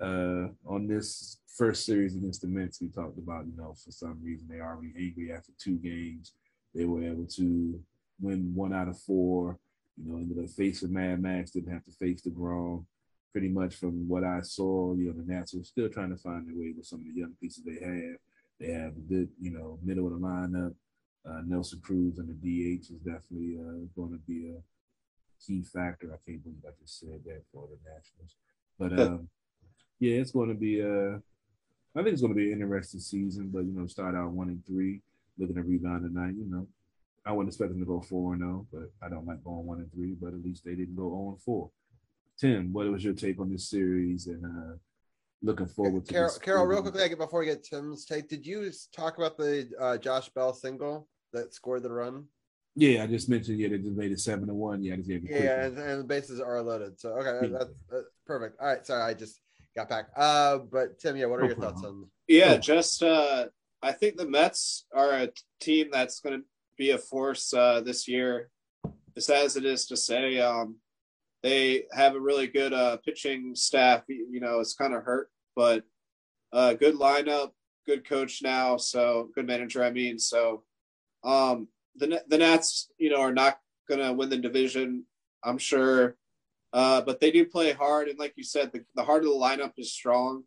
[0.00, 4.18] Uh, on this first series against the Mets, we talked about, you know, for some
[4.22, 6.32] reason they are already angry after two games.
[6.74, 7.80] They were able to
[8.20, 9.58] win one out of four.
[10.02, 12.84] You know, the face of Mad Max, didn't have to face deGrom.
[13.32, 16.48] Pretty much from what I saw, you know, the Nats are still trying to find
[16.48, 18.16] their way with some of the young pieces they have.
[18.58, 20.74] They have a good, you know, middle of the lineup.
[21.28, 24.60] Uh, Nelson Cruz and the DH is definitely uh, going to be a
[25.44, 26.12] key factor.
[26.12, 28.36] I can't believe I just said that for the Nationals.
[28.78, 29.28] But um,
[29.98, 31.16] yeah, it's going to be a.
[31.96, 33.50] I think it's going to be an interesting season.
[33.52, 35.02] But you know, start out one and three,
[35.38, 36.34] looking to rebound tonight.
[36.36, 36.66] You know,
[37.24, 39.78] I wouldn't expect them to go four and zero, but I don't like going one
[39.78, 40.14] and three.
[40.20, 41.70] But at least they didn't go zero and four.
[42.40, 44.76] Tim, what was your take on this series and uh,
[45.42, 48.28] looking forward to Carol, this Carol, real quickly, I get before we get Tim's take.
[48.28, 52.24] Did you talk about the uh, Josh Bell single that scored the run?
[52.76, 53.58] Yeah, I just mentioned.
[53.58, 54.82] Yeah, they just made it seven to one.
[54.82, 56.98] Yeah, I just gave a Yeah, and, and the bases are loaded.
[56.98, 57.58] So okay, Yeah.
[57.58, 58.58] that's, that's perfect.
[58.58, 59.38] All right, sorry, I just
[59.76, 60.06] got back.
[60.16, 62.06] Uh, but Tim, yeah, what are No your thoughts on?
[62.26, 62.58] Yeah, Oh.
[62.58, 63.46] just uh,
[63.82, 65.28] I think the Mets are a
[65.60, 66.46] team that's going to
[66.78, 68.48] be a force uh, this year.
[69.14, 70.76] As sad as it is to say, um,
[71.42, 74.02] they have a really good uh, pitching staff.
[74.08, 75.84] You know, it's kind of hurt, but
[76.52, 77.52] uh, good lineup,
[77.86, 79.82] good coach now, so good manager.
[79.82, 80.64] I mean, so
[81.24, 83.58] um, the the Nats, you know, are not
[83.90, 85.04] to win the division,
[85.42, 86.16] I'm sure,
[86.72, 89.34] uh, but they do play hard, and like you said, the, the heart of the
[89.34, 90.44] lineup is strong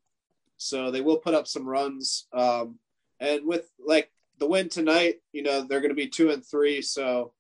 [0.64, 2.28] so they will put up some runs.
[2.32, 2.80] Um,
[3.20, 7.34] and with like the win tonight, you know they're to be two and three, so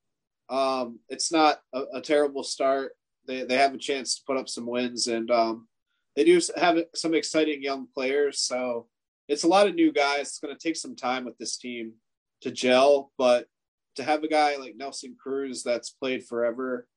[0.49, 2.93] um, it's not a, a terrible start.
[3.27, 5.67] They they have a chance to put up some wins, and um,
[6.15, 8.39] they do have some exciting young players.
[8.39, 8.87] So
[9.27, 10.27] it's a lot of new guys.
[10.27, 11.93] It's going to take some time with this team
[12.41, 13.47] to gel, but
[13.95, 16.87] to have a guy like Nelson Cruz that's played forever,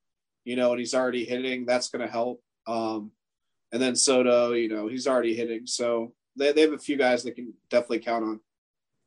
[0.43, 2.41] you know, and he's already hitting, that's going to help.
[2.65, 3.11] Um,
[3.71, 5.67] and then Soto, you know, he's already hitting.
[5.67, 8.39] So they, they have a few guys they can definitely count on.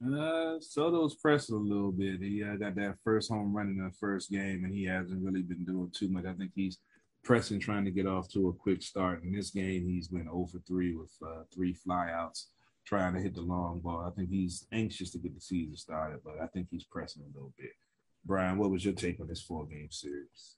[0.03, 2.21] Uh, Soto's pressed a little bit.
[2.23, 5.43] He uh, got that first home run in the first game, and he hasn't really
[5.43, 6.25] been doing too much.
[6.25, 6.79] I think he's
[7.23, 9.23] pressing, trying to get off to a quick start.
[9.23, 12.47] In this game, he's went 0 for 3 with uh, three flyouts,
[12.85, 14.05] trying to hit the long ball.
[14.07, 17.35] I think he's anxious to get the season started, but I think he's pressing a
[17.35, 17.71] little bit.
[18.25, 20.57] Brian, what was your take on this four game series?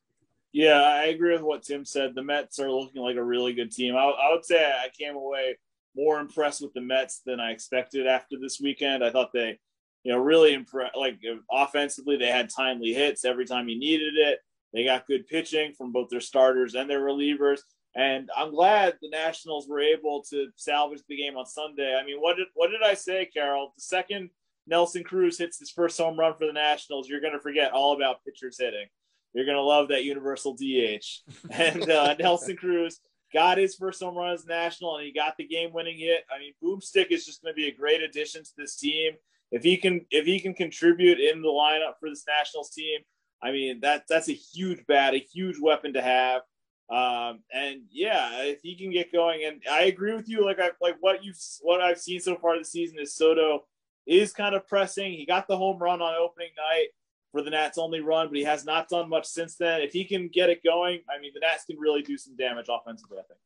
[0.53, 2.15] Yeah, I agree with what Tim said.
[2.15, 3.97] The Mets are looking like a really good team.
[3.97, 5.57] I, I would say I came away
[5.97, 9.05] more impressed with the Mets than I expected after this weekend.
[9.05, 9.59] I thought they,
[10.03, 10.97] you know, really impressed.
[10.97, 11.21] Like
[11.51, 14.41] offensively, they had timely hits every time you needed it.
[14.73, 17.61] They got good pitching from both their starters and their relievers.
[17.95, 21.95] And I'm glad the Nationals were able to salvage the game on Sunday.
[21.95, 23.73] I mean, what did what did I say, Carol?
[23.77, 24.31] The second
[24.67, 27.95] Nelson Cruz hits his first home run for the Nationals, you're going to forget all
[27.95, 28.87] about pitchers hitting.
[29.35, 31.05] You're going to love that universal DH.
[31.51, 33.01] And uh, Nelson Cruz
[33.33, 36.25] got his first home run as national, and he got the game-winning hit.
[36.31, 39.13] I mean, Boomstick is just going to be a great addition to this team.
[39.51, 43.01] If he can, if he can contribute in the lineup for this Nationals team,
[43.43, 46.43] I mean that that's a huge bat, a huge weapon to have.
[46.91, 50.45] Um, and yeah, if he can get going, and I agree with you.
[50.45, 53.65] Like I like what you've what I've seen so far this season is Soto
[54.07, 55.13] is kind of pressing.
[55.13, 56.89] He got the home run on opening night
[57.33, 59.81] for the Nats only run, but he has not done much since then.
[59.81, 62.67] If he can get it going, I mean, the Nats can really do some damage
[62.69, 63.19] offensively.
[63.19, 63.41] I think.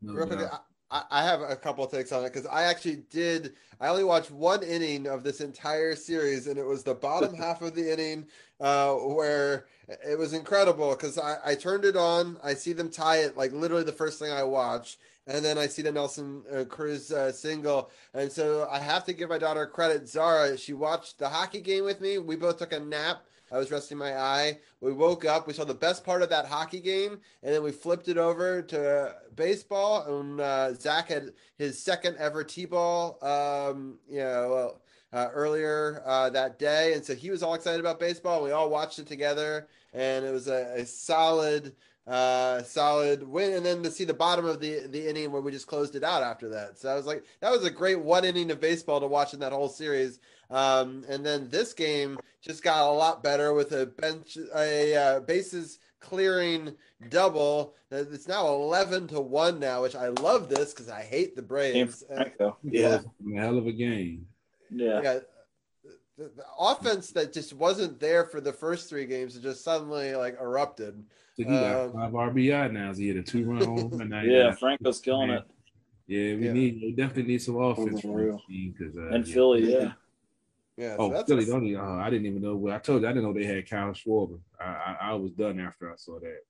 [0.00, 0.64] No doubt.
[0.90, 3.54] I, have a couple of takes on it because I actually did.
[3.80, 7.60] I only watched one inning of this entire series, and it was the bottom half
[7.62, 8.26] of the inning
[8.60, 12.38] uh, where it was incredible because I, I turned it on.
[12.42, 15.66] I see them tie it like literally the first thing I watch, and then I
[15.66, 19.66] see the Nelson uh, Cruz uh, single, and so I have to give my daughter
[19.66, 20.08] credit.
[20.08, 22.16] Zara, she watched the hockey game with me.
[22.18, 23.24] We both took a nap.
[23.50, 24.58] I was resting my eye.
[24.80, 25.46] We woke up.
[25.46, 28.62] We saw the best part of that hockey game, and then we flipped it over
[28.62, 30.20] to baseball.
[30.20, 34.76] And uh, Zach had his second ever t-ball, um, you know,
[35.12, 38.42] uh, earlier uh, that day, and so he was all excited about baseball.
[38.42, 41.74] We all watched it together, and it was a, a solid,
[42.06, 43.54] uh, solid win.
[43.54, 46.04] And then to see the bottom of the the inning where we just closed it
[46.04, 46.78] out after that.
[46.78, 49.40] So I was like, that was a great one inning of baseball to watch in
[49.40, 50.20] that whole series.
[50.50, 55.20] Um, and then this game just got a lot better with a bench, a uh,
[55.20, 56.74] bases clearing
[57.10, 57.74] double.
[57.90, 62.02] It's now eleven to one now, which I love this because I hate the Braves.
[62.10, 62.30] And-
[62.62, 63.00] Yeah,
[63.36, 64.26] hell of a game.
[64.70, 65.00] Yeah.
[65.02, 65.18] yeah,
[66.18, 70.38] the, the offense that just wasn't there for the first three games just suddenly like
[70.40, 71.02] erupted.
[71.36, 72.92] So he got Um, five RBI now.
[72.92, 74.08] He hit a two run home run.
[74.08, 75.44] Now Yeah, got- Franco's killing it.
[76.06, 76.52] Yeah, we Yeah.
[76.52, 78.32] need we definitely need some offense from Unreal.
[78.32, 79.34] this team uh, And yeah.
[79.34, 79.92] Philly, yeah.
[80.78, 81.80] Yeah, so Oh, Philly don't even.
[81.80, 82.54] Oh, I didn't even know.
[82.54, 84.38] Well, I told you I didn't know they had Kyle Schwarber.
[84.60, 86.42] I, I I was done after I saw that.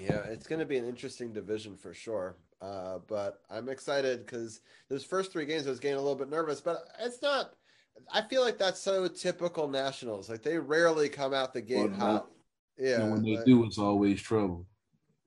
[0.00, 2.36] Yeah, it's going to be an interesting division for sure.
[2.60, 6.30] Uh, but I'm excited because those first three games I was getting a little bit
[6.30, 7.54] nervous, but it's not.
[8.12, 10.30] I feel like that's so typical Nationals.
[10.30, 12.26] Like they rarely come out the gate Well, hot.
[12.78, 14.66] Yeah, and when they like- do, it's always trouble.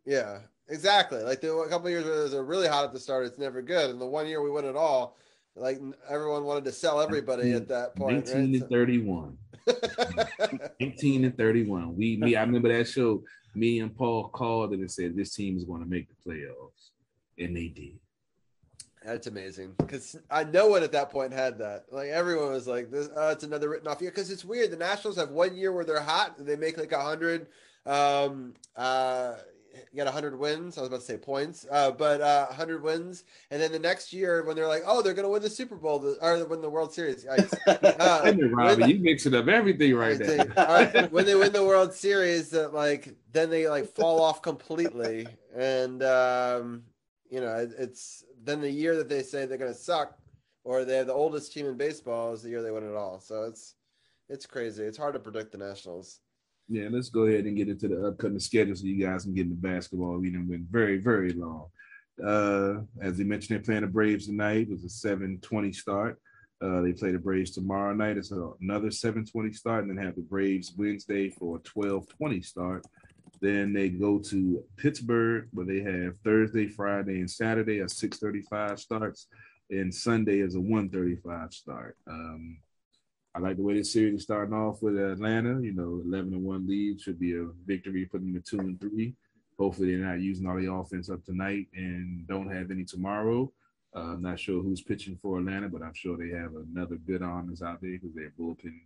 [0.05, 1.21] yeah, exactly.
[1.21, 3.37] Like the, a couple of years where it was really hot at the start, it's
[3.37, 3.89] never good.
[3.91, 5.17] And the one year we win it all,
[5.55, 5.79] like
[6.09, 8.25] everyone wanted to sell everybody at that point.
[8.27, 8.61] Nineteen Right?
[8.61, 9.37] and thirty-one.
[10.79, 11.95] 19 and 31.
[11.95, 13.23] We me, I remember that show.
[13.55, 16.91] Me and Paul called and said this team is going to make the playoffs,
[17.39, 17.97] and they did.
[19.03, 21.85] That's amazing because I no one at that point had that.
[21.91, 24.71] Like everyone was like, "This, oh, it's another written off year." Because it's weird.
[24.71, 27.47] The Nationals have one year where they're hot they make like a hundred.
[27.85, 29.35] Um, uh,
[29.91, 30.77] you got a hundred wins.
[30.77, 34.13] I was about to say points, uh, but uh, hundred wins, and then the next
[34.13, 36.61] year when they're like, "Oh, they're going to win the Super Bowl the, or win
[36.61, 37.25] the World Series."
[37.67, 40.25] Uh, Hey, Robbie, when- you mixing up everything right I
[40.55, 40.63] now.
[40.63, 45.27] uh, when they win the World Series, that like then they like fall off completely,
[45.55, 46.83] and um,
[47.29, 50.17] you know it, it's then the year that they say they're going to suck,
[50.63, 53.19] or they have the oldest team in baseball is the year they win it all.
[53.19, 53.75] So it's
[54.29, 54.83] it's crazy.
[54.83, 56.19] It's hard to predict the Nationals.
[56.67, 59.45] Yeah, let's go ahead and get into the upcoming schedule so you guys can get
[59.45, 60.17] into basketball.
[60.17, 61.67] We done been very, very long.
[62.23, 64.67] Uh, as you mentioned, they're playing the Braves tonight.
[64.67, 66.19] It was a 720 start.
[66.61, 68.17] Uh, they play the Braves tomorrow night.
[68.17, 72.85] It's another 720 start, and then have the Braves Wednesday for a 1220 start.
[73.41, 79.27] Then they go to Pittsburgh, where they have Thursday, Friday, and Saturday at 635 starts,
[79.69, 81.97] and Sunday is a 135 start.
[82.09, 82.57] Um,
[83.35, 85.61] I like the way this series is starting off with Atlanta.
[85.61, 88.79] You know, 11 and 1 lead should be a victory, putting them at 2 and
[88.79, 89.13] 3.
[89.59, 93.51] Hopefully, they're not using all the offense up tonight and don't have any tomorrow.
[93.93, 97.21] Uh, I'm not sure who's pitching for Atlanta, but I'm sure they have another good
[97.21, 98.83] arms out there because their bullpen and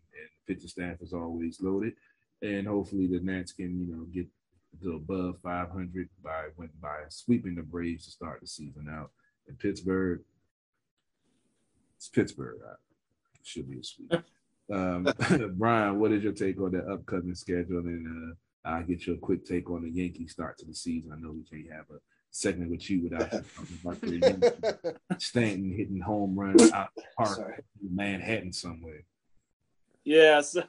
[0.47, 1.93] pitching staff is always loaded.
[2.41, 4.25] And hopefully, the Nats can, you know, get
[4.81, 6.47] to above 500 by
[6.81, 9.11] by sweeping the Braves to start the season out.
[9.47, 10.21] In Pittsburgh,
[11.97, 12.59] it's Pittsburgh.
[12.67, 12.75] Uh,
[13.43, 14.11] Should be a sweep.
[14.71, 15.07] Um,
[15.57, 17.79] Brian, what is your take on the upcoming schedule?
[17.79, 18.33] And
[18.65, 21.11] uh, I'll get you a quick take on the Yankee start to the season.
[21.11, 21.99] I know we can't have a
[22.31, 23.41] segment with you without you
[23.83, 27.63] about the Stanton hitting home runs out the park Sorry.
[27.81, 29.03] in Manhattan somewhere.
[30.03, 30.63] Yeah, so,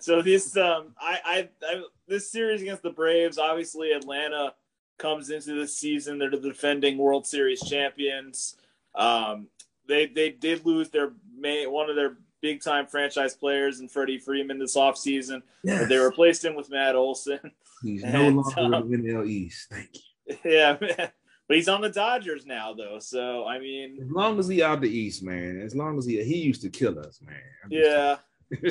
[0.00, 4.54] so this um I, I I this series against the Braves, obviously Atlanta
[4.98, 6.18] comes into the season.
[6.18, 8.56] They're the defending World Series champions.
[8.94, 9.48] Um
[9.86, 14.18] they they did lose their main one of their big time franchise players and Freddie
[14.18, 15.40] Freeman this offseason.
[15.64, 17.40] But they replaced him with Matt Olson.
[17.82, 19.70] He's no longer um, in the NL East.
[19.70, 20.36] Thank you.
[20.44, 21.10] yeah, man.
[21.48, 22.98] But he's on the Dodgers now though.
[22.98, 25.58] So I mean As long as he out the East, man.
[25.58, 27.40] As long as he he used to kill us, man.
[27.64, 28.16] I'm Yeah,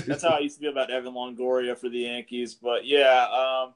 [0.05, 2.53] that's how I used to feel about Evan Longoria for the Yankees.
[2.53, 3.73] But yeah, um,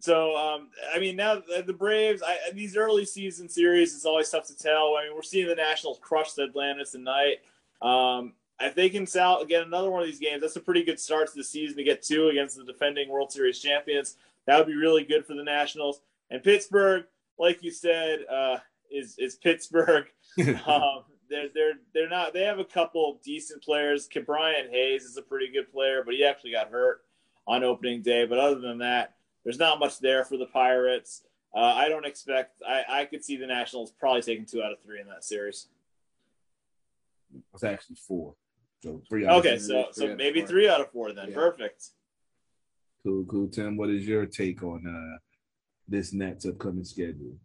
[0.00, 4.30] so um, I mean, now the the Braves, I, these early season series is always
[4.30, 4.96] tough to tell.
[4.96, 7.36] I mean, we're seeing the Nationals crush the Atlanta tonight.
[7.82, 10.98] Um, if they can sell get another one of these games, that's a pretty good
[10.98, 14.16] start to the season to get two against the defending World Series champions.
[14.46, 16.00] That would be really good for the Nationals.
[16.30, 17.04] And Pittsburgh,
[17.38, 18.58] like you said, uh,
[18.90, 20.06] is is Pittsburgh.
[20.66, 22.32] um, they're they're they're not.
[22.32, 24.08] They have a couple decent players.
[24.24, 27.04] Brian Hayes is a pretty good player, but he actually got hurt
[27.46, 28.26] on opening day.
[28.26, 29.14] But other than that,
[29.44, 31.22] there's not much there for the Pirates.
[31.54, 32.62] Uh, I don't expect.
[32.66, 35.68] I I could see the Nationals probably taking two out of three in that series.
[37.52, 38.34] It's actually four.
[38.86, 39.66] So three out of Okay, three.
[39.66, 40.48] so three so out maybe four.
[40.48, 41.28] three out of four then.
[41.30, 41.34] Yeah.
[41.34, 41.88] Perfect.
[43.02, 43.48] Cool, cool.
[43.48, 45.18] Tim, what is your take on uh,
[45.88, 47.36] this Nats upcoming schedule?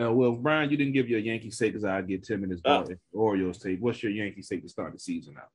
[0.00, 2.60] Uh, well, Brian, you didn't give your Yankee take because I get Tim and his
[2.64, 2.86] Oh.
[3.12, 3.80] Orioles take.
[3.80, 5.48] What's your Yankee take to start the season out?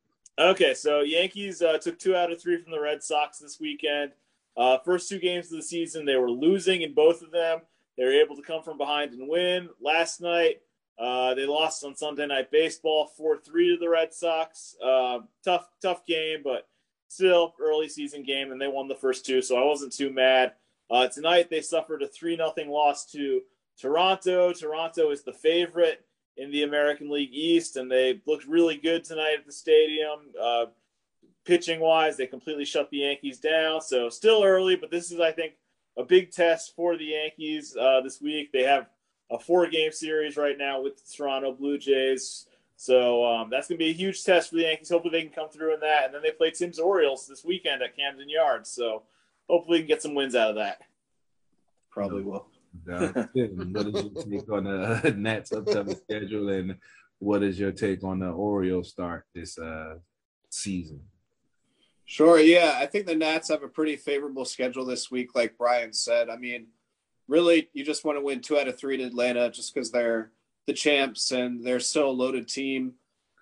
[0.52, 4.12] Okay, so Yankees uh, took two out of three from the Red Sox this weekend.
[4.58, 7.60] Uh, first two games of the season, they were losing in both of them.
[7.98, 9.70] They were able to come from behind and win.
[9.82, 10.62] Last night,
[10.98, 14.76] uh, they lost on Sunday Night Baseball, four three to the Red Sox.
[14.84, 16.68] Uh, tough, tough game, but
[17.08, 20.54] still early season game, and they won the first two, so I wasn't too mad.
[20.90, 23.42] Uh, tonight, they suffered a three nothing loss to
[23.80, 24.54] Toronto.
[24.54, 26.06] Toronto is the favorite
[26.38, 30.20] in the American League East, and they looked really good tonight at the stadium.
[30.42, 30.66] Uh,
[31.46, 33.82] pitching wise, they completely shut the Yankees down.
[33.82, 35.54] So still early, but this is, I think,
[35.98, 38.52] a big test for the Yankees uh, this week.
[38.52, 38.88] They have
[39.32, 42.48] a four game series right now with the Toronto Blue Jays.
[42.78, 44.90] So um, that's going to be a huge test for the Yankees.
[44.90, 46.06] Hopefully they can come through in that.
[46.06, 48.70] And then they play Tim's Orioles this weekend at Camden Yards.
[48.70, 49.04] So
[49.50, 50.82] hopefully we can get some wins out of that.
[51.92, 52.48] Probably will.
[52.92, 56.76] Uh, Tim, what is your take on the Nats' upcoming schedule, and
[57.20, 59.96] what is your take on the Orioles start this uh,
[60.50, 61.00] season?
[62.04, 62.38] Sure.
[62.40, 66.30] Yeah, I think the Nats have a pretty favorable schedule this week, like Brian said.
[66.30, 66.68] I mean,
[67.28, 70.32] really, you just want to win two out of three to Atlanta just because they're
[70.68, 72.94] the champs and they're still a loaded team.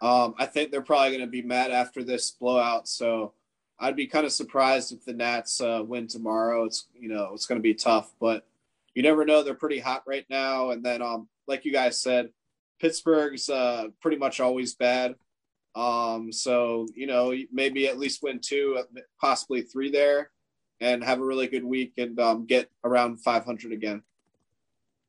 [0.02, 2.88] Um, I think they're probably going to be mad after this blowout.
[2.88, 3.34] So
[3.80, 6.66] I'd be kind of surprised if the Nats uh, win tomorrow.
[6.66, 8.46] It's you know it's going to be tough, but
[8.94, 9.44] you never know.
[9.44, 10.72] They're pretty hot right now.
[10.72, 12.30] And then, um, like you guys said,
[12.80, 15.16] Pittsburgh's uh, pretty much always bad.
[15.76, 18.84] Um, so you know, maybe at least win two,
[19.20, 20.32] possibly three there,
[20.84, 24.04] and have a really good week and um, get around 500 again.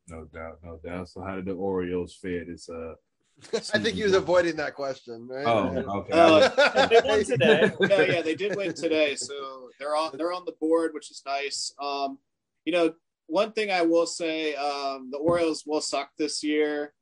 [0.08, 1.08] No doubt, no doubt.
[1.08, 2.68] So, how did the Orioles fare this?
[2.68, 2.94] Uh,
[3.54, 5.26] I think he was avoiding that question.
[5.26, 5.46] Right?
[5.46, 5.68] Oh,
[5.98, 6.12] okay.
[6.12, 7.72] Uh, they won today.
[7.80, 11.22] yeah, yeah, they did win today, so they're on they're on the board, which is
[11.26, 11.74] nice.
[11.80, 12.18] Um,
[12.64, 12.94] you know,
[13.26, 16.92] one thing I will say, um, the Orioles will suck this year.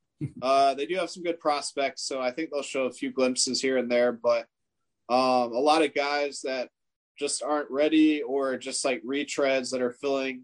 [0.40, 3.60] Uh, they do have some good prospects, so I think they'll show a few glimpses
[3.60, 4.12] here and there.
[4.12, 4.46] But
[5.08, 6.68] um, a lot of guys that
[7.18, 10.42] just aren't ready, or just like retreads that are filling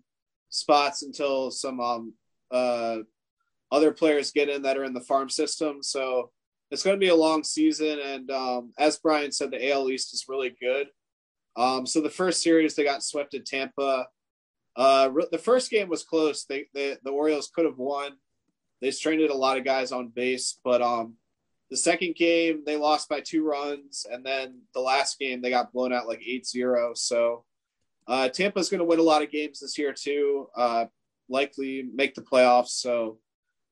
[0.50, 2.14] spots until some um,
[2.50, 2.98] uh,
[3.70, 5.82] other players get in that are in the farm system.
[5.82, 6.30] So
[6.70, 10.14] it's going to be a long season, and um, as Brian said, the AL East
[10.14, 10.88] is really good.
[11.56, 14.06] Um, so the first series they got swept at Tampa.
[14.76, 16.44] Uh, the first game was close.
[16.44, 18.12] They, they the Orioles could have won
[18.80, 21.14] they stranded a lot of guys on base, but um,
[21.70, 25.72] the second game they lost by two runs, and then the last game they got
[25.72, 26.96] blown out like 8-0.
[26.96, 27.44] So
[28.06, 30.48] uh, Tampa's going to win a lot of games this year too.
[30.56, 30.86] Uh,
[31.28, 32.70] likely make the playoffs.
[32.70, 33.18] So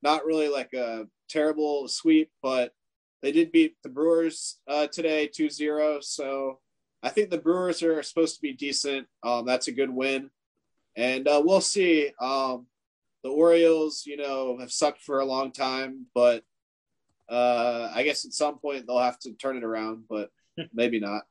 [0.02, 2.74] not really like a terrible sweep, but
[3.22, 6.04] they did beat the Brewers uh, today 2-0.
[6.04, 6.60] So
[7.02, 9.06] I think the Brewers are supposed to be decent.
[9.22, 10.30] Um, that's a good win,
[10.96, 12.10] and uh, we'll see.
[12.20, 12.66] Um,
[13.22, 16.44] the Orioles, you know, have sucked for a long time, but
[17.28, 20.30] uh, I guess at some point they'll have to turn it around, but
[20.72, 21.22] maybe not.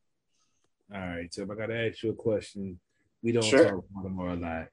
[0.94, 2.80] All right, so I got to ask you a question.
[3.24, 3.64] We don't Sure.
[3.64, 4.68] talk about them a lot,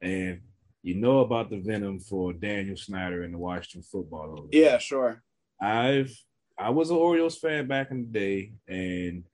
[0.00, 0.40] and
[0.82, 4.30] you know about the venom for Daniel Snyder and the Washington football.
[4.38, 4.62] Over there.
[4.62, 5.22] Yeah, sure.
[5.60, 6.10] I've
[6.56, 9.24] I was an Orioles fan back in the day, and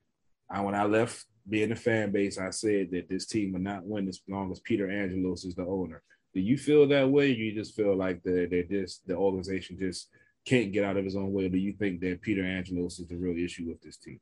[0.50, 3.86] I, when I left being a fan base, I said that this team would not
[3.86, 6.02] win as long as Peter Angelos is the owner.
[6.34, 7.30] Do you feel that way?
[7.30, 10.08] Or you just feel like the they just the organization just
[10.44, 11.48] can't get out of his own way?
[11.48, 14.20] Do you think that Peter Angelos is the real issue with this team?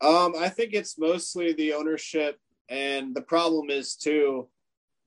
[0.00, 4.48] Um, I think it's mostly the ownership, and the problem is too,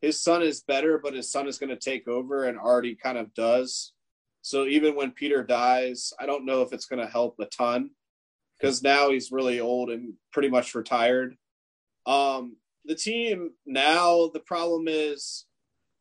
[0.02, 3.18] his son is better, but his son is going to take over and already kind
[3.18, 3.94] of does.
[4.42, 7.90] So even when Peter dies, I don't know if it's going to help a ton
[8.58, 11.36] because now he's really old and pretty much retired.
[12.06, 12.56] Um,
[12.86, 15.46] the team now, the problem is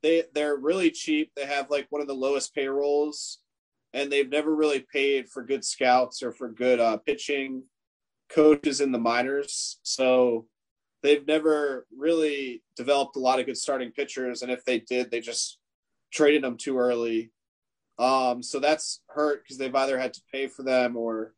[0.05, 1.32] they they're really cheap.
[1.35, 3.39] They have like one of the lowest payrolls,
[3.94, 7.62] and they've never really paid for good scouts or for good uh, pitching
[8.28, 9.78] coaches in the minors.
[9.82, 10.47] So
[11.02, 14.43] they've never really developed a lot of good starting pitchers.
[14.43, 15.59] And if they did, they just
[16.12, 17.31] traded them too early.
[17.98, 21.32] Um, so that's hurt because they've either had to pay for them or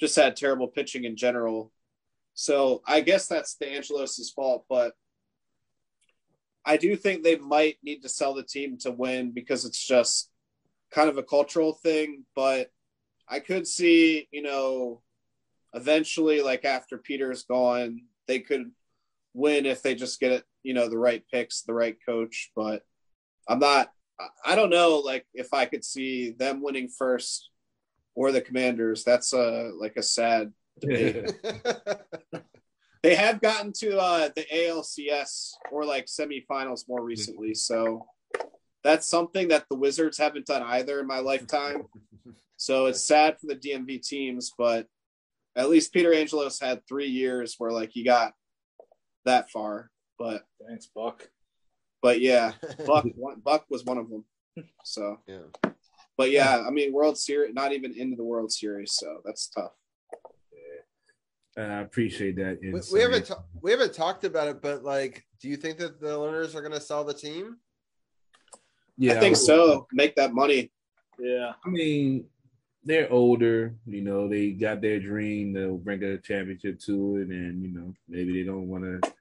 [0.00, 1.72] just had terrible pitching in general.
[2.32, 4.92] So I guess that's the Angelos's fault, but
[6.68, 10.30] I do think they might need to sell the team to win because it's just
[10.90, 12.26] kind of a cultural thing.
[12.36, 12.70] But
[13.26, 15.00] I could see, you know,
[15.72, 18.70] eventually, like after Peter's gone, they could
[19.32, 22.52] win if they just get it, you know, the right picks, the right coach.
[22.54, 22.82] But
[23.48, 23.90] I'm not,
[24.44, 27.48] I- don't know, like if I could see them winning first
[28.14, 29.04] or the Commanders.
[29.04, 31.32] That's a like a sad debate.
[33.02, 38.06] they have gotten to uh, the ALCS or like semifinals more recently, so
[38.84, 41.84] that's something that the Wizards haven't done either in my lifetime.
[42.60, 44.88] So it's sad for the DMV teams, but
[45.54, 48.32] at least Peter Angelos had three years where like he got
[49.24, 49.90] that far.
[50.18, 51.28] But Thanks, Buck.
[52.02, 52.52] but yeah,
[52.86, 53.06] Buck
[53.44, 54.24] Buck was one of them.
[54.84, 55.72] So yeah.
[56.16, 59.70] but yeah, I mean World Series, not even into the World Series, so that's tough.
[61.58, 62.60] And I appreciate that.
[62.62, 66.00] we, we haven't ta- we haven't talked about it, but like, do you think that
[66.00, 67.56] the owners are going to sell the team?
[68.96, 69.88] yeah, I think so.
[69.92, 70.70] Make that money.
[71.18, 71.54] Yeah.
[71.66, 72.26] I mean,
[72.84, 73.74] they're older.
[73.86, 75.52] You know, they got their dream.
[75.52, 79.12] They'll bring a championship to it, and you know, maybe they don't want to.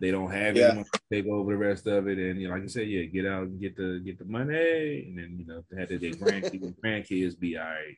[0.00, 0.70] They don't have Yeah.
[0.70, 3.04] anyone to take over the rest of it, and you know, like I said, yeah,
[3.04, 6.74] get out and get the get the money, and then you know, have their grandkids,
[6.84, 7.96] grandkids be all right.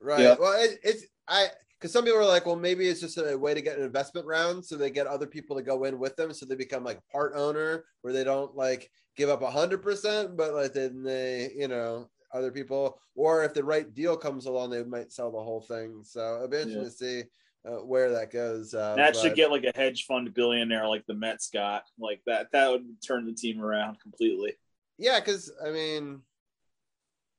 [0.00, 0.20] Right.
[0.20, 0.36] Yeah.
[0.38, 1.48] Well, it, it's I
[1.82, 4.24] because some people are like, well, maybe it's just a way to get an investment
[4.24, 7.00] round, so they get other people to go in with them, so they become like
[7.10, 11.50] part owner, where they don't like give up a hundred percent, but like then they,
[11.56, 15.42] you know, other people, or if the right deal comes along, they might sell the
[15.42, 16.02] whole thing.
[16.04, 16.84] So it'll be interesting Yeah.
[16.84, 16.90] to
[17.24, 17.24] see
[17.68, 18.72] uh, where that goes.
[18.74, 21.82] Uh, that should but- get like a hedge fund billionaire like the Mets got.
[21.98, 24.52] Like that, that would turn the team around completely.
[24.98, 26.20] yeah, because I mean,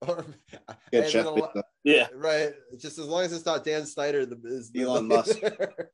[0.08, 0.26] or
[0.92, 1.62] Get and Jeff a lo- Bezos.
[1.86, 2.54] Yeah, right.
[2.80, 5.38] Just as long as it's not Dan Snyder, the is the Elon Musk.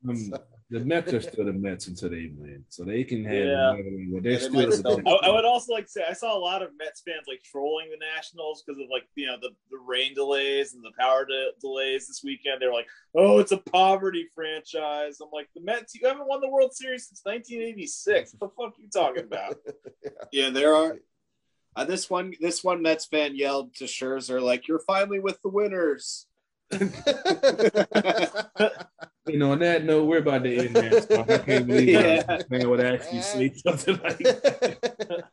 [0.07, 0.34] Um,
[0.72, 3.34] the Mets are still the Mets until they win, so they can have.
[3.34, 3.72] Yeah.
[3.72, 4.24] whatever they want.
[4.24, 6.38] They're Yeah, still might the still- I, I would also like to say I saw
[6.38, 9.49] a lot of Mets fans like trolling the Nationals because of like you know the,
[9.72, 12.61] the rain delays and the power de- delays this weekend.
[12.61, 16.40] They were like, "Oh, it's a poverty franchise." I'm like, "The Mets, you haven't won
[16.40, 18.36] the World Series since 1986.
[18.38, 19.57] What the fuck are you talking about?"
[20.32, 20.98] Yeah, there are.
[21.80, 25.49] Uh, this one, this one Mets fan yelled to Scherzer, "Like you're finally with the
[25.49, 26.26] winners."
[29.27, 31.07] You know, on that note, we're about to end that.
[31.07, 32.23] So I can't believe Yeah.
[32.23, 35.23] that man would actually say something like that.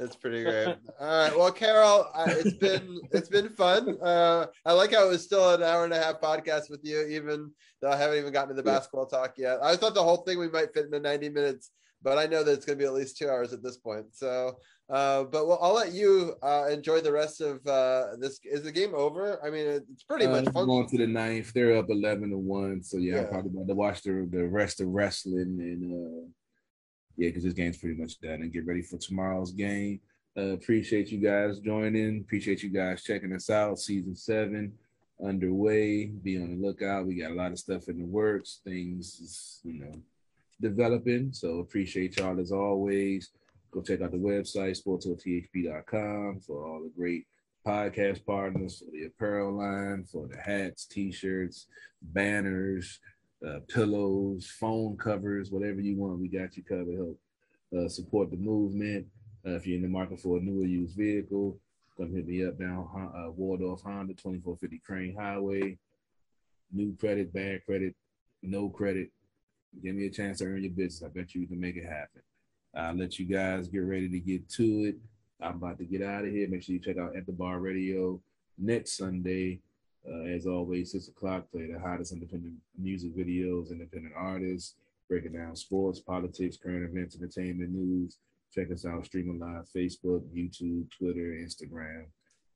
[0.00, 0.66] That's pretty great.
[0.66, 0.76] All
[1.06, 1.36] right.
[1.36, 3.98] Well, Carol, uh, it's been it's been fun.
[4.02, 7.06] Uh, I like how it was still an hour and a half podcast with you,
[7.06, 9.60] even though I haven't even gotten to the basketball talk yet.
[9.62, 11.70] I thought the whole thing we might fit into 90 minutes,
[12.02, 14.06] but I know that it's going to be at least two hours at this point.
[14.12, 14.56] So,
[14.90, 18.40] uh, but well, I'll let you uh, enjoy the rest of uh, this.
[18.44, 19.38] Is the game over?
[19.44, 21.52] I mean, it's pretty Uh, much going to the ninth.
[21.52, 22.82] They're up eleven to one.
[22.82, 23.20] So yeah, Yeah.
[23.22, 26.26] I'm probably about to watch the the rest of wrestling and uh
[27.16, 30.00] yeah, because this game's pretty much done and get ready for tomorrow's game.
[30.36, 32.20] Uh, appreciate you guys joining.
[32.20, 33.78] Appreciate you guys checking us out.
[33.78, 34.72] Season seven
[35.24, 36.06] underway.
[36.06, 37.06] Be on the lookout.
[37.06, 38.60] We got a lot of stuff in the works.
[38.64, 39.92] Things you know
[40.60, 41.32] developing.
[41.32, 43.30] So appreciate y'all as always.
[43.70, 47.26] Go check out the website sportsothp.com for all the great
[47.66, 51.66] podcast partners for the apparel line, for the hats, t-shirts,
[52.02, 52.98] banners,
[53.46, 56.96] uh, pillows, phone covers, whatever you want, we got you covered.
[56.96, 57.18] Help
[57.78, 59.06] uh, support the movement.
[59.46, 61.58] Uh, if you're in the market for a new or used vehicle,
[61.96, 65.78] come hit me up down uh, Waldorf Honda, 2450 Crane Highway.
[66.72, 67.94] New credit, bad credit,
[68.42, 69.10] no credit.
[69.82, 71.02] Give me a chance to earn your business.
[71.02, 72.22] I bet you can make it happen.
[72.74, 74.96] I'll let you guys get ready to get to it.
[75.42, 76.48] I'm about to get out of here.
[76.48, 78.20] Make sure you check out At the Bar Radio
[78.58, 79.60] next Sunday.
[80.08, 84.74] Uh, as always, six o'clock, play the hottest independent music videos, independent artists,
[85.08, 88.16] breaking down sports, politics, current events, entertainment news.
[88.54, 92.06] Check us out streaming live Facebook, YouTube, Twitter, Instagram.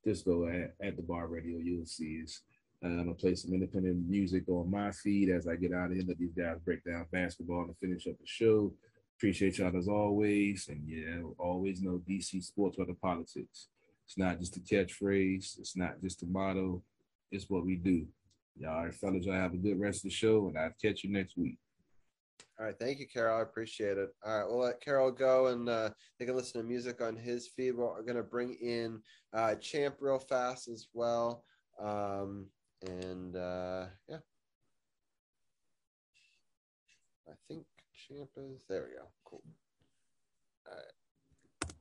[0.03, 2.41] Just go at, at the bar radio, you'll see us.
[2.83, 5.93] Uh, I'm gonna play some independent music on my feed as I get out of
[5.93, 6.03] here.
[6.07, 8.71] Let these guys break down basketball and finish up the show.
[9.17, 10.67] Appreciate y'all as always.
[10.67, 13.69] And yeah, always know DC sports weather politics.
[14.05, 16.83] It's not just a catchphrase, it's not just a motto,
[17.31, 18.05] it's what we do.
[18.57, 21.03] Y'all, all right, fellas, y'all have a good rest of the show, and I'll catch
[21.03, 21.57] you next week.
[22.57, 23.39] All right, thank you, Carol.
[23.39, 24.09] I appreciate it.
[24.25, 27.47] All right, we'll let Carol go and uh, they can listen to music on his
[27.49, 27.73] feed.
[27.73, 29.01] We're going to bring in
[29.33, 31.43] uh, Champ real fast as well.
[31.81, 32.47] Um,
[32.87, 34.19] and uh, yeah,
[37.27, 37.65] I think
[37.95, 38.87] Champ is there.
[38.89, 39.07] We go.
[39.23, 39.43] Cool.
[40.67, 41.71] All right.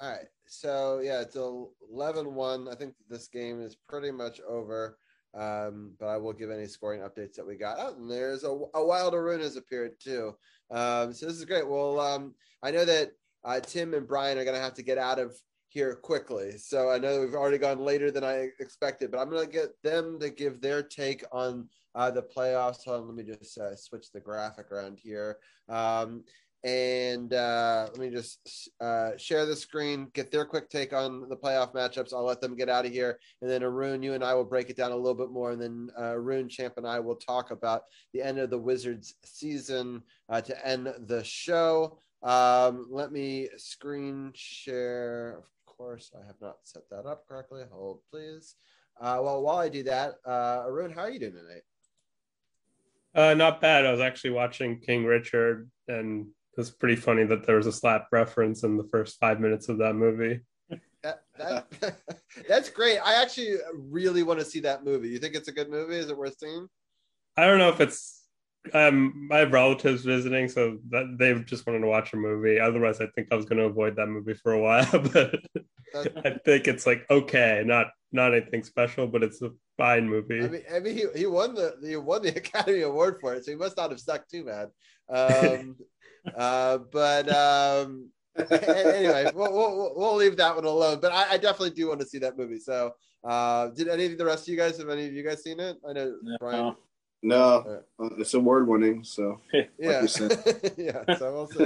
[0.00, 0.28] All right.
[0.46, 2.72] So yeah, it's 11-1.
[2.72, 4.96] I think this game is pretty much over.
[5.32, 7.76] Um, but I will give any scoring updates that we got.
[7.78, 10.34] Oh, and there's a, a wild Arun has appeared too.
[10.70, 11.68] Um, so this is great.
[11.68, 13.12] Well, um, I know that
[13.44, 15.32] uh, Tim and Brian are going to have to get out of
[15.68, 16.58] here quickly.
[16.58, 19.52] So I know that we've already gone later than I expected, but I'm going to
[19.52, 22.84] get them to give their take on uh, the playoffs.
[22.84, 25.38] Hold on, let me just uh, switch the graphic around here.
[25.68, 26.24] Um,
[26.62, 31.36] and uh, let me just uh, share the screen, get their quick take on the
[31.36, 32.12] playoff matchups.
[32.12, 33.18] I'll let them get out of here.
[33.40, 35.52] And then Arun, you and I will break it down a little bit more.
[35.52, 39.14] And then uh, Arun, Champ, and I will talk about the end of the Wizards
[39.24, 41.98] season uh, to end the show.
[42.22, 45.38] Um, let me screen share.
[45.38, 47.62] Of course, I have not set that up correctly.
[47.72, 48.56] Hold, please.
[49.00, 51.62] Uh, well, while I do that, uh, Arun, how are you doing tonight?
[53.14, 53.86] Uh, not bad.
[53.86, 57.72] I was actually watching King Richard, and it was pretty funny that there was a
[57.72, 60.40] slap reference in the first five minutes of that movie.
[61.02, 61.96] That, that,
[62.48, 62.98] that's great.
[62.98, 65.08] I actually really want to see that movie.
[65.08, 65.96] You think it's a good movie?
[65.96, 66.68] Is it worth seeing?
[67.36, 68.19] I don't know if it's.
[68.74, 72.60] Um, I have relatives visiting, so that they just wanted to watch a movie.
[72.60, 74.86] Otherwise, I think I was going to avoid that movie for a while.
[75.92, 80.42] But I think it's like okay, not not anything special, but it's a fine movie.
[80.42, 83.44] I mean, I mean, he, he won the he won the Academy Award for it,
[83.44, 84.68] so he must not have sucked too bad.
[85.08, 85.76] Um,
[86.36, 90.98] uh, but um, anyway, we'll, we'll, we'll leave that one alone.
[91.00, 92.58] But I, I definitely do want to see that movie.
[92.58, 92.92] So,
[93.24, 95.60] uh, did any of the rest of you guys have any of you guys seen
[95.60, 95.76] it?
[95.88, 96.76] I know Brian.
[97.22, 99.04] No, uh, it's award winning.
[99.04, 99.40] So
[99.78, 101.16] Yeah, like yeah.
[101.16, 101.64] So we'll see.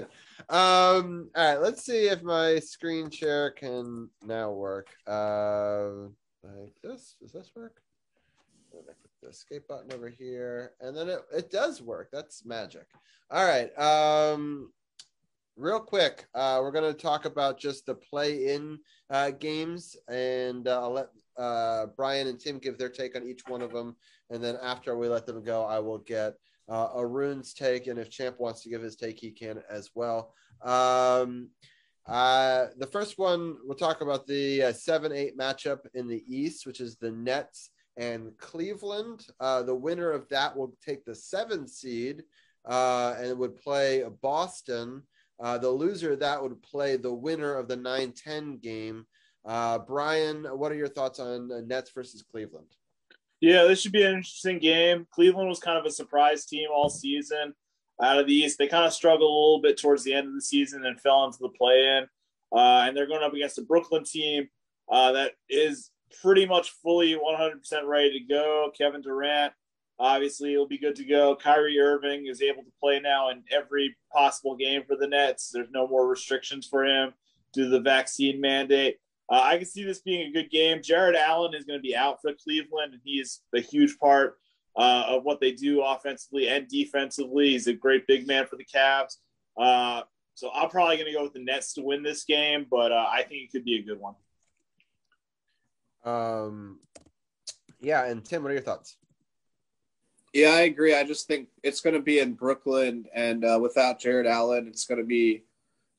[0.48, 4.88] Um, all right, let's see if my screen share can now work.
[5.06, 6.08] Uh,
[6.42, 7.16] like this.
[7.20, 7.80] Does this work?
[8.72, 12.08] Then I click the escape button over here, and then it, it does work.
[12.12, 12.86] That's magic.
[13.30, 13.76] All right.
[13.78, 14.72] Um,
[15.56, 18.78] real quick, uh, we're going to talk about just the play-in
[19.10, 23.42] uh, games, and uh, I'll let uh, Brian and Tim give their take on each
[23.46, 23.96] one of them,
[24.30, 26.34] and then after we let them go, I will get
[26.68, 30.34] uh, Arun's take, and if Champ wants to give his take, he can as well.
[30.62, 31.50] Um,
[32.06, 36.66] uh, the first one, we'll talk about the uh, 7 8 matchup in the East,
[36.66, 39.26] which is the Nets and Cleveland.
[39.40, 42.22] Uh, the winner of that will take the seven seed
[42.66, 45.02] uh, and would play Boston.
[45.42, 49.06] Uh, the loser of that would play the winner of the 9 10 game.
[49.44, 52.68] Uh, Brian, what are your thoughts on uh, Nets versus Cleveland?
[53.44, 55.06] Yeah, this should be an interesting game.
[55.10, 57.52] Cleveland was kind of a surprise team all season
[58.02, 58.56] out of the East.
[58.56, 61.26] They kind of struggled a little bit towards the end of the season and fell
[61.26, 62.04] into the play-in.
[62.56, 64.48] Uh, and they're going up against a Brooklyn team
[64.90, 65.90] uh, that is
[66.22, 68.72] pretty much fully 100% ready to go.
[68.78, 69.52] Kevin Durant,
[69.98, 71.36] obviously, he'll be good to go.
[71.36, 75.50] Kyrie Irving is able to play now in every possible game for the Nets.
[75.52, 77.12] There's no more restrictions for him
[77.52, 78.96] due to the vaccine mandate.
[79.30, 80.82] Uh, I can see this being a good game.
[80.82, 84.38] Jarrett Allen is going to be out for Cleveland, and he is a huge part
[84.76, 87.50] uh, of what they do offensively and defensively.
[87.50, 89.16] He's a great big man for the Cavs.
[89.56, 90.02] Uh,
[90.34, 93.06] so I'm probably going to go with the Nets to win this game, but uh,
[93.10, 94.14] I think it could be a good one.
[96.04, 96.80] Um,
[97.80, 98.96] yeah, and Tim, what are your thoughts?
[100.34, 100.94] Yeah, I agree.
[100.94, 104.84] I just think it's going to be in Brooklyn, and uh, without Jarrett Allen, it's
[104.84, 105.44] going to be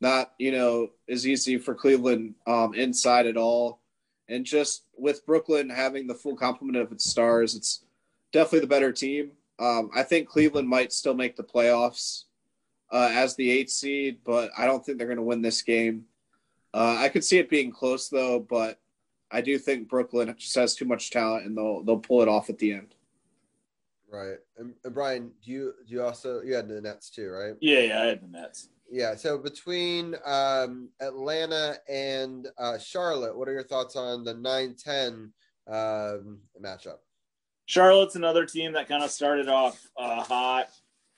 [0.02, 3.82] not you know as easy for Cleveland um, inside at all.
[4.28, 7.86] And just with Brooklyn having the full complement of its stars, it's
[8.34, 9.32] definitely the better team.
[9.60, 12.24] Um, I think Cleveland might still make the playoffs
[12.92, 16.06] uh, as the eight seed, but I don't think they're going to win this game.
[16.74, 18.80] Uh, I could see it being close though, but
[19.32, 22.50] I do think Brooklyn just has too much talent and they'll they'll pull it off
[22.50, 22.96] at the end.
[24.10, 24.38] Right.
[24.58, 27.56] And, and Brian, do you do you also you had the Nets too, right?
[27.60, 28.70] Yeah, yeah, I had the Nets.
[28.90, 29.16] Yeah.
[29.16, 35.32] So between um, Atlanta and uh, Charlotte, what are your thoughts on the 9-10
[35.68, 36.98] um, matchup?
[37.66, 40.70] Charlotte's another team that kind of started off uh, hot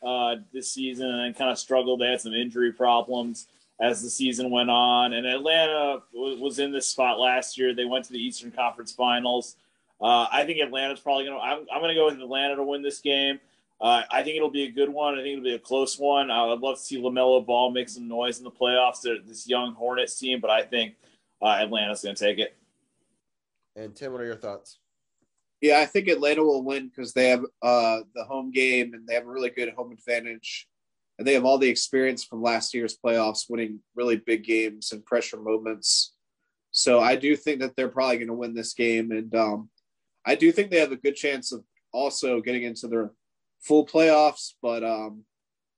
[0.02, 2.00] uh, this season and kind of struggled.
[2.00, 3.48] They had some injury problems
[3.82, 5.14] as the season went on.
[5.14, 7.76] And Atlanta was in this spot last year.
[7.76, 9.56] They went to the Eastern Conference Finals.
[10.00, 11.44] Uh, I think Atlanta's probably going to.
[11.44, 13.40] I'm, I'm going to go with Atlanta to win this game.
[13.80, 15.14] Uh, I think it'll be a good one.
[15.14, 16.32] I think it'll be a close one.
[16.32, 19.02] I would love to see LaMelo Ball make some noise in the playoffs.
[19.02, 20.96] They're this young Hornets team, but I think
[21.42, 22.56] uh, Atlanta's going to take it.
[23.76, 24.80] And Tim, what are your thoughts?
[25.62, 29.14] Yeah, I think Atlanta will win because they have uh, the home game and they
[29.14, 30.68] have a really good home advantage.
[31.20, 35.06] And they have all the experience from last year's playoffs, winning really big games and
[35.06, 36.14] pressure moments.
[36.72, 39.12] So I do think that they're probably going to win this game.
[39.12, 39.70] And um,
[40.26, 43.12] I do think they have a good chance of also getting into their
[43.62, 45.24] full playoffs, but um,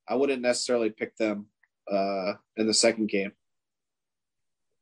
[0.07, 1.47] I wouldn't necessarily pick them
[1.91, 3.31] uh, in the second game.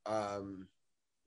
[0.05, 0.67] Um,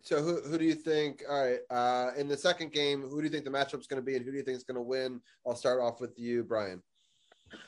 [0.03, 1.23] so who who do you think?
[1.29, 4.07] All right, uh, in the second game, who do you think the matchup's going to
[4.07, 5.21] be, and who do you think is going to win?
[5.47, 6.83] I'll start off with you, Brian.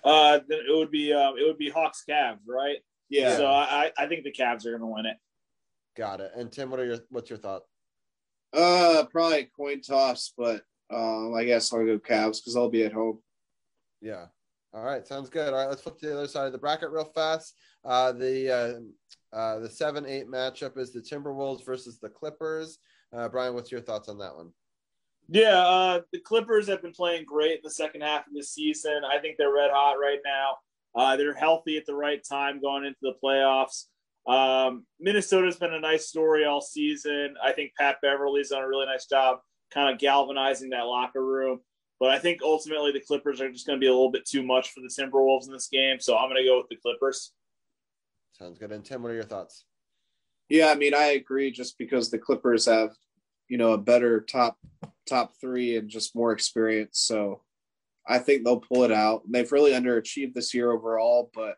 [0.04, 2.78] Uh, it would be um, it would be Hawks Cavs, right?
[3.10, 3.36] Yeah.
[3.36, 5.16] So I I think the Cavs are going to win it.
[5.96, 6.32] Got it.
[6.34, 7.62] And Tim, what are your what's your thought?
[8.54, 12.92] Uh, probably coin toss, but um, I guess I'll go Cavs because I'll be at
[12.92, 13.18] home.
[14.02, 14.26] Yeah.
[14.74, 15.52] All right, sounds good.
[15.52, 17.54] All right, let's flip to the other side of the bracket real fast.
[17.84, 18.50] Uh, the
[19.32, 22.78] uh, uh, the seven eight matchup is the Timberwolves versus the Clippers.
[23.12, 24.50] Uh, Brian, what's your thoughts on that one?
[25.28, 29.02] Yeah, uh, the Clippers have been playing great in the second half of the season.
[29.10, 30.56] I think they're red hot right now.
[30.94, 33.86] Uh, they're healthy at the right time going into the playoffs.
[34.26, 37.34] Um, Minnesota's been a nice story all season.
[37.42, 39.38] I think Pat Beverley's done a really nice job
[39.72, 41.60] kind of galvanizing that locker room.
[42.02, 44.42] But I think ultimately the Clippers are just going to be a little bit too
[44.42, 46.00] much for the Timberwolves in this game.
[46.00, 47.30] So I'm going to go with the Clippers.
[48.32, 48.72] Sounds good.
[48.72, 49.66] And Tim, what are your thoughts?
[50.48, 51.52] Yeah, I mean, I agree.
[51.52, 52.90] Just because the Clippers have,
[53.48, 54.58] you know, a better top
[55.06, 57.42] top three and just more experience, so
[58.04, 59.22] I think they'll pull it out.
[59.30, 61.54] They've really underachieved this year overall, but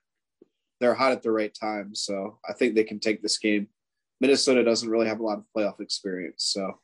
[0.78, 3.68] they're hot at the right time, so I think they can take this game.
[4.20, 6.80] Minnesota doesn't really have a lot of playoff experience, so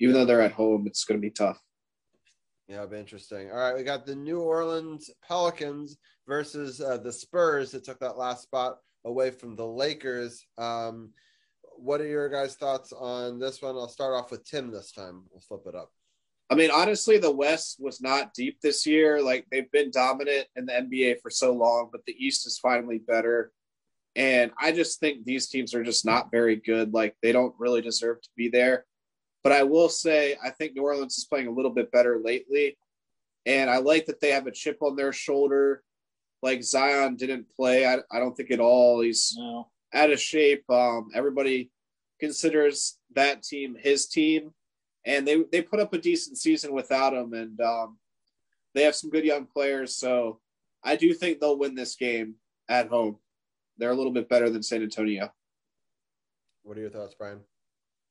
[0.00, 1.58] even though they're at home, it's going to be tough.
[2.68, 3.50] Yeah, be interesting.
[3.50, 5.96] All right, we got the New Orleans Pelicans
[6.26, 8.76] versus uh, the Spurs that took that last spot
[9.06, 10.46] away from the Lakers.
[10.58, 11.10] Um,
[11.62, 13.74] what are your guys' thoughts on this one?
[13.74, 15.22] I'll start off with Tim this time.
[15.30, 15.90] We'll flip it up.
[16.50, 19.22] I mean, honestly, the West was not deep this year.
[19.22, 22.98] Like they've been dominant in the NBA for so long, but the East is finally
[22.98, 23.50] better.
[24.14, 26.92] And I just think these teams are just not very good.
[26.92, 28.84] Like they don't really deserve to be there.
[29.48, 32.76] But I will say, I think New Orleans is playing a little bit better lately.
[33.46, 35.82] And I like that they have a chip on their shoulder.
[36.42, 39.00] Like Zion didn't play, I, I don't think at all.
[39.00, 39.70] He's No.
[39.94, 40.68] out of shape.
[40.68, 41.70] Um, everybody
[42.20, 44.52] considers that team his team,
[45.06, 47.98] and they they put up a decent season without him, and um,
[48.74, 49.96] they have some good young players.
[49.96, 50.40] So
[50.84, 52.34] I do think they'll win this game
[52.68, 53.16] at home.
[53.78, 55.32] They're a little bit better than San Antonio.
[56.64, 57.40] What are your thoughts, Brian?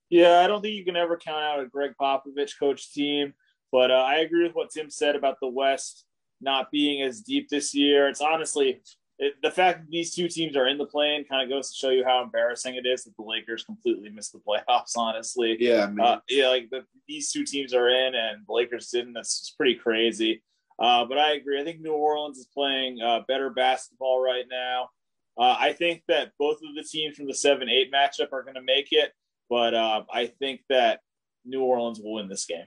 [0.10, 3.34] Yeah, I don't think you can ever count out a Gregg Popovich coach team,
[3.72, 6.06] but uh, I agree with what Tim said about the West
[6.40, 8.08] not being as deep this year.
[8.08, 8.82] It's honestly
[9.20, 11.76] it, the fact that these two teams are in the play-in kind of goes to
[11.76, 14.96] show you how embarrassing it is that the Lakers completely missed the playoffs.
[14.96, 19.14] Honestly, Yeah, uh, yeah, like the, these two teams are in and the Lakers didn't.
[19.14, 20.44] That's pretty crazy.
[20.80, 21.60] Uh, but I agree.
[21.60, 24.90] I think New Orleans is playing uh, better basketball right now.
[25.36, 28.56] Uh, I think that both of the teams from the seven eight matchup are going
[28.56, 29.14] to make it,
[29.50, 31.00] but uh, I think that
[31.46, 32.66] New Orleans will win this game.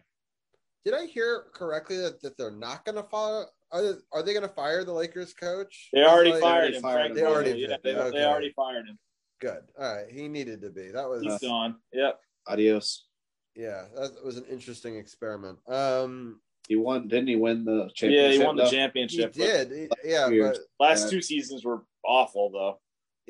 [0.85, 3.44] Did I hear correctly that, that they're not going to follow?
[3.73, 5.89] Are they, are they going to fire the Lakers coach?
[5.93, 6.82] They already Like- fired him.
[6.82, 8.19] fired They already yeah, they, Okay.
[8.19, 8.98] they already fired him.
[9.40, 9.61] Good.
[9.78, 10.11] All right.
[10.11, 10.90] He needed to be.
[10.90, 11.77] That was He's gone.
[11.93, 12.19] Yep.
[12.48, 13.07] Adios.
[13.55, 13.85] yeah.
[13.94, 15.59] That was an interesting experiment.
[15.69, 17.36] Um, He won, didn't he?
[17.36, 18.32] Win the championship?
[18.32, 18.70] Yeah, he won the though?
[18.70, 19.32] he championship.
[19.36, 19.70] but did.
[20.02, 22.81] He- yeah, but Last two seasons were awful, though.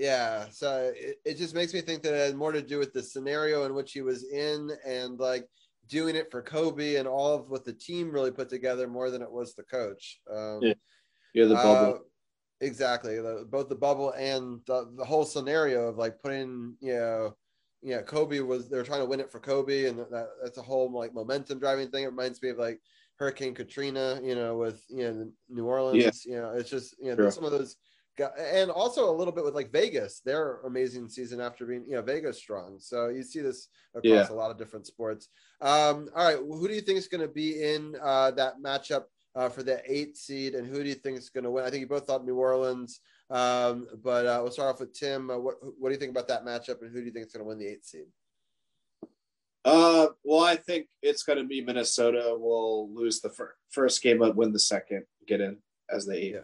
[0.00, 2.94] Yeah, so it, it just makes me think that it had more to do with
[2.94, 5.46] the scenario in which he was in and like
[5.88, 9.20] doing it for Kobe and all of what the team really put together more than
[9.20, 10.20] it was the coach.
[10.30, 10.72] Um, Yeah.
[11.34, 11.94] You're the bubble.
[11.96, 11.98] uh,
[12.62, 13.16] exactly.
[13.20, 17.36] The, both the bubble and the, the whole scenario of like putting, you know,
[17.82, 20.62] yeah, Kobe was they were trying to win it for Kobe, and that, that's a
[20.62, 22.04] whole like momentum driving thing.
[22.04, 22.80] It reminds me of like
[23.16, 26.24] Hurricane Katrina, you know, with you know New Orleans.
[26.26, 26.32] yeah.
[26.34, 27.30] You know, it's just you know Sure.
[27.30, 27.76] some of those,
[28.38, 32.02] and also a little bit with like Vegas, their amazing season after being you know
[32.02, 32.76] Vegas strong.
[32.78, 34.30] So you see this across Yeah.
[34.30, 35.28] a lot of different sports.
[35.60, 39.04] Um, all right, who do you think is going to be in uh, that matchup?
[39.36, 41.64] Uh, for the eight seed, and who do you think is going to win?
[41.64, 42.98] I think you both thought New Orleans,
[43.30, 45.30] um, but uh, we'll start off with Tim.
[45.30, 47.32] Uh, what, what do you think about that matchup, and who do you think is
[47.32, 48.06] going to win the eight seed?
[49.64, 52.34] Uh, well, I think it's going to be Minnesota.
[52.36, 56.32] will lose the fir- first game, but win the second, get in as the eight.
[56.32, 56.40] Yeah,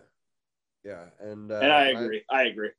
[0.87, 2.23] yeah, and uh, And I agree.
[2.31, 2.71] I agree.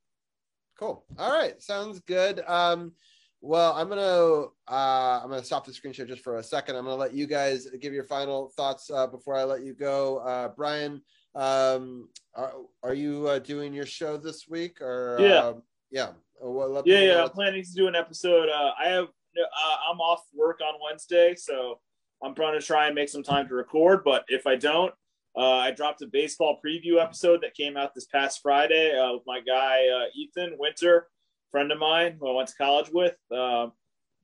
[0.79, 1.03] Cool.
[1.17, 2.41] All right, sounds good.
[2.47, 2.93] Um,
[3.41, 6.75] well, I'm gonna uh, I'm gonna stop the screen share just for a second.
[6.75, 10.17] I'm gonna let you guys give your final thoughts uh, before I let you go.
[10.19, 11.01] Uh, Brian,
[11.35, 12.53] um, are,
[12.83, 15.39] are you uh, doing your show this week or Yeah.
[15.47, 16.09] um, yeah?
[16.41, 17.23] Well, Yeah, yeah.
[17.23, 18.49] I'm planning to do an episode.
[18.49, 19.05] Uh, I have.
[19.05, 21.79] Uh, I'm off work on Wednesday, so
[22.23, 24.03] I'm trying to try and make some time to record.
[24.03, 24.93] But if I don't,
[25.37, 29.23] uh, I dropped a baseball preview episode that came out this past Friday uh, with
[29.27, 31.07] my guy uh, Ethan Winter,
[31.51, 33.15] friend of mine who I went to college with.
[33.31, 33.67] Uh,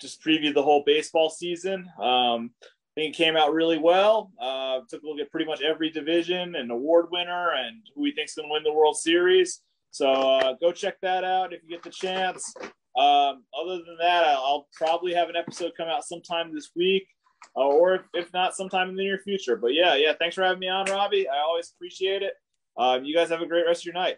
[0.02, 1.88] just previewed the whole baseball season.
[2.02, 4.32] Um, I think it came out really well.
[4.40, 8.12] Uh, took a look at pretty much every division and award winner and who he
[8.12, 9.62] thinks is going to win the World Series.
[9.92, 12.54] So uh, go check that out if you get the chance.
[12.96, 17.08] Um, other than that, I'll probably have an episode come out sometime this week,
[17.56, 19.56] uh, or if, if not, sometime in the near future.
[19.56, 21.28] But yeah, yeah, thanks for having me on, Robbie.
[21.30, 22.34] I always appreciate it.
[22.78, 24.18] Um, you guys have a great rest of your night.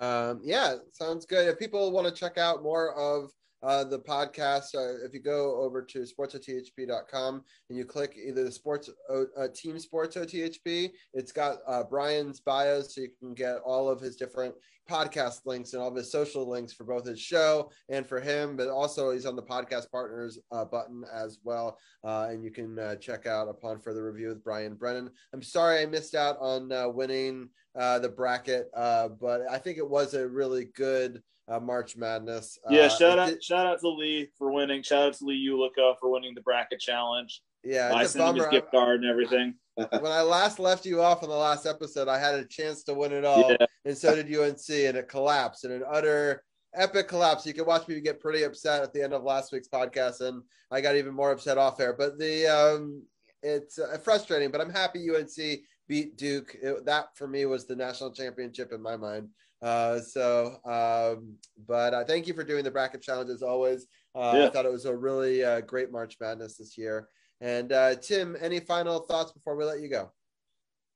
[0.00, 1.48] Um, yeah, sounds good.
[1.48, 3.30] If people want to check out more of
[3.62, 8.52] uh, the podcast, uh, if you go over to sportsothp.com and you click either the
[8.52, 13.88] sports uh, team sports OTHP, it's got uh, Brian's bios, so you can get all
[13.88, 14.54] of his different
[14.88, 18.56] podcast links and all of his social links for both his show and for him.
[18.56, 22.78] But also, he's on the podcast partners uh, button as well, uh, and you can
[23.00, 25.10] check out upon further review with Brian Brennan.
[25.34, 27.48] I'm sorry I missed out on uh, winning
[27.78, 32.58] uh, the bracket, uh, but I think it was a really good uh, March Madness.
[32.68, 34.82] Yeah, Uh, shout out, did- shout out to Lee for winning.
[34.82, 37.42] Shout out to Lee Ulica for winning the bracket challenge.
[37.64, 39.54] Yeah, I sent him his gift card and everything.
[39.76, 42.94] when I last left you off in the last episode, I had a chance to
[42.94, 43.66] win it all, Yeah.
[43.84, 46.44] and so did UNC, and it collapsed in an utter
[46.74, 47.46] epic collapse.
[47.46, 50.42] You can watch me get pretty upset at the end of last week's podcast, and
[50.70, 51.94] I got even more upset off air.
[51.98, 53.02] But the um,
[53.42, 56.56] it's uh, frustrating, but I'm happy UNC beat Duke.
[56.62, 59.28] It, that for me was the national championship in my mind.
[59.60, 61.34] Uh, so, um,
[61.66, 63.86] but uh, thank you for doing the bracket challenge as always.
[64.14, 67.08] Uh, I thought it was a really uh, great March Madness this year.
[67.40, 70.10] And uh, Tim, any final thoughts before we let you go?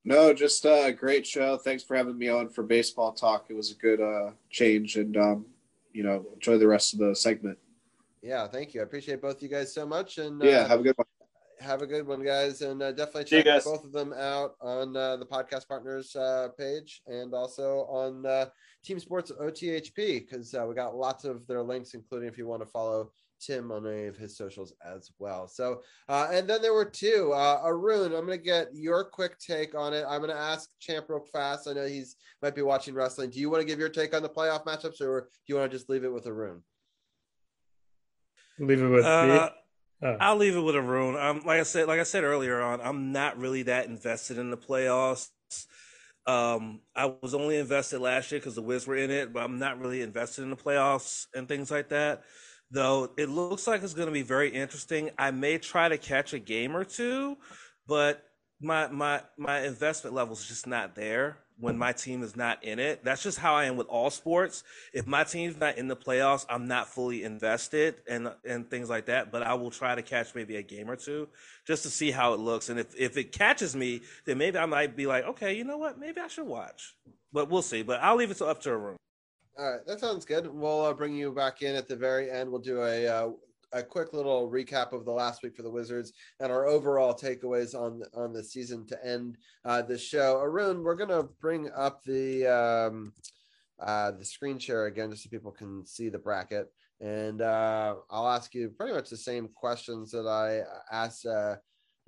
[0.05, 1.57] No, just a uh, great show.
[1.57, 3.47] Thanks for having me on for baseball talk.
[3.49, 5.47] It was a good uh, change, and um,
[5.93, 7.57] you know, enjoy the rest of the segment.
[8.21, 8.81] Yeah, thank you.
[8.81, 11.07] I appreciate both you guys so much, and yeah, uh, have a good one.
[11.63, 15.17] Have a good one, guys, and uh, definitely check both of them out on uh,
[15.17, 18.49] the podcast partners uh, page and also on
[18.85, 19.95] Team Sports OTHP
[20.29, 23.11] because we got lots of their links, including if you want to follow
[23.43, 25.49] Tim on any of his socials as well.
[25.49, 27.33] So, uh, and then there were two.
[27.35, 30.05] Uh, Arun, I'm going to get your quick take on it.
[30.09, 31.69] I'm going to ask Champ real fast.
[31.69, 33.31] I know he's might be watching wrestling.
[33.31, 35.71] Do you want to give your take on the playoff matchups, or do you want
[35.71, 36.63] to just leave it with Arun?
[38.59, 39.62] Leave it with uh, me.
[40.03, 41.17] I'll leave it with Arun.
[41.17, 44.51] Um, like I said, like I said earlier on, I'm not really that invested in
[44.51, 45.29] the playoffs.
[46.27, 49.59] Um, I was only invested last year because the Wiz were in it, but I'm
[49.59, 52.23] not really invested in the playoffs and things like that
[52.73, 55.11] though it looks like it's going to be very interesting.
[55.19, 57.37] I may try to catch a game or two,
[57.87, 58.25] but
[58.61, 62.79] my my my investment level is just not there when my team is not in
[62.79, 63.05] it.
[63.05, 64.65] That's just how I am with all sports.
[64.93, 69.07] If my team's not in the playoffs, I'm not fully invested and and things like
[69.07, 69.31] that.
[69.31, 71.29] But I will try to catch maybe a game or two
[71.67, 72.69] just to see how it looks.
[72.69, 75.79] And if if it catches me, then maybe I might be like, okay, you know
[75.79, 75.99] what?
[75.99, 76.95] Maybe I should watch.
[77.33, 77.83] But we'll see.
[77.83, 78.97] But I'll leave it to up to Arun.
[79.59, 80.47] All right, that sounds good.
[80.47, 82.51] We'll uh, bring you back in at the very end.
[82.51, 83.31] We'll do a uh,
[83.73, 87.75] a quick little recap of the last week for the Wizards and our overall takeaways
[87.75, 90.41] on on the season to end uh, the show.
[90.41, 93.13] Arun, we're gonna bring up the um,
[93.81, 98.29] uh, the screen share again just so people can see the bracket, and uh, I'll
[98.29, 100.63] ask you pretty much the same questions that I
[100.95, 101.57] asked uh,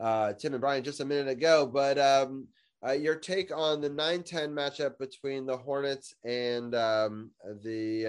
[0.00, 1.98] uh, Tim and Brian just a minute ago, but.
[1.98, 2.48] Um,
[2.86, 7.30] uh, your take on the 9-10 matchup between the Hornets and um,
[7.62, 8.04] the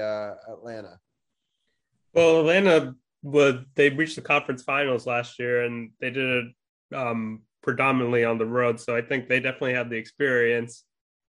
[0.49, 0.99] Atlanta.
[2.14, 2.94] Well, Atlanta
[3.26, 8.38] would they reached the conference finals last year, and they did it um, predominantly on
[8.38, 8.80] the road.
[8.80, 10.84] So I think they definitely have the experience.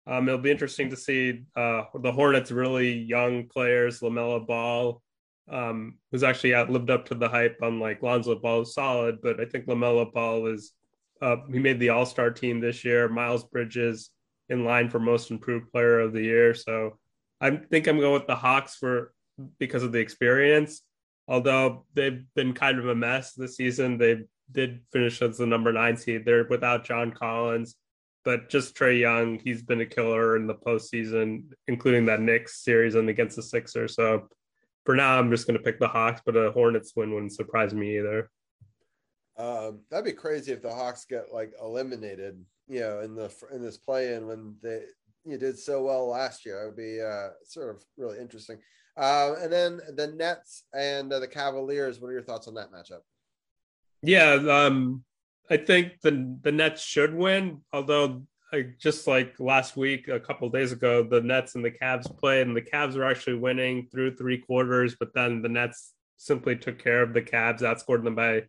[0.06, 5.02] Um, it'll be interesting to see uh, the Hornets really young players, LaMelo Ball,
[5.50, 7.58] um, who's actually out lived up to the hype.
[7.62, 10.74] Unlike Lonzo Ball is solid, but I think LaMelo Ball is
[11.22, 13.08] uh, he made the All Star team this year.
[13.08, 14.10] Miles Bridges
[14.50, 16.54] in line for Most Improved Player of the Year.
[16.54, 17.00] So
[17.40, 19.14] I think I'm going with the Hawks for
[19.60, 20.82] because of the experience.
[21.28, 25.74] Although they've been kind of a mess this season, they did finish as the number
[25.74, 26.24] nine seed.
[26.24, 27.76] They're without John Collins,
[28.24, 29.40] but just Trae Young.
[29.40, 33.96] He's been a killer in the postseason, including that Knicks series and against the Sixers.
[33.96, 34.30] So
[34.86, 37.74] for now, I'm just going to pick the Hawks, but a Hornets win wouldn't surprise
[37.74, 38.30] me either.
[39.38, 43.62] Um, that'd be crazy if the Hawks get like eliminated, you know, in the in
[43.62, 44.84] this play-in when they
[45.26, 46.62] you did so well last year.
[46.62, 48.60] It would be uh, sort of really interesting.
[48.98, 52.00] Uh, and then the Nets and uh, the Cavaliers.
[52.00, 53.02] What are your thoughts on that matchup?
[54.02, 55.04] Yeah, um,
[55.50, 57.62] I think the the Nets should win.
[57.74, 58.24] Although,
[58.54, 62.48] like, just like last week, a couple days ago, the Nets and the Cavs played,
[62.48, 66.82] and the Cavs were actually winning through three quarters, but then the Nets simply took
[66.82, 68.44] care of the Cavs, outscored them by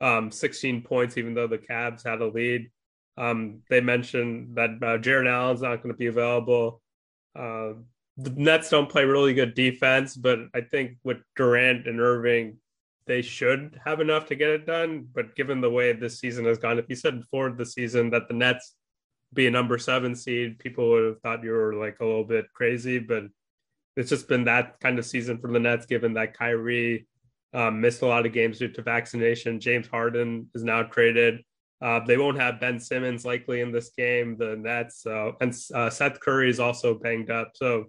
[0.00, 2.70] um, 16 points, even though the Cavs had a lead.
[3.16, 6.80] Um, they mentioned that uh, Jarrett Allen's not going to be available.
[7.38, 7.72] Uh,
[8.22, 12.58] the Nets don't play really good defense, but I think with Durant and Irving,
[13.06, 15.08] they should have enough to get it done.
[15.14, 18.28] But given the way this season has gone, if you said before the season that
[18.28, 18.74] the Nets
[19.32, 22.46] be a number seven seed, people would have thought you were like a little bit
[22.52, 22.98] crazy.
[22.98, 23.24] But
[23.96, 27.06] it's just been that kind of season for the Nets, given that Kyrie
[27.54, 29.60] um, missed a lot of games due to vaccination.
[29.60, 31.42] James Harden is now traded.
[31.82, 34.36] Uh, they won't have Ben Simmons likely in this game.
[34.36, 37.52] The Nets uh, and uh, Seth Curry is also banged up.
[37.54, 37.86] So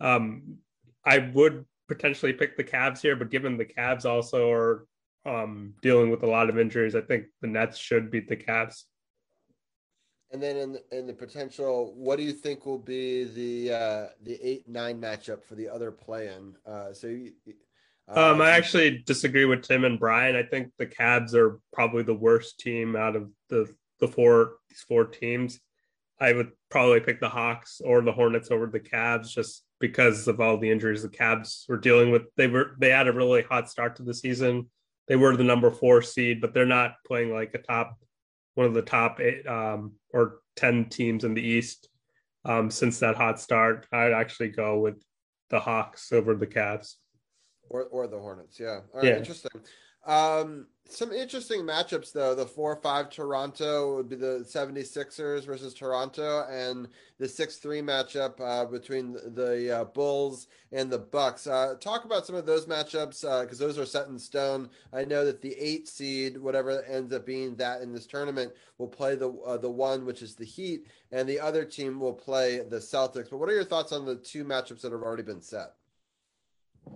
[0.00, 0.58] um,
[1.04, 4.86] I would potentially pick the Cavs here, but given the Cavs also are
[5.26, 8.84] um, dealing with a lot of injuries, I think the Nets should beat the Cavs.
[10.32, 14.06] And then in the, in the potential, what do you think will be the uh,
[14.22, 16.54] the eight nine matchup for the other play-in?
[16.64, 17.32] Uh, so you,
[18.06, 20.36] um, I actually disagree with Tim and Brian.
[20.36, 24.84] I think the Cavs are probably the worst team out of the the four these
[24.86, 25.58] four teams.
[26.20, 30.40] I would probably pick the Hawks or the Hornets over the Cavs just because of
[30.40, 32.22] all the injuries the Cavs were dealing with.
[32.36, 34.70] They were they had a really hot start to the season.
[35.08, 37.98] They were the number four seed, but they're not playing like a top
[38.54, 41.88] one of the top eight um, or ten teams in the East
[42.44, 43.86] um, since that hot start.
[43.92, 45.02] I'd actually go with
[45.48, 46.94] the Hawks over the Cavs
[47.68, 48.60] or or the Hornets.
[48.60, 48.80] Yeah.
[48.92, 49.04] All right.
[49.04, 49.16] Yeah.
[49.16, 49.50] Interesting.
[50.06, 52.34] Um, some interesting matchups though.
[52.34, 58.40] The four five Toronto would be the 76ers versus Toronto, and the six three matchup
[58.40, 61.46] uh, between the uh, Bulls and the Bucks.
[61.46, 64.68] Uh, talk about some of those matchups because uh, those are set in stone.
[64.92, 68.88] I know that the eight seed, whatever ends up being that in this tournament, will
[68.88, 72.60] play the uh, the one which is the Heat, and the other team will play
[72.68, 73.30] the Celtics.
[73.30, 75.74] But what are your thoughts on the two matchups that have already been set?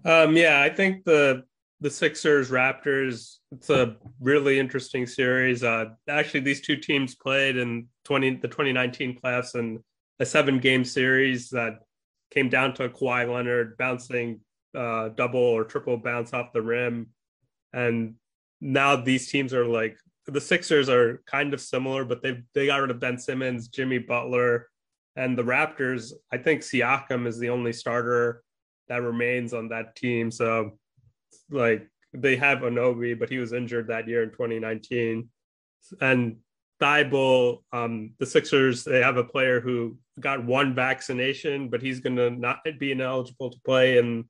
[0.04, 1.44] Um, yeah, I think the
[1.84, 3.36] the Sixers Raptors.
[3.52, 5.62] It's a really interesting series.
[5.62, 9.84] Uh, actually, these two teams played in twenty the 2019 playoffs in
[10.18, 11.80] a seven game series that
[12.30, 14.40] came down to Kawhi Leonard bouncing
[14.74, 17.08] uh, double or triple bounce off the rim,
[17.74, 18.14] and
[18.62, 22.80] now these teams are like the Sixers are kind of similar, but they they got
[22.80, 24.70] rid of Ben Simmons, Jimmy Butler,
[25.16, 26.12] and the Raptors.
[26.32, 28.42] I think Siakam is the only starter
[28.88, 30.30] that remains on that team.
[30.30, 30.78] So
[31.50, 35.28] like they have Anunoby, but he was injured that year in 2019.
[36.00, 36.36] And
[36.80, 42.16] Thybulle, um, the Sixers, they have a player who got one vaccination, but he's going
[42.16, 44.24] to not be ineligible to play in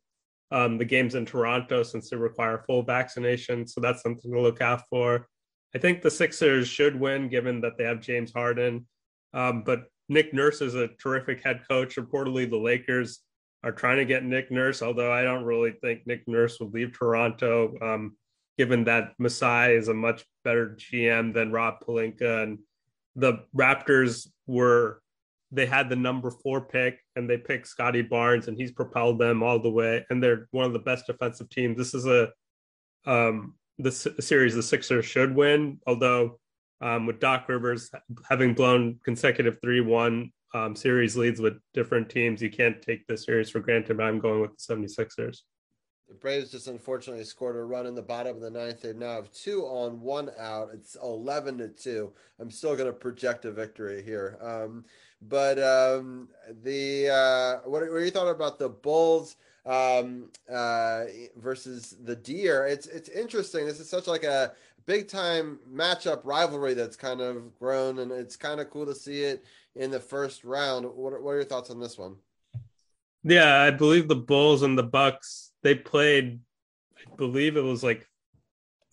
[0.50, 3.66] um, the games in Toronto since they require full vaccination.
[3.66, 5.26] So that's something to look out for.
[5.74, 8.86] I think the Sixers should win given that they have James Harden.
[9.32, 11.96] Um, but Nick Nurse is a terrific head coach.
[11.96, 13.20] Reportedly, the Lakers
[13.64, 16.96] are trying to get Nick Nurse, although I don't really think Nick Nurse would leave
[16.96, 18.16] Toronto, um,
[18.58, 22.42] given that Masai is a much better GM than Rob Pelinka.
[22.42, 22.58] And
[23.16, 25.00] the Raptors were,
[25.50, 29.42] they had the number four pick and they picked Scottie Barnes and he's propelled them
[29.42, 30.04] all the way.
[30.10, 31.78] And they're one of the best defensive teams.
[31.78, 32.30] This is a,
[33.06, 36.38] um, the series the Sixers should win, although
[36.80, 37.90] um, with Doc Rivers
[38.28, 42.40] having blown consecutive 3 1 um, series leads with different teams.
[42.40, 45.40] You can't take the series for granted, but I'm going with the 76ers.
[46.08, 48.82] The Braves just unfortunately scored a run in the bottom of the ninth.
[48.82, 50.68] They now have two on, one out.
[50.72, 52.12] It's 11 to 2.
[52.38, 54.38] I'm still going to project a victory here.
[54.40, 54.84] Um,
[55.22, 56.28] but um,
[56.62, 61.04] the uh, what, what are you thought about the Bulls um, uh,
[61.36, 62.66] versus the Deer?
[62.66, 63.64] It's it's interesting.
[63.64, 64.52] This is such like a
[64.84, 69.22] big time matchup rivalry that's kind of grown, and it's kind of cool to see
[69.22, 69.44] it
[69.76, 70.84] in the first round.
[70.84, 72.16] What, what are your thoughts on this one?
[73.22, 76.40] Yeah, I believe the Bulls and the Bucks they played.
[76.98, 78.06] I believe it was like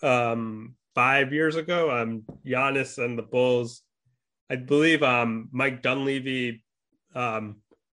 [0.02, 1.92] um, five years ago.
[1.92, 3.84] Um, Giannis and the Bulls.
[4.50, 6.64] I believe um, Mike Dunleavy
[7.14, 7.58] um,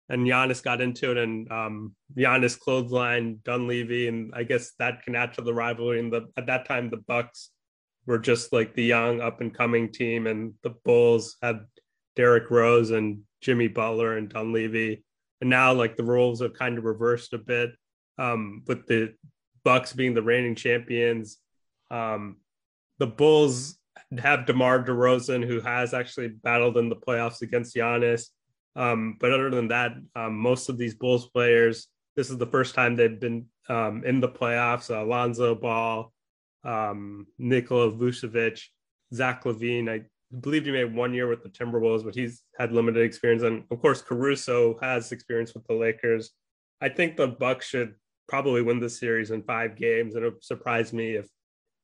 [0.10, 5.16] and Giannis got into it, and um, Giannis clothesline Dunleavy, and I guess that can
[5.16, 6.00] add to the rivalry.
[6.00, 7.52] And the at that time, the Bucks
[8.06, 11.66] were just like the young up and coming team, and the Bulls had
[12.16, 15.04] Derrick Rose and Jimmy Butler and Dunleavy.
[15.42, 17.72] And now like the roles have kind of reversed a bit.
[18.18, 19.16] Um, with the
[19.64, 21.38] Bucks being the reigning champions.
[21.90, 22.38] Um,
[23.00, 23.78] the Bulls
[24.18, 28.28] have DeMar DeRozan, who has actually battled in the playoffs against Giannis.
[28.76, 32.76] Um, but other than that, um, most of these Bulls players, this is the first
[32.76, 34.92] time they've been um, in the playoffs.
[34.92, 36.12] Uh, Alonzo Ball,
[36.64, 38.62] um, Nikola Vucevic,
[39.14, 39.90] Zach LaVine.
[39.90, 40.02] I
[40.40, 43.44] believe he made one year with the Timberwolves, but he's had limited experience.
[43.44, 46.32] And of course, Caruso has experience with the Lakers.
[46.82, 47.96] I think the Bucks should
[48.28, 50.16] probably win the series in five games.
[50.16, 51.28] And it would surprise me if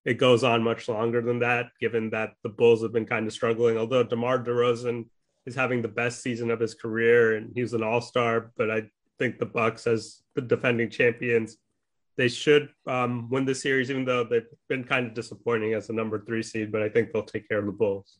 [0.05, 3.33] it goes on much longer than that, given that the Bulls have been kind of
[3.33, 3.77] struggling.
[3.77, 5.05] Although DeMar DeRozan
[5.45, 8.83] is having the best season of his career and he's an all-star, but I
[9.19, 11.57] think the Bucks as the defending champions,
[12.17, 15.93] they should um, win the series, even though they've been kind of disappointing as a
[15.93, 18.17] number three seed, but I think they'll take care of the Bulls.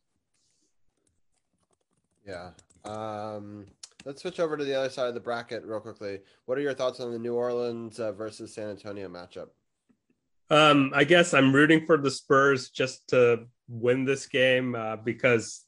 [2.26, 2.52] Yeah.
[2.86, 3.66] Um,
[4.06, 6.20] let's switch over to the other side of the bracket real quickly.
[6.46, 9.50] What are your thoughts on the New Orleans uh, versus San Antonio matchup?
[10.50, 15.64] Um, I guess I'm rooting for the Spurs just to win this game uh, because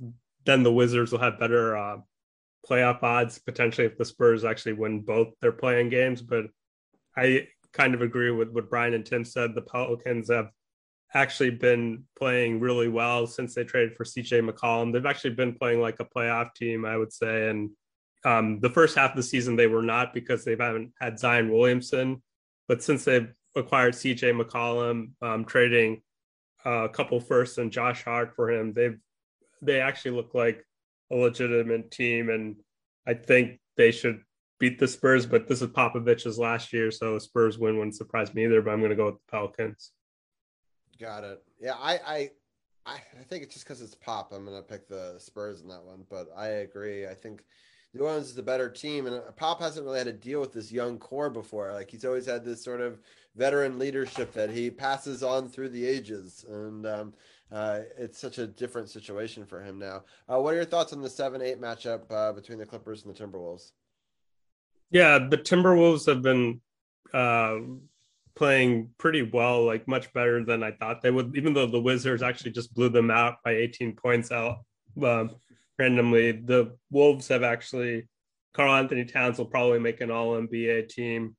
[0.46, 1.98] then the Wizards will have better uh,
[2.68, 6.22] playoff odds potentially if the Spurs actually win both their playing games.
[6.22, 6.46] But
[7.16, 9.54] I kind of agree with what Brian and Tim said.
[9.54, 10.50] The Pelicans have
[11.14, 14.94] actually been playing really well since they traded for CJ McCollum.
[14.94, 17.50] They've actually been playing like a playoff team, I would say.
[17.50, 17.72] And
[18.24, 21.52] um, the first half of the season, they were not because they haven't had Zion
[21.52, 22.22] Williamson.
[22.68, 26.02] But since they've acquired CJ McCollum, um, trading
[26.66, 28.98] uh, a couple firsts and Josh Hart for him, they've
[29.64, 30.66] they actually look like
[31.12, 32.30] a legitimate team.
[32.30, 32.56] And
[33.06, 34.22] I think they should
[34.60, 35.26] beat the Spurs.
[35.26, 38.62] But this is Popovich's last year, so Spurs win wouldn't surprise me either.
[38.62, 39.92] But I'm going to go with the Pelicans.
[41.02, 41.42] Got it.
[41.60, 42.32] Yeah, I I
[42.86, 42.98] I,
[43.28, 44.32] think it's just because it's pop.
[44.32, 47.08] I'm gonna pick the Spurs in that one, but I agree.
[47.08, 47.44] I think
[47.94, 50.54] New Orleans is the better team, and uh, Pop hasn't really had to deal with
[50.54, 51.74] this young core before.
[51.74, 53.00] Like he's always had this sort of
[53.36, 57.14] veteran leadership that he passes on through the ages, and um,
[57.52, 60.04] uh, it's such a different situation for him now.
[60.32, 63.16] Uh, what are your thoughts on the seven eight matchup uh, between the Clippers and
[63.16, 63.72] the Timberwolves?
[64.92, 66.62] Yeah, the Timberwolves have been
[67.14, 67.58] uh,
[68.36, 71.36] playing pretty well, like much better than I thought they would.
[71.36, 74.60] Even though the Wizards actually just blew them out by 18 points out
[75.04, 75.32] um,
[75.78, 78.08] randomly, the Wolves have actually.
[78.54, 81.36] Karl Anthony Towns will probably make an All NBA team.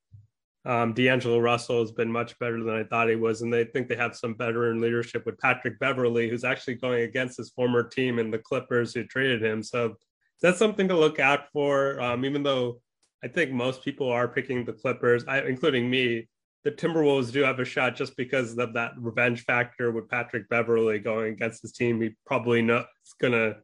[0.65, 3.89] Um, D'Angelo Russell has been much better than I thought he was, and they think
[3.89, 8.19] they have some veteran leadership with Patrick Beverley, who's actually going against his former team
[8.19, 9.63] and the Clippers who traded him.
[9.63, 9.97] So
[10.41, 12.01] that's something to look out for.
[12.01, 12.81] Um, even though
[13.25, 16.29] I think most people are picking the Clippers, I, including me,
[16.65, 20.99] the Timberwolves do have a shot just because of that revenge factor with Patrick Beverley
[20.99, 22.01] going against his team.
[22.01, 22.87] He probably not
[23.21, 23.57] going to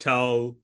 [0.00, 0.56] tell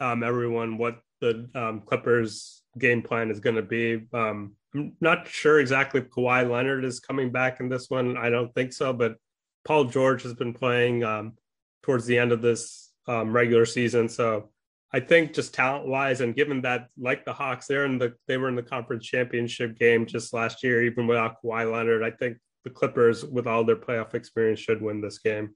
[0.00, 4.02] um, everyone what the um, Clippers game plan is going to be.
[4.12, 8.16] Um, I'm not sure exactly if Kawhi Leonard is coming back in this one.
[8.16, 9.16] I don't think so, but
[9.64, 11.34] Paul George has been playing um,
[11.82, 14.08] towards the end of this um, regular season.
[14.08, 14.50] So
[14.94, 18.36] I think just talent wise, and given that like the Hawks, they're in the they
[18.36, 22.02] were in the conference championship game just last year, even without Kawhi Leonard.
[22.02, 25.54] I think the Clippers, with all their playoff experience, should win this game.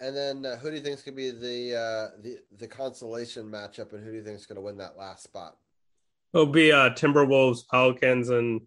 [0.00, 2.66] And then, uh, who do you think is going to be the uh, the the
[2.66, 5.56] consolation matchup, and who do you think is going to win that last spot?
[6.34, 8.62] It'll be uh, Timberwolves, Pelicans, and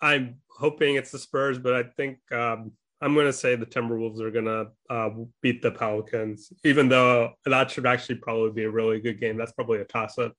[0.00, 2.72] I'm hoping it's the Spurs, but I think um,
[3.02, 5.10] I'm going to say the Timberwolves are going to uh,
[5.40, 9.36] beat the Pelicans, even though that should actually probably be a really good game.
[9.36, 10.34] That's probably a toss up,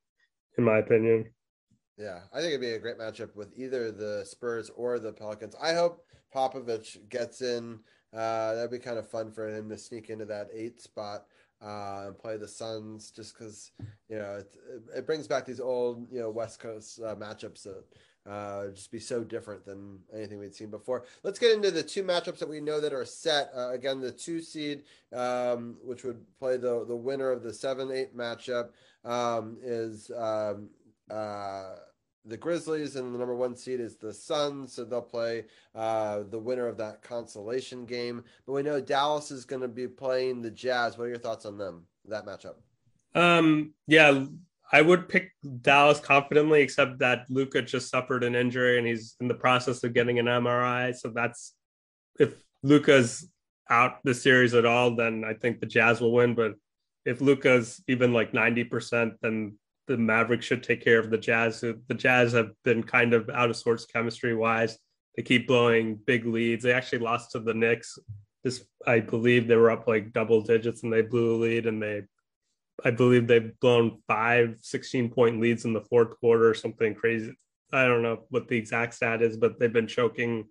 [0.57, 1.25] in my opinion.
[1.97, 5.55] Yeah, I think it'd be a great matchup with either the Spurs or the Pelicans.
[5.61, 7.79] I hope Popovich gets in.
[8.13, 11.25] Uh, that'd be kind of fun for him to sneak into that eight spot
[11.61, 13.71] uh, and play the Suns, just because
[14.09, 14.55] you know it,
[14.95, 17.67] it, brings back these old you know West Coast uh, matchups
[18.29, 21.05] uh, just be so different than anything we'd seen before.
[21.23, 23.51] Let's get into the two matchups that we know that are set.
[23.55, 24.83] Uh, again, the two seed,
[25.13, 28.69] um, which would play the the winner of the seven eight matchup,
[29.05, 30.11] um, is.
[30.15, 30.69] Um,
[31.11, 31.75] uh,
[32.25, 35.43] the Grizzlies and the number one seed is the Suns, so they'll play
[35.75, 38.23] uh, the winner of that consolation game.
[38.45, 40.97] But we know Dallas is going to be playing the Jazz.
[40.97, 42.55] What are your thoughts on them that matchup?
[43.13, 44.25] Um, yeah,
[44.71, 45.31] I would pick
[45.61, 49.93] Dallas confidently, except that Luka just suffered an injury and he's in the process of
[49.93, 50.95] getting an MRI.
[50.95, 51.53] So that's
[52.19, 52.33] if
[52.63, 53.29] Luka's
[53.69, 56.33] out the series at all, then I think the Jazz will win.
[56.33, 56.53] But
[57.05, 59.57] if Luka's even like ninety percent, then
[59.87, 61.61] the Mavericks should take care of the Jazz.
[61.61, 64.77] The Jazz have been kind of out of sorts chemistry wise.
[65.15, 66.63] They keep blowing big leads.
[66.63, 67.97] They actually lost to the Knicks.
[68.43, 71.65] This, I believe, they were up like double digits and they blew a lead.
[71.65, 72.03] And they,
[72.83, 77.33] I believe, they've blown five 16 point leads in the fourth quarter or something crazy.
[77.71, 80.45] I don't know what the exact stat is, but they've been choking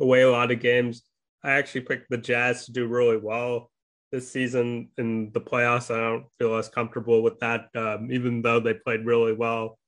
[0.00, 1.02] away a lot of games.
[1.42, 3.70] I actually picked the Jazz to do really well
[4.12, 5.94] this season in the playoffs.
[5.94, 9.78] I don't feel as comfortable with that, um, even though they played really well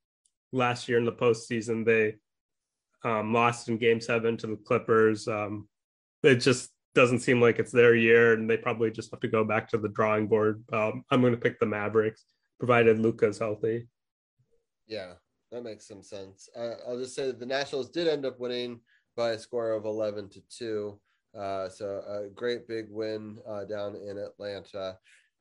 [0.52, 1.85] last year in the postseason.
[1.85, 2.16] They
[3.05, 5.28] um, lost in Game Seven to the Clippers.
[5.28, 5.69] Um,
[6.23, 9.44] it just doesn't seem like it's their year, and they probably just have to go
[9.44, 10.62] back to the drawing board.
[10.73, 12.24] Um, I'm going to pick the Mavericks,
[12.59, 13.89] provided Luka's healthy.
[14.86, 15.12] Yeah,
[15.52, 16.48] that makes some sense.
[16.56, 18.81] Uh, I'll just say that the Nationals did end up winning
[19.16, 20.98] by a score of 11 to two.
[21.39, 24.97] Uh, so a great big win uh, down in Atlanta.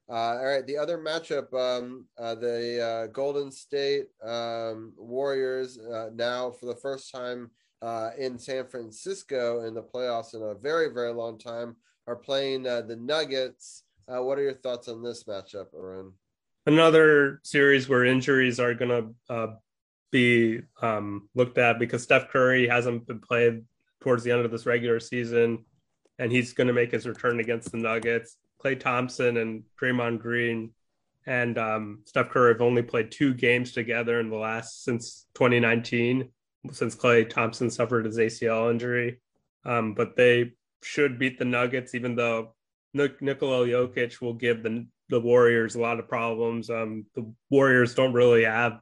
[0.09, 5.77] Uh, all right, the other matchup, um, uh, the uh, Golden State um, Warriors,
[6.13, 7.51] now for the first time
[8.17, 11.75] in San Francisco in the playoffs in a very, very long time,
[12.07, 13.83] are playing the Nuggets.
[14.07, 16.13] what are your thoughts on this matchup, Arun?
[16.65, 19.57] Another series where injuries are going to
[20.11, 23.63] be um, looked at because Steph Curry hasn't been played
[24.01, 25.65] towards the end of this regular season
[26.19, 28.37] and he's going to make his return against the Nuggets.
[28.63, 30.71] Klay Thompson and Draymond Green
[31.25, 36.29] and um, Steph Curry have only played two games together in the last since 2019,
[36.71, 39.21] since Klay Thompson suffered his ACL injury.
[39.65, 42.55] Um, but they should beat the Nuggets, even though
[42.93, 46.69] Nik- Nikola Jokic will give the the Warriors a lot of problems.
[46.69, 48.79] Um, the Warriors don't really have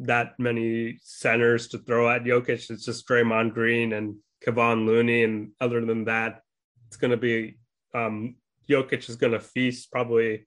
[0.00, 2.70] that many centers to throw at Jokic.
[2.70, 6.40] It's just Draymond Green and Kevon Looney, and other than that,
[6.88, 7.58] it's going to be
[7.94, 8.36] um,
[8.68, 9.92] Jokic is going to feast.
[9.92, 10.46] Probably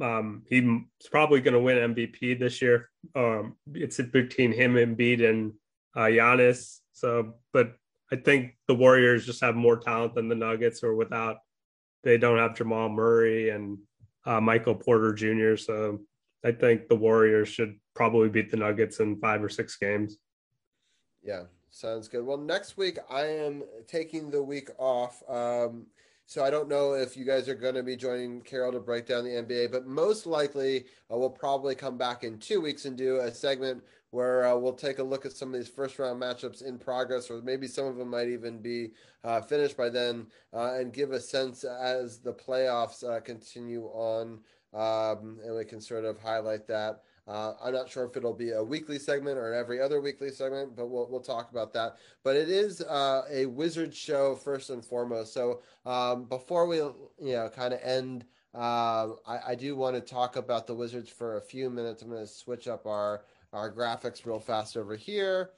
[0.00, 0.64] um, he's
[1.10, 2.90] probably going to win MVP this year.
[3.14, 5.52] Um, it's between him, and Embiid, and
[5.98, 6.78] uh, Giannis.
[6.92, 7.74] So, but
[8.12, 11.38] I think the Warriors just have more talent than the Nuggets, or without
[12.04, 13.78] they don't have Jamal Murray and
[14.24, 15.56] uh, Michael Porter Jr.
[15.56, 16.00] So
[16.44, 20.18] I think the Warriors should probably beat the Nuggets in five or six games.
[21.22, 22.24] Yeah, sounds good.
[22.24, 25.22] Well, next week I am taking the week off.
[25.28, 25.86] Um,
[26.26, 29.06] so I don't know if you guys are going to be joining Carol to break
[29.06, 32.98] down the NBA, but most likely uh, we'll probably come back in two weeks and
[32.98, 36.20] do a segment where uh, we'll take a look at some of these first round
[36.20, 38.92] matchups in progress, or maybe some of them might even be
[39.24, 44.40] uh, finished by then, uh, and give a sense as the playoffs uh, continue on,
[44.74, 47.02] um, and we can sort of highlight that.
[47.26, 50.74] Uh, I'm not sure if it'll be a weekly segment or every other weekly segment,
[50.74, 51.98] but we'll we'll talk about that.
[52.24, 55.34] But it is uh, a wizard show first and foremost.
[55.34, 58.24] So um, before we you know kind of end,
[58.54, 62.02] uh, I, I do want to talk about the Wizards for a few minutes.
[62.02, 63.22] I'm going to switch up our
[63.52, 65.50] our graphics real fast over here.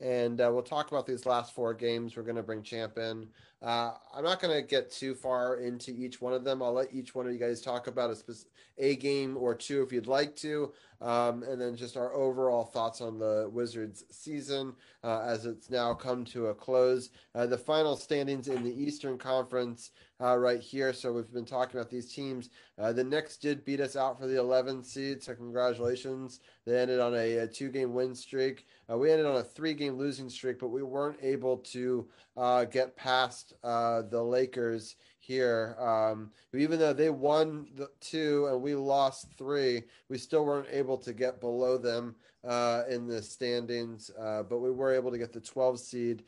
[0.00, 2.16] And uh, we'll talk about these last four games.
[2.16, 3.28] We're going to bring Champ in.
[3.62, 6.62] Uh, I'm not going to get too far into each one of them.
[6.62, 8.34] I'll let each one of you guys talk about a,
[8.76, 13.00] a game or two if you'd like to, um, and then just our overall thoughts
[13.00, 17.08] on the Wizards season uh, as it's now come to a close.
[17.34, 19.92] Uh, the final standings in the Eastern Conference
[20.24, 20.92] uh, right here.
[20.92, 22.50] So we've been talking about these teams.
[22.78, 26.40] Uh, the Knicks did beat us out for the 11th seed, so congratulations.
[26.64, 28.66] They ended on a, a two-game win streak.
[28.90, 32.96] Uh, we ended on a three-game losing streak, but we weren't able to uh, get
[32.96, 35.76] past uh, the Lakers here.
[35.78, 40.96] Um, even though they won the two and we lost three, we still weren't able
[40.98, 42.14] to get below them
[42.46, 46.22] uh, in the standings, but we were able to get the 12 seed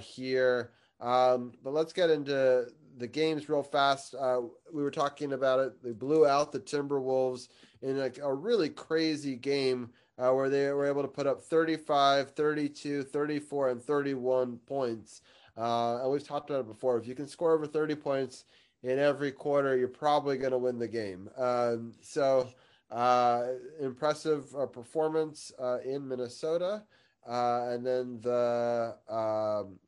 [0.00, 0.72] here.
[1.00, 2.66] Um, but let's get into
[2.98, 4.14] the games real fast.
[4.14, 4.42] Uh,
[4.72, 5.82] we were talking about it.
[5.82, 7.48] They blew out the Timberwolves
[7.82, 12.32] in a, a really crazy game uh, where they were able to put up 35,
[12.32, 15.22] 32, 34, and 31 points.
[15.56, 16.98] Uh, and we've talked about it before.
[16.98, 18.44] If you can score over 30 points
[18.82, 21.28] in every quarter, you're probably going to win the game.
[21.36, 22.48] Um, so,
[22.90, 23.48] uh,
[23.80, 26.84] impressive uh, performance uh, in Minnesota.
[27.26, 29.78] And then the, um,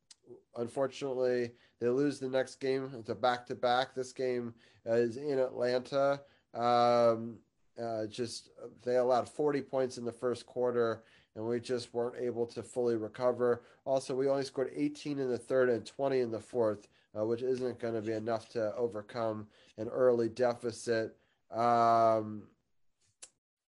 [0.56, 2.90] unfortunately, they lose the next game.
[2.98, 3.94] It's a back to back.
[3.94, 4.54] This game
[4.84, 6.20] is in Atlanta.
[6.54, 7.38] Um,
[7.80, 8.50] uh, just
[8.82, 11.02] they allowed 40 points in the first quarter
[11.36, 13.62] and we just weren't able to fully recover.
[13.84, 16.88] Also, we only scored 18 in the third and 20 in the fourth,
[17.18, 19.46] uh, which isn't going to be enough to overcome
[19.78, 21.16] an early deficit.
[21.50, 22.42] Um,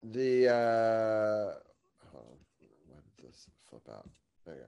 [0.04, 1.60] the uh,
[2.16, 2.38] oh,
[2.88, 4.08] why did this flip out?
[4.46, 4.68] There you go.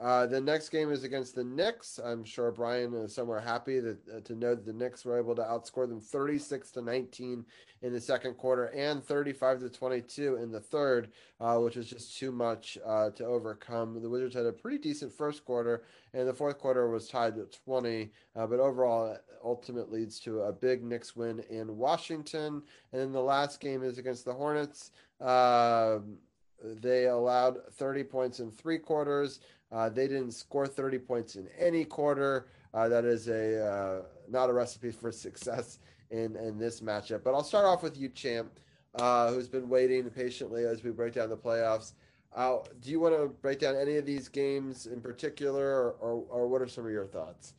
[0.00, 2.00] Uh, the next game is against the Knicks.
[2.02, 5.34] I'm sure Brian is somewhere happy that, uh, to know that the Knicks were able
[5.34, 7.44] to outscore them 36 to 19
[7.82, 12.16] in the second quarter and 35 to 22 in the third, uh, which is just
[12.16, 14.00] too much uh, to overcome.
[14.00, 17.52] The Wizards had a pretty decent first quarter, and the fourth quarter was tied at
[17.64, 18.10] 20.
[18.34, 22.62] Uh, but overall, ultimate leads to a big Knicks win in Washington.
[22.92, 24.92] And then the last game is against the Hornets.
[25.20, 26.16] Um,
[26.62, 29.40] they allowed 30 points in three quarters.
[29.72, 32.46] Uh, they didn't score 30 points in any quarter.
[32.74, 35.78] Uh, that is a uh, not a recipe for success
[36.10, 37.22] in in this matchup.
[37.22, 38.58] But I'll start off with you, champ,
[38.96, 41.92] uh, who's been waiting patiently as we break down the playoffs.
[42.34, 46.24] Uh, do you want to break down any of these games in particular, or, or,
[46.30, 47.54] or what are some of your thoughts?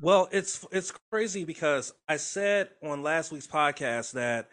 [0.00, 4.48] Well, it's it's crazy because I said on last week's podcast that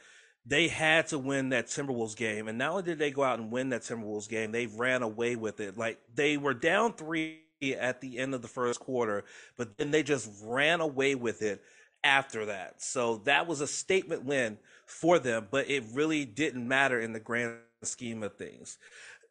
[0.49, 2.47] they had to win that Timberwolves game.
[2.47, 5.35] And not only did they go out and win that Timberwolves game, they ran away
[5.35, 5.77] with it.
[5.77, 7.41] Like they were down three
[7.77, 9.25] at the end of the first quarter,
[9.57, 11.61] but then they just ran away with it
[12.03, 12.81] after that.
[12.81, 14.57] So that was a statement win
[14.87, 18.79] for them, but it really didn't matter in the grand scheme of things.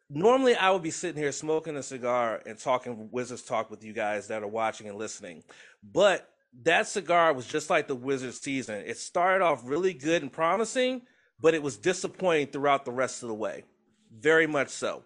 [0.09, 3.93] Normally, I would be sitting here smoking a cigar and talking Wizards talk with you
[3.93, 5.43] guys that are watching and listening.
[5.83, 6.27] But
[6.63, 8.83] that cigar was just like the Wizards season.
[8.85, 11.03] It started off really good and promising,
[11.41, 13.63] but it was disappointing throughout the rest of the way.
[14.11, 15.03] Very much so.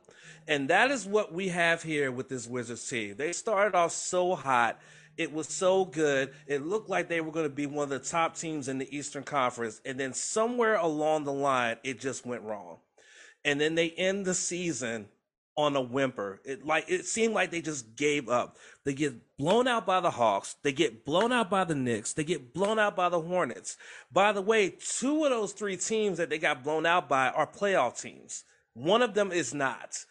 [0.47, 3.15] And that is what we have here with this Wizards team.
[3.17, 4.79] They started off so hot.
[5.17, 6.33] It was so good.
[6.47, 8.95] It looked like they were going to be one of the top teams in the
[8.95, 9.79] Eastern Conference.
[9.85, 12.77] And then somewhere along the line, it just went wrong.
[13.45, 15.07] And then they end the season
[15.55, 16.39] on a whimper.
[16.43, 18.57] It like it seemed like they just gave up.
[18.83, 20.55] They get blown out by the Hawks.
[20.63, 22.13] They get blown out by the Knicks.
[22.13, 23.77] They get blown out by the Hornets.
[24.11, 27.47] By the way, two of those three teams that they got blown out by are
[27.47, 28.43] playoff teams.
[28.73, 30.05] One of them is not.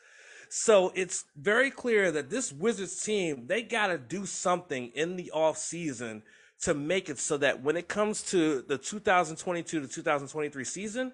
[0.48, 5.31] So it's very clear that this Wizards team, they got to do something in the
[5.31, 6.23] off season
[6.60, 11.12] to make it so that when it comes to the 2022 to 2023 season,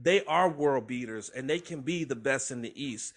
[0.00, 3.14] they are world beaters and they can be the best in the East.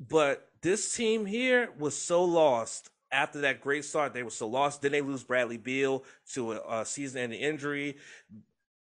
[0.00, 4.14] But this team here was so lost after that great start.
[4.14, 4.82] They were so lost.
[4.82, 6.04] Then they lose Bradley Beal
[6.34, 7.96] to a, a season-ending injury.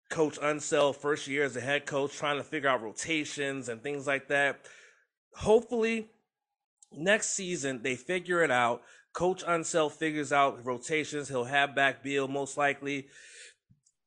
[0.09, 4.05] Coach Unseld, first year as a head coach, trying to figure out rotations and things
[4.07, 4.61] like that.
[5.33, 6.09] Hopefully,
[6.95, 8.81] Next season, they figure it out.
[9.13, 11.27] Coach Unseld figures out rotations.
[11.27, 13.07] He'll have back Beal most likely.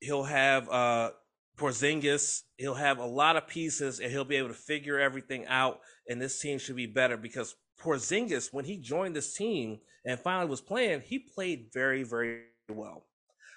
[0.01, 1.11] He'll have uh
[1.59, 2.43] Porzingis.
[2.57, 5.81] He'll have a lot of pieces, and he'll be able to figure everything out.
[6.09, 10.49] And this team should be better because Porzingis, when he joined this team and finally
[10.49, 13.05] was playing, he played very, very well.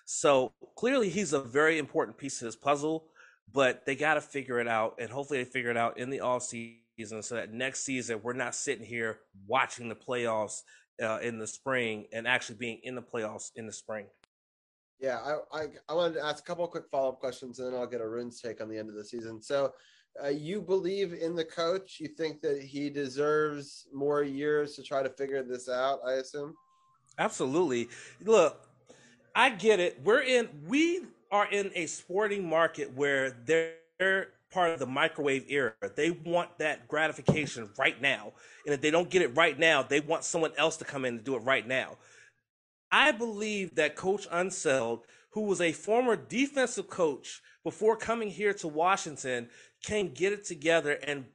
[0.06, 3.08] So clearly, he's a very important piece of this puzzle.
[3.54, 6.22] But they got to figure it out, and hopefully, they figure it out in the
[6.22, 10.62] off season, so that next season we're not sitting here watching the playoffs
[11.04, 14.06] uh, in the spring and actually being in the playoffs in the spring.
[15.02, 17.80] Yeah, I, I, I wanted to ask a couple quick follow up questions, and then
[17.80, 19.42] I'll get a Arun's take on the end of the season.
[19.42, 19.74] So,
[20.24, 21.98] uh, you believe in the coach?
[22.00, 26.00] You think that he deserves more years to try to figure this out?
[26.06, 26.54] I assume.
[27.18, 27.90] Absolutely.
[28.24, 28.68] Look,
[29.34, 30.00] I get it.
[30.04, 30.50] We're in.
[30.68, 35.74] We are in a sporting market where they're part of the microwave era.
[35.96, 38.34] They want that gratification right now.
[38.66, 41.16] And if they don't get it right now, they want someone else to come in
[41.16, 41.98] and do it right now.
[42.92, 45.02] I believe that Coach Unseld,
[45.32, 49.50] who was a former defensive coach before coming here to Washington,
[49.84, 51.26] can get it together and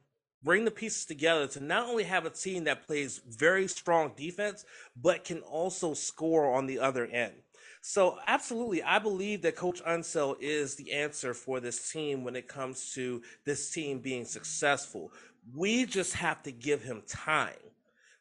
[0.43, 4.65] bring the pieces together to not only have a team that plays very strong defense,
[4.95, 7.33] but can also score on the other end.
[7.81, 12.47] So, absolutely, I believe that Coach Unseld is the answer for this team when it
[12.47, 15.11] comes to this team being successful.
[15.55, 17.53] We just have to give him time.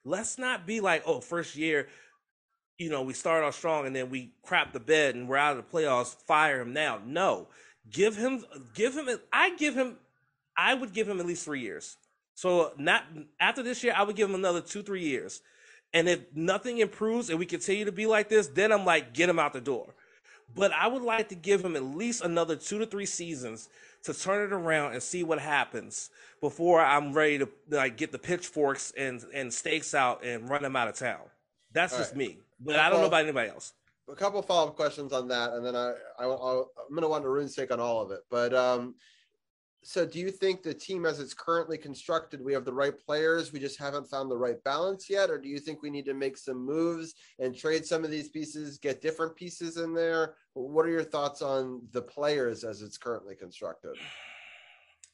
[0.04, 1.88] Let's not be like, oh, first year,
[2.78, 5.56] you know, we start off strong and then we crap the bed and we're out
[5.56, 6.14] of the playoffs.
[6.26, 7.00] Fire him now.
[7.04, 7.48] No,
[7.90, 8.44] give him,
[8.74, 9.08] give him.
[9.32, 9.96] I give him,
[10.56, 11.96] I would give him at least three years.
[12.34, 13.04] So not
[13.40, 15.40] after this year, I would give him another two, three years.
[15.94, 19.30] And if nothing improves and we continue to be like this, then I'm like, get
[19.30, 19.94] him out the door.
[20.54, 23.68] But I would like to give him at least another two to three seasons
[24.04, 28.18] to turn it around and see what happens before I'm ready to like get the
[28.18, 31.22] pitchforks and and stakes out and run him out of town.
[31.72, 32.18] That's All just right.
[32.18, 32.38] me.
[32.60, 33.72] But I don't know about anybody else.
[34.08, 37.54] A couple follow up questions on that, and then I, I am gonna want Arun's
[37.54, 38.20] take on all of it.
[38.30, 38.94] But um,
[39.88, 43.52] so do you think the team as it's currently constructed we have the right players
[43.52, 46.12] we just haven't found the right balance yet or do you think we need to
[46.12, 50.84] make some moves and trade some of these pieces get different pieces in there what
[50.84, 53.92] are your thoughts on the players as it's currently constructed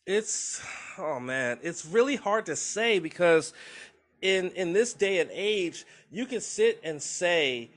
[0.07, 0.65] it's
[0.97, 3.53] oh man it's really hard to say because
[4.23, 7.71] in in this day and age you can sit and say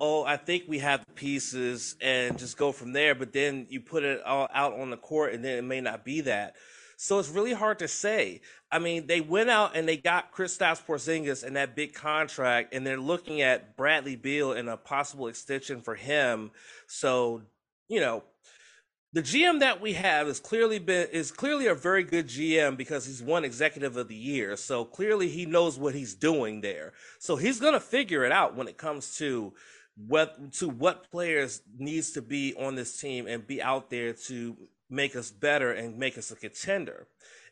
[0.00, 3.14] oh, I think we have the pieces and just go from there.
[3.14, 6.04] But then you put it all out on the court and then it may not
[6.04, 6.54] be that.
[6.96, 8.40] So it's really hard to say.
[8.72, 12.84] I mean, they went out and they got Kristaps Porzingis and that big contract, and
[12.84, 16.50] they're looking at Bradley Beal and a possible extension for him.
[16.88, 17.42] So,
[17.88, 18.24] you know,
[19.12, 23.06] the GM that we have is clearly been is clearly a very good GM because
[23.06, 24.56] he's won executive of the year.
[24.56, 26.92] So clearly he knows what he's doing there.
[27.18, 29.54] So he's gonna figure it out when it comes to
[30.06, 34.56] what to what players needs to be on this team and be out there to
[34.90, 37.06] make us better and make us a contender.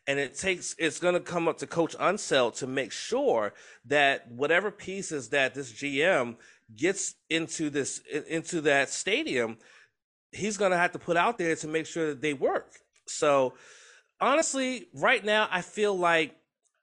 [0.07, 3.53] And it takes it's going to come up to Coach Unseld to make sure
[3.87, 6.37] that whatever pieces that this GM
[6.77, 9.59] gets into this into that stadium,
[10.36, 12.72] he's going to have to put out there to make sure that they work.
[13.06, 13.54] So
[14.20, 16.36] honestly, right now I feel like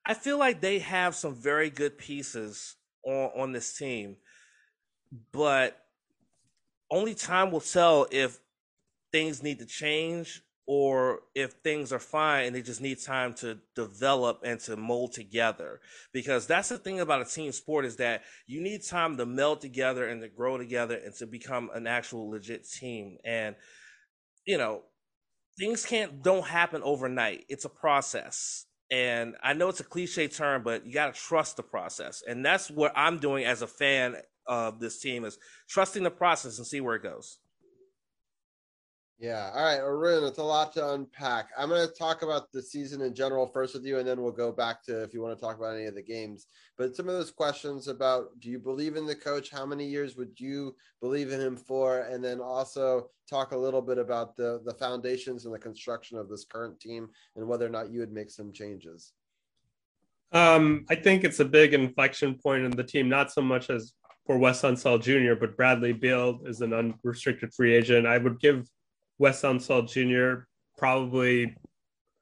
[0.06, 2.76] I feel like they have some very good pieces
[3.06, 4.18] on on this team
[5.32, 5.78] but
[6.90, 8.40] only time will tell if
[9.12, 13.60] things need to change or if things are fine and they just need time to
[13.76, 15.82] develop and to mold together.
[16.14, 19.62] Because that's the thing about a team sport is that you need time to meld
[19.62, 23.18] together and to grow together and to become an actual legit team.
[23.26, 23.56] And
[24.46, 24.84] you know
[25.58, 27.46] things can't don't happen overnight.
[27.50, 28.66] It's a process.
[28.92, 32.24] And i know it's a cliche term but you got to trust the process.
[32.28, 35.38] And that's what i'm doing as a fan of this team is
[35.68, 37.40] trusting the process and see where it goes.
[39.20, 39.52] Yeah.
[39.56, 41.50] All right, Arun, it's a lot to unpack.
[41.58, 44.32] I'm going to talk about the season in general first with you, and then we'll
[44.32, 46.48] go back to if you want to talk about any of the games.
[46.78, 49.50] But some of those questions about do you believe in the coach?
[49.50, 52.00] How many years would you believe in him for?
[52.02, 56.28] And then also talk a little bit about the the foundations and the construction of
[56.28, 59.14] this current team and whether or not you would make some changes.
[60.34, 63.94] Um, I think it's a big inflection point in the team, not so much as
[64.26, 68.08] for Wes Unseld Jr., but Bradley Beal is an unrestricted free agent.
[68.08, 68.68] I would give
[69.20, 70.44] Wes Unseld Jr.
[70.78, 71.56] probably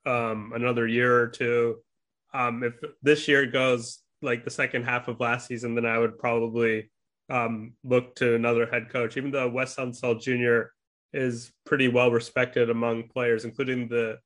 [0.05, 1.77] um, another year or two.
[2.34, 6.18] Um, if this year goes like the second half of last season, then I would
[6.18, 6.89] probably
[7.30, 10.69] um, look to another head coach, even though Wes Unseld Jr.
[11.13, 14.18] is pretty well respected among players, including the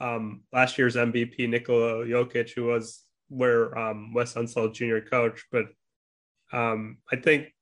[0.00, 5.06] um, last year's MVP Nikola Jokic, who was where um, Wes Unseld Jr.
[5.08, 5.66] coach, but
[6.52, 7.52] um, I think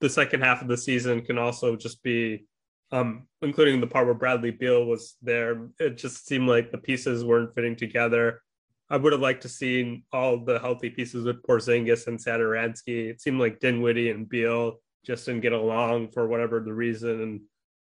[0.00, 2.46] the second half of the season can also just be,
[2.90, 5.68] um, including the part where Bradley Beal was there.
[5.78, 8.42] It just seemed like the pieces weren't fitting together.
[8.90, 13.10] I would have liked to seen all the healthy pieces with Porzingis and Satoransky.
[13.10, 17.40] It seemed like Dinwiddie and Beal just didn't get along for whatever the reason, and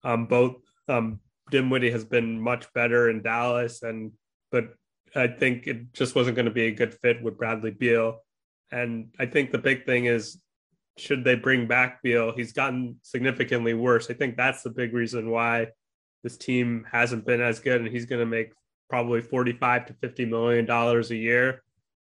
[0.04, 0.56] um, both
[0.88, 1.20] um,
[1.50, 4.12] Dinwiddie has been much better in Dallas, and
[4.50, 4.74] but
[5.14, 8.20] I think it just wasn't going to be a good fit with Bradley Beal.
[8.70, 10.40] And I think the big thing is
[10.96, 12.32] should they bring back Beal?
[12.32, 14.10] He's gotten significantly worse.
[14.10, 15.68] I think that's the big reason why
[16.22, 18.52] this team hasn't been as good, and he's going to make
[18.88, 21.62] probably 45 to 50 million dollars a year.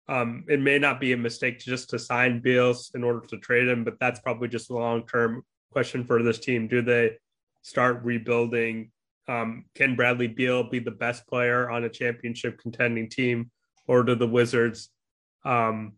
[0.09, 3.37] Um, it may not be a mistake to just to sign Beals in order to
[3.37, 6.67] trade him, but that's probably just a long term question for this team.
[6.67, 7.17] Do they
[7.61, 8.91] start rebuilding?
[9.29, 13.49] Um, can Bradley Beal be the best player on a championship contending team,
[13.87, 14.89] or do the Wizards
[15.45, 15.93] um,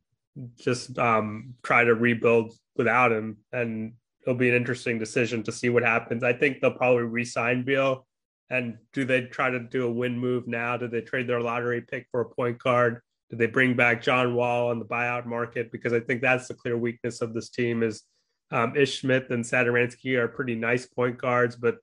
[0.55, 3.37] just um, try to rebuild without him?
[3.51, 6.23] And it'll be an interesting decision to see what happens.
[6.23, 8.05] I think they'll probably re-sign Beal.
[8.49, 10.77] And do they try to do a win move now?
[10.77, 13.01] Do they trade their lottery pick for a point guard?
[13.29, 15.71] Do they bring back John Wall on the buyout market?
[15.71, 18.03] Because I think that's the clear weakness of this team is
[18.51, 21.77] um, Ish Smith and Satoransky are pretty nice point guards, but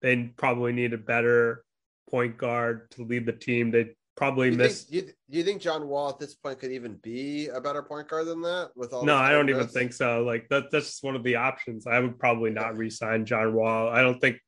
[0.00, 1.64] they probably need a better
[2.08, 3.72] point guard to lead the team.
[3.72, 4.84] They probably you, miss.
[4.84, 7.82] think, do, you, you think John Wall at this point could even be a better
[7.82, 8.70] point guard than that?
[8.74, 10.22] With all No, I don't even think so.
[10.24, 11.86] Like that, that's just one of the options.
[11.86, 13.88] I would probably not re-sign John Wall.
[13.88, 14.38] I don't think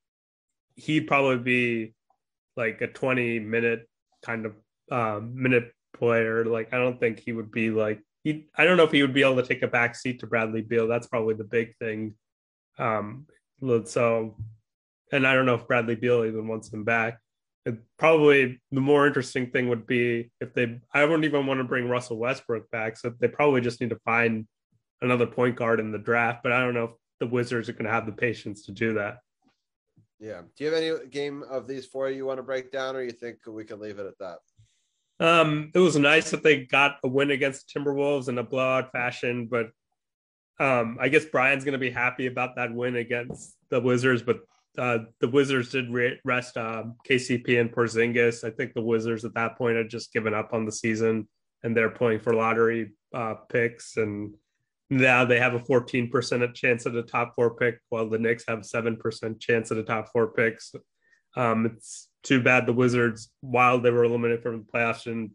[0.74, 1.94] he'd probably be
[2.56, 3.88] like a 20 minute
[4.24, 4.54] kind of
[4.90, 6.44] um, minute player.
[6.44, 8.48] Like I don't think he would be like he.
[8.56, 10.62] I don't know if he would be able to take a back seat to Bradley
[10.62, 10.88] Beal.
[10.88, 12.14] That's probably the big thing.
[12.78, 13.26] Um,
[13.84, 14.36] so,
[15.12, 17.18] and I don't know if Bradley Beal even wants him back.
[17.68, 20.80] It, probably the more interesting thing would be if they.
[20.92, 22.96] I wouldn't even want to bring Russell Westbrook back.
[22.96, 24.46] So they probably just need to find
[25.02, 26.42] another point guard in the draft.
[26.42, 26.90] But I don't know if
[27.20, 29.18] the Wizards are going to have the patience to do that.
[30.18, 30.42] Yeah.
[30.56, 33.12] Do you have any game of these four you want to break down, or you
[33.12, 34.38] think we can leave it at that?
[35.20, 39.46] Um, it was nice that they got a win against Timberwolves in a blowout fashion,
[39.46, 39.70] but
[40.60, 44.22] um, I guess Brian's going to be happy about that win against the Wizards.
[44.22, 44.40] But
[44.78, 48.44] uh, the Wizards did re- rest um, KCP and Porzingis.
[48.44, 51.28] I think the Wizards at that point had just given up on the season,
[51.62, 53.96] and they're playing for lottery uh, picks.
[53.96, 54.34] And
[54.88, 58.60] now they have a 14% chance at a top four pick, while the Knicks have
[58.60, 60.72] 7% chance at a top four picks.
[61.36, 65.30] Um, it's too bad the Wizards, while they were eliminated from the playoffs, and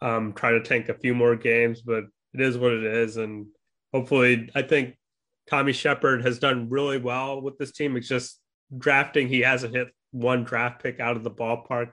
[0.00, 3.16] um, try to tank a few more games, but it is what it is.
[3.18, 3.46] And
[3.92, 4.96] hopefully, I think
[5.48, 7.96] Tommy Sheppard has done really well with this team.
[7.96, 8.40] It's just
[8.76, 11.92] drafting, he hasn't hit one draft pick out of the ballpark.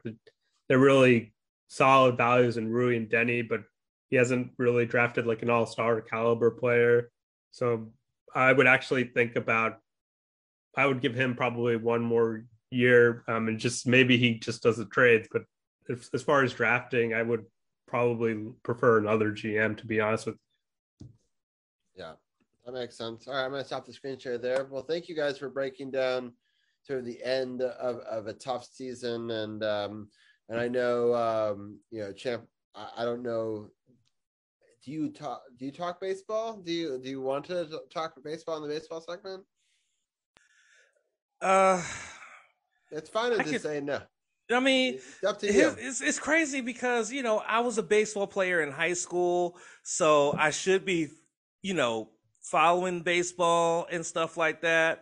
[0.67, 1.33] They're really
[1.67, 3.63] solid values in Rui and Deni, but
[4.09, 7.11] he hasn't really drafted like an all star caliber player.
[7.51, 7.91] So
[8.33, 9.79] I would actually think about,
[10.75, 14.77] I would give him probably one more year um, and just maybe he just does
[14.77, 15.27] the trades.
[15.31, 15.43] But
[15.87, 17.45] if, as far as drafting, I would
[17.87, 20.35] probably prefer another GM to be honest with.
[21.95, 22.13] Yeah,
[22.65, 23.27] that makes sense.
[23.27, 24.67] All right, I'm going to stop the screen share there.
[24.69, 26.33] Well, thank you guys for breaking down
[26.85, 30.07] sort of the end of, of a tough season, and um,
[30.49, 32.45] and I know um, you know, champ.
[32.75, 33.69] I, I don't know.
[34.83, 35.41] Do you talk?
[35.57, 36.57] Do you talk baseball?
[36.57, 39.43] Do you do you want to talk baseball in the baseball segment?
[41.41, 41.81] Uh,
[42.91, 44.01] it's fine to I just could- say no.
[44.51, 45.75] I mean, It's up to you.
[45.79, 50.35] it's it's crazy because you know I was a baseball player in high school, so
[50.37, 51.07] I should be,
[51.63, 52.09] you know,
[52.43, 55.01] following baseball and stuff like that.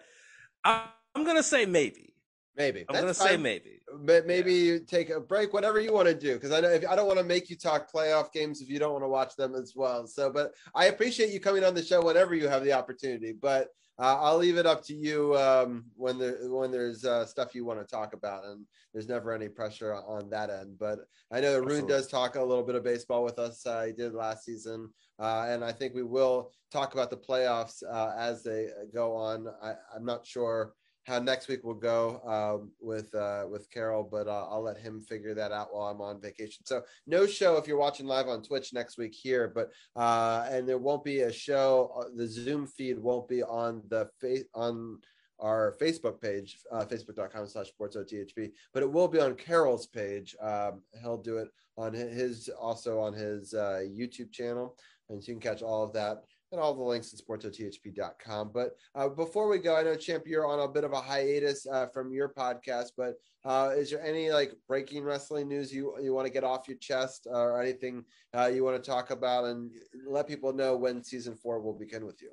[0.64, 0.86] I,
[1.16, 2.14] I'm gonna say maybe.
[2.56, 3.80] Maybe I'm That's gonna say maybe.
[4.02, 6.88] But maybe you take a break, whatever you want to do, because I know if
[6.88, 9.36] I don't want to make you talk playoff games if you don't want to watch
[9.36, 10.06] them as well.
[10.06, 13.32] So, but I appreciate you coming on the show whenever you have the opportunity.
[13.32, 13.70] But
[14.00, 17.66] uh, I'll leave it up to you um, when there when there's uh, stuff you
[17.66, 20.78] want to talk about, and there's never any pressure on that end.
[20.80, 21.00] But
[21.32, 21.90] I know Arun Absolutely.
[21.90, 23.66] does talk a little bit of baseball with us.
[23.66, 27.84] Uh, he did last season, uh, and I think we will talk about the playoffs
[27.88, 29.48] uh, as they go on.
[29.62, 30.74] I, I'm not sure
[31.06, 35.02] how next week will go um, with uh, with Carol, but uh, I'll let him
[35.02, 36.66] figure that out while I'm on vacation.
[36.66, 40.68] So no show if you're watching live on Twitch next week here, but uh, and
[40.68, 41.92] there won't be a show.
[42.00, 45.00] uh, The Zoom feed won't be on the face on
[45.40, 50.36] our Facebook page, uh, facebook.com slash sports OTHP, but it will be on Carol's page.
[50.42, 54.78] Um, he'll do it on his also on his uh, YouTube channel.
[55.10, 56.24] and so you can catch all of that
[56.54, 58.52] and all the links at sportsothp.com.
[58.54, 61.68] But uh, before we go, I know Champ, you're on a bit of a hiatus
[61.68, 66.14] uh, from your podcast, but uh, is there any like breaking wrestling news you you
[66.14, 68.06] want to get off your chest or anything
[68.38, 69.72] uh, you want to talk about and
[70.08, 72.30] let people know when season four will begin with you?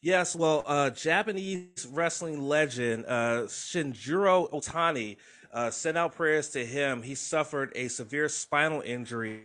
[0.00, 5.18] Yes, well, uh, Japanese wrestling legend uh, Shinjiro Otani
[5.52, 7.02] uh, sent out prayers to him.
[7.02, 9.44] He suffered a severe spinal injury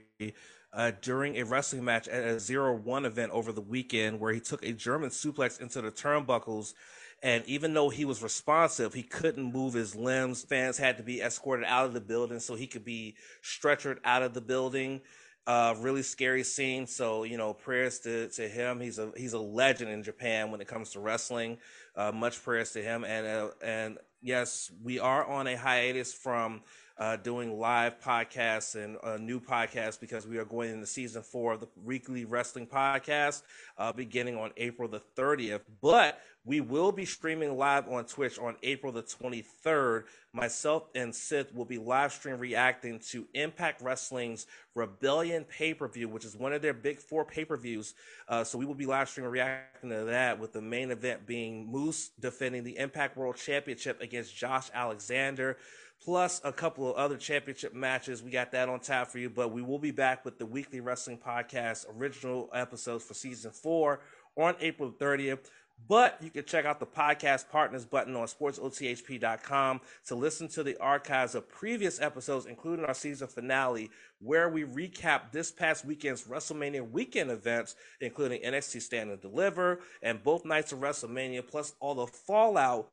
[0.72, 4.40] uh, during a wrestling match at a zero one event over the weekend where he
[4.40, 6.74] took a German suplex into the turnbuckles.
[7.22, 10.44] And even though he was responsive, he couldn't move his limbs.
[10.44, 14.24] Fans had to be escorted out of the building so he could be stretchered out
[14.24, 15.02] of the building.
[15.46, 16.86] Uh, really scary scene.
[16.86, 18.80] So you know, prayers to, to him.
[18.80, 21.58] He's a he's a legend in Japan when it comes to wrestling.
[21.96, 23.04] Uh, much prayers to him.
[23.04, 26.62] And uh, and yes, we are on a hiatus from
[27.00, 31.54] uh, doing live podcasts and a new podcast because we are going into season four
[31.54, 33.44] of the weekly wrestling podcast
[33.78, 35.62] uh, beginning on April the 30th.
[35.82, 40.04] But we will be streaming live on Twitch on April the 23rd.
[40.34, 44.46] Myself and Sith will be live stream reacting to Impact Wrestling's
[44.76, 47.94] Rebellion pay per view, which is one of their big four pay per views.
[48.28, 51.70] Uh, so we will be live streaming reacting to that with the main event being
[51.72, 55.58] Moose defending the Impact World Championship against Josh Alexander
[56.04, 58.24] plus a couple of other championship matches.
[58.24, 60.80] We got that on tap for you, but we will be back with the weekly
[60.80, 64.02] wrestling podcast original episodes for season four
[64.36, 65.50] on April 30th.
[65.88, 70.78] But you can check out the podcast partners button on sportsothp.com to listen to the
[70.78, 73.90] archives of previous episodes, including our season finale,
[74.20, 80.22] where we recap this past weekend's WrestleMania weekend events, including NXT Stand and Deliver and
[80.22, 82.90] both nights of WrestleMania, plus all the fallout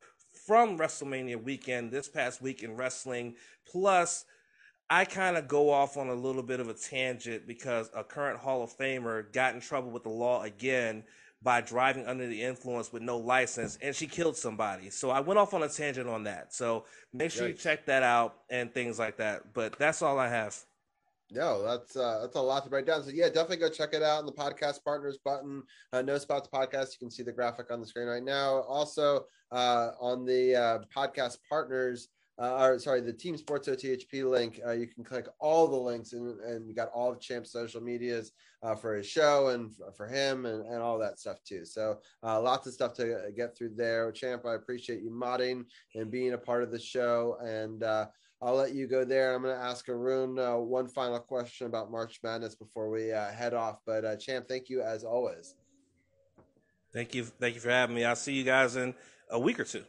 [0.47, 3.35] from WrestleMania weekend this past week in wrestling.
[3.67, 4.25] Plus,
[4.89, 8.39] I kind of go off on a little bit of a tangent because a current
[8.39, 11.03] Hall of Famer got in trouble with the law again
[11.43, 14.91] by driving under the influence with no license and she killed somebody.
[14.91, 16.55] So I went off on a tangent on that.
[16.55, 17.51] So make sure Yikes.
[17.51, 19.53] you check that out and things like that.
[19.53, 20.57] But that's all I have.
[21.33, 23.03] No, that's uh, that's a lot to break down.
[23.03, 25.65] So yeah, definitely go check it out in the podcast partners button.
[25.93, 26.93] Uh, no spots podcast.
[26.93, 28.61] You can see the graphic on the screen right now.
[28.69, 32.09] Also uh, on the uh, podcast partners,
[32.39, 34.61] uh, or sorry, the Team Sports OTHP link.
[34.67, 37.81] Uh, you can click all the links and, and you got all of Champ's social
[37.81, 38.33] medias
[38.63, 41.65] uh, for his show and for him and, and all that stuff too.
[41.65, 44.13] So uh, lots of stuff to get through there.
[44.13, 45.65] Champ, I appreciate you modding
[45.95, 47.83] and being a part of the show and.
[47.83, 48.07] Uh,
[48.43, 49.35] I'll let you go there.
[49.35, 53.55] I'm going to ask Arun uh, one final question about March Madness before we head
[53.55, 53.79] off.
[53.87, 55.55] But Champ, thank you as always.
[56.93, 58.05] Thank you, thank you for having me.
[58.05, 58.95] I'll see you guys in
[59.31, 59.85] a week or two.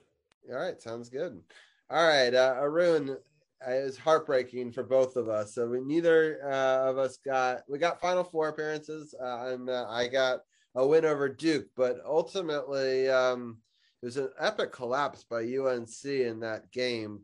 [0.52, 1.42] All right, sounds good.
[1.90, 5.56] All right, uh, Arun, uh, it was heartbreaking for both of us.
[5.56, 9.88] So we neither uh, of us got we got Final Four appearances, uh, and uh,
[9.90, 10.40] I got
[10.76, 13.10] a win over Duke, but ultimately.
[13.10, 13.60] Um,
[14.04, 17.22] it was an epic collapse by UNC in that game.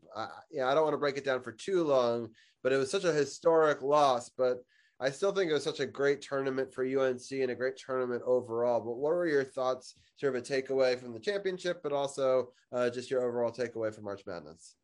[0.49, 2.29] Yeah, I don't want to break it down for too long,
[2.63, 4.29] but it was such a historic loss.
[4.29, 4.63] But
[5.03, 8.23] I still think it was such a great tournament for UNC and a great tournament
[8.25, 8.79] overall.
[8.79, 12.89] But what were your thoughts, sort of a takeaway from the championship, but also uh,
[12.89, 14.75] just your overall takeaway from March Madness?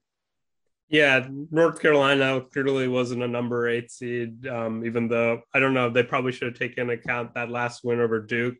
[0.89, 5.89] Yeah, North Carolina clearly wasn't a number eight seed, um, even though I don't know,
[5.89, 8.55] they probably should have taken account that last win over Duke,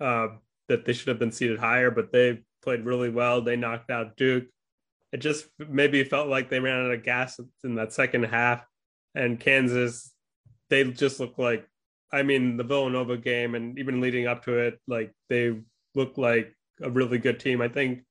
[0.00, 0.28] uh,
[0.68, 3.40] that they should have been seated higher, but they played really well.
[3.40, 4.44] They knocked out Duke.
[5.12, 8.64] It just maybe felt like they ran out of gas in that second half.
[9.14, 10.13] And Kansas,
[10.70, 11.68] they just look like,
[12.12, 15.60] I mean, the Villanova game and even leading up to it, like they
[15.94, 17.60] look like a really good team.
[17.60, 18.02] I think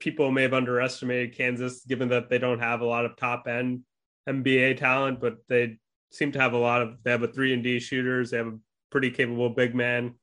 [0.00, 3.82] people may have underestimated Kansas given that they don't have a lot of top end
[4.28, 5.78] NBA talent, but they
[6.10, 8.30] seem to have a lot of, they have a three and D shooters.
[8.30, 8.58] They have a
[8.90, 10.14] pretty capable big man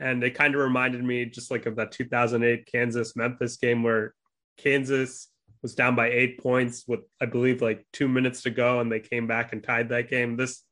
[0.00, 4.14] and it kind of reminded me just like of that 2008 Kansas Memphis game where
[4.56, 5.28] Kansas
[5.62, 9.00] was down by eight points with I believe like two minutes to go, and they
[9.00, 10.36] came back and tied that game.
[10.36, 10.64] This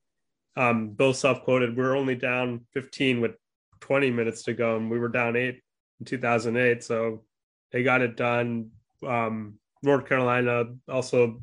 [0.57, 3.33] um, Bill Self quoted, "We're only down 15 with
[3.81, 5.61] 20 minutes to go, and we were down eight
[6.01, 7.25] in 2008." So
[7.73, 8.71] they got it done.
[9.07, 11.41] Um, North Carolina also,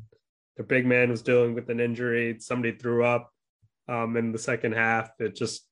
[0.56, 2.36] their big man was dealing with an injury.
[2.38, 3.32] Somebody threw up
[3.88, 5.10] um, in the second half.
[5.18, 5.66] It just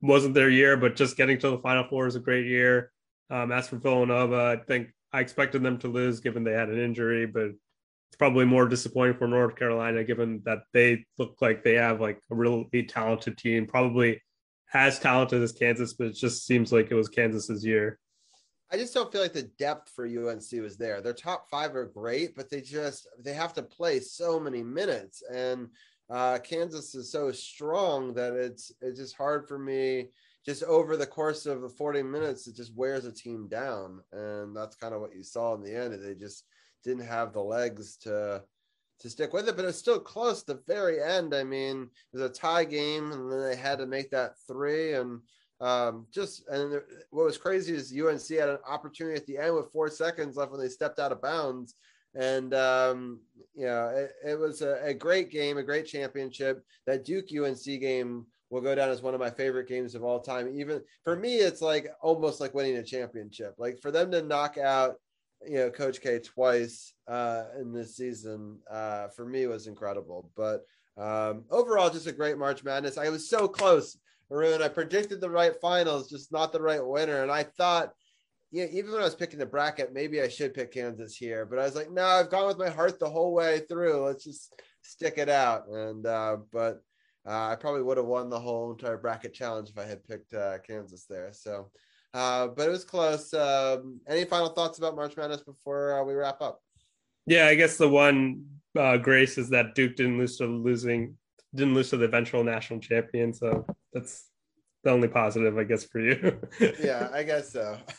[0.00, 2.92] wasn't their year, but just getting to the Final Four is a great year.
[3.30, 6.78] Um, as for Villanova, I think I expected them to lose given they had an
[6.78, 7.52] injury, but
[8.08, 12.20] it's probably more disappointing for North Carolina given that they look like they have like
[12.30, 14.22] a really talented team, probably
[14.72, 17.98] as talented as Kansas, but it just seems like it was Kansas's year.
[18.70, 21.00] I just don't feel like the depth for UNC was there.
[21.00, 25.22] Their top five are great, but they just they have to play so many minutes
[25.32, 25.68] and
[26.08, 30.08] uh, Kansas is so strong that it's it's just hard for me.
[30.44, 34.54] Just over the course of the 40 minutes, it just wears a team down, and
[34.54, 36.00] that's kind of what you saw in the end.
[36.00, 36.44] They just
[36.86, 38.42] didn't have the legs to
[39.00, 40.42] to stick with it, but it was still close.
[40.42, 43.86] The very end, I mean, it was a tie game, and then they had to
[43.86, 45.20] make that three, and
[45.60, 49.72] um, just and what was crazy is UNC had an opportunity at the end with
[49.72, 51.74] four seconds left when they stepped out of bounds,
[52.14, 53.20] and um,
[53.54, 56.64] you know it, it was a, a, great game, a great championship.
[56.86, 60.20] That Duke UNC game will go down as one of my favorite games of all
[60.20, 60.48] time.
[60.56, 63.54] Even for me, it's like almost like winning a championship.
[63.58, 64.96] Like for them to knock out
[65.48, 70.30] you know Coach K twice uh, in this season uh, for me was incredible.
[70.36, 70.64] But
[70.96, 72.98] um, overall, just a great March Madness.
[72.98, 73.98] I was so close,
[74.30, 74.62] Arun.
[74.62, 77.22] I predicted the right finals, just not the right winner.
[77.22, 77.92] And I thought,
[78.50, 81.44] yeah, even when I was picking the bracket, maybe I should pick Kansas here.
[81.44, 84.04] But I was like, no, I've gone with my heart the whole way through.
[84.04, 85.68] Let's just stick it out.
[85.68, 86.82] And uh, but
[87.26, 90.32] uh, I probably would have won the whole entire bracket challenge if I had picked
[90.32, 91.30] uh, Kansas there.
[91.32, 91.70] So
[92.14, 93.32] uh, but it was close.
[93.34, 96.60] Um, any final thoughts about March Madness before uh, we wrap up?
[97.26, 98.44] Yeah, I guess the one
[98.78, 101.16] uh, grace is that Duke didn't lose to losing
[101.54, 103.32] didn't lose to the eventual national champion.
[103.32, 104.28] So that's
[104.84, 106.38] the only positive, I guess, for you.
[106.80, 107.78] yeah, I guess so.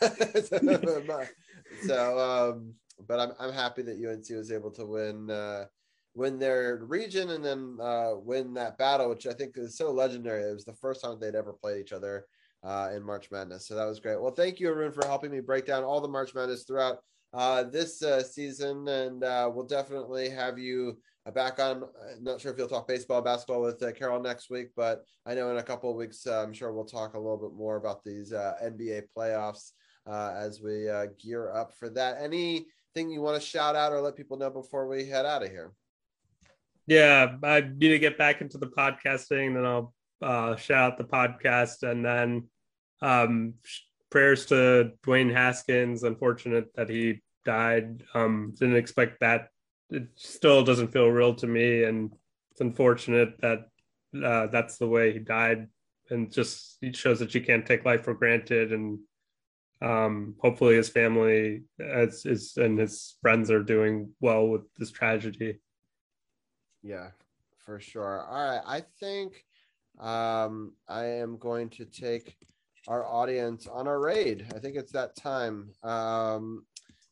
[1.86, 2.74] so, um,
[3.06, 5.66] but I'm I'm happy that UNC was able to win uh,
[6.14, 10.42] win their region and then uh, win that battle, which I think is so legendary.
[10.42, 12.26] It was the first time they'd ever played each other
[12.64, 13.66] uh, in March Madness.
[13.66, 14.20] So that was great.
[14.20, 16.98] Well, thank you, Arun, for helping me break down all the March Madness throughout
[17.32, 18.86] uh, this uh, season.
[18.88, 21.84] And uh, we'll definitely have you uh, back on.
[22.16, 25.34] I'm not sure if you'll talk baseball, basketball with uh, Carol next week, but I
[25.34, 28.02] know in a couple of weeks, I'm sure we'll talk a little bit more about
[28.04, 29.72] these NBA playoffs
[30.06, 30.88] as we
[31.22, 32.20] gear up for that.
[32.20, 35.50] Anything you want to shout out or let people know before we head out of
[35.50, 35.72] here?
[36.86, 41.04] Yeah, I need to get back into the podcasting, then I'll uh, shout out the
[41.04, 42.48] podcast, and then
[43.02, 43.54] um,
[44.10, 46.02] prayers to Dwayne Haskins.
[46.02, 48.02] Unfortunate that he died.
[48.14, 49.48] Um, didn't expect that.
[49.90, 52.12] It still doesn't feel real to me, and
[52.52, 53.68] it's unfortunate that
[54.22, 55.68] uh, that's the way he died.
[56.10, 58.72] And just it shows that you can't take life for granted.
[58.72, 58.98] And
[59.80, 65.60] um, hopefully, his family as is and his friends are doing well with this tragedy.
[66.82, 67.10] Yeah,
[67.64, 68.26] for sure.
[68.28, 69.44] All right, I think
[70.00, 72.36] um, I am going to take
[72.86, 74.46] our audience on a raid.
[74.54, 75.70] I think it's that time.
[75.82, 76.64] Um,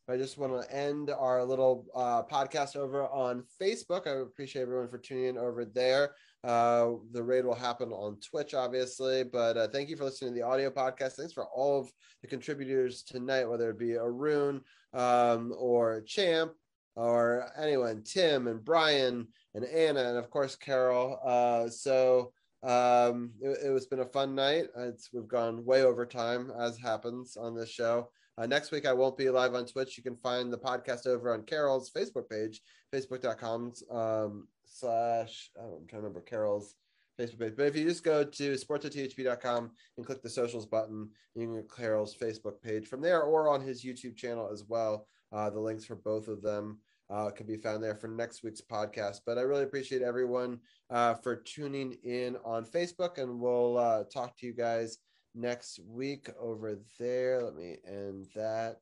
[0.08, 4.06] I just want to end our little uh, podcast over on Facebook.
[4.06, 6.14] I appreciate everyone for tuning in over there.
[6.44, 10.38] Uh, the raid will happen on Twitch, obviously, but uh, thank you for listening to
[10.38, 11.14] the audio podcast.
[11.14, 11.90] Thanks for all of
[12.22, 14.60] the contributors tonight, whether it be Arun
[14.92, 16.52] um, or Champ
[16.94, 21.18] or anyone, Tim and Brian and Anna, and of course, Carol.
[21.24, 22.32] Uh, so,
[22.66, 24.66] um, it, it was been a fun night.
[24.76, 28.10] It's, we've gone way over time, as happens on this show.
[28.38, 29.96] Uh, next week, I won't be live on Twitch.
[29.96, 32.60] You can find the podcast over on Carol's Facebook page,
[32.92, 36.74] facebook.com um, slash, I'm trying to remember Carol's
[37.18, 37.54] Facebook page.
[37.56, 41.74] But if you just go to sportsothp.com and click the socials button, you can get
[41.74, 45.06] Carol's Facebook page from there or on his YouTube channel as well.
[45.32, 46.78] Uh, the links for both of them
[47.10, 49.20] uh, can be found there for next week's podcast.
[49.24, 50.60] But I really appreciate everyone
[50.90, 54.98] uh, for tuning in on Facebook, and we'll uh, talk to you guys
[55.34, 57.42] next week over there.
[57.42, 58.76] Let me end that.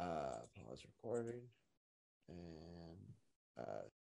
[0.00, 1.42] Uh, pause recording
[2.28, 2.96] and.
[3.58, 3.82] Uh,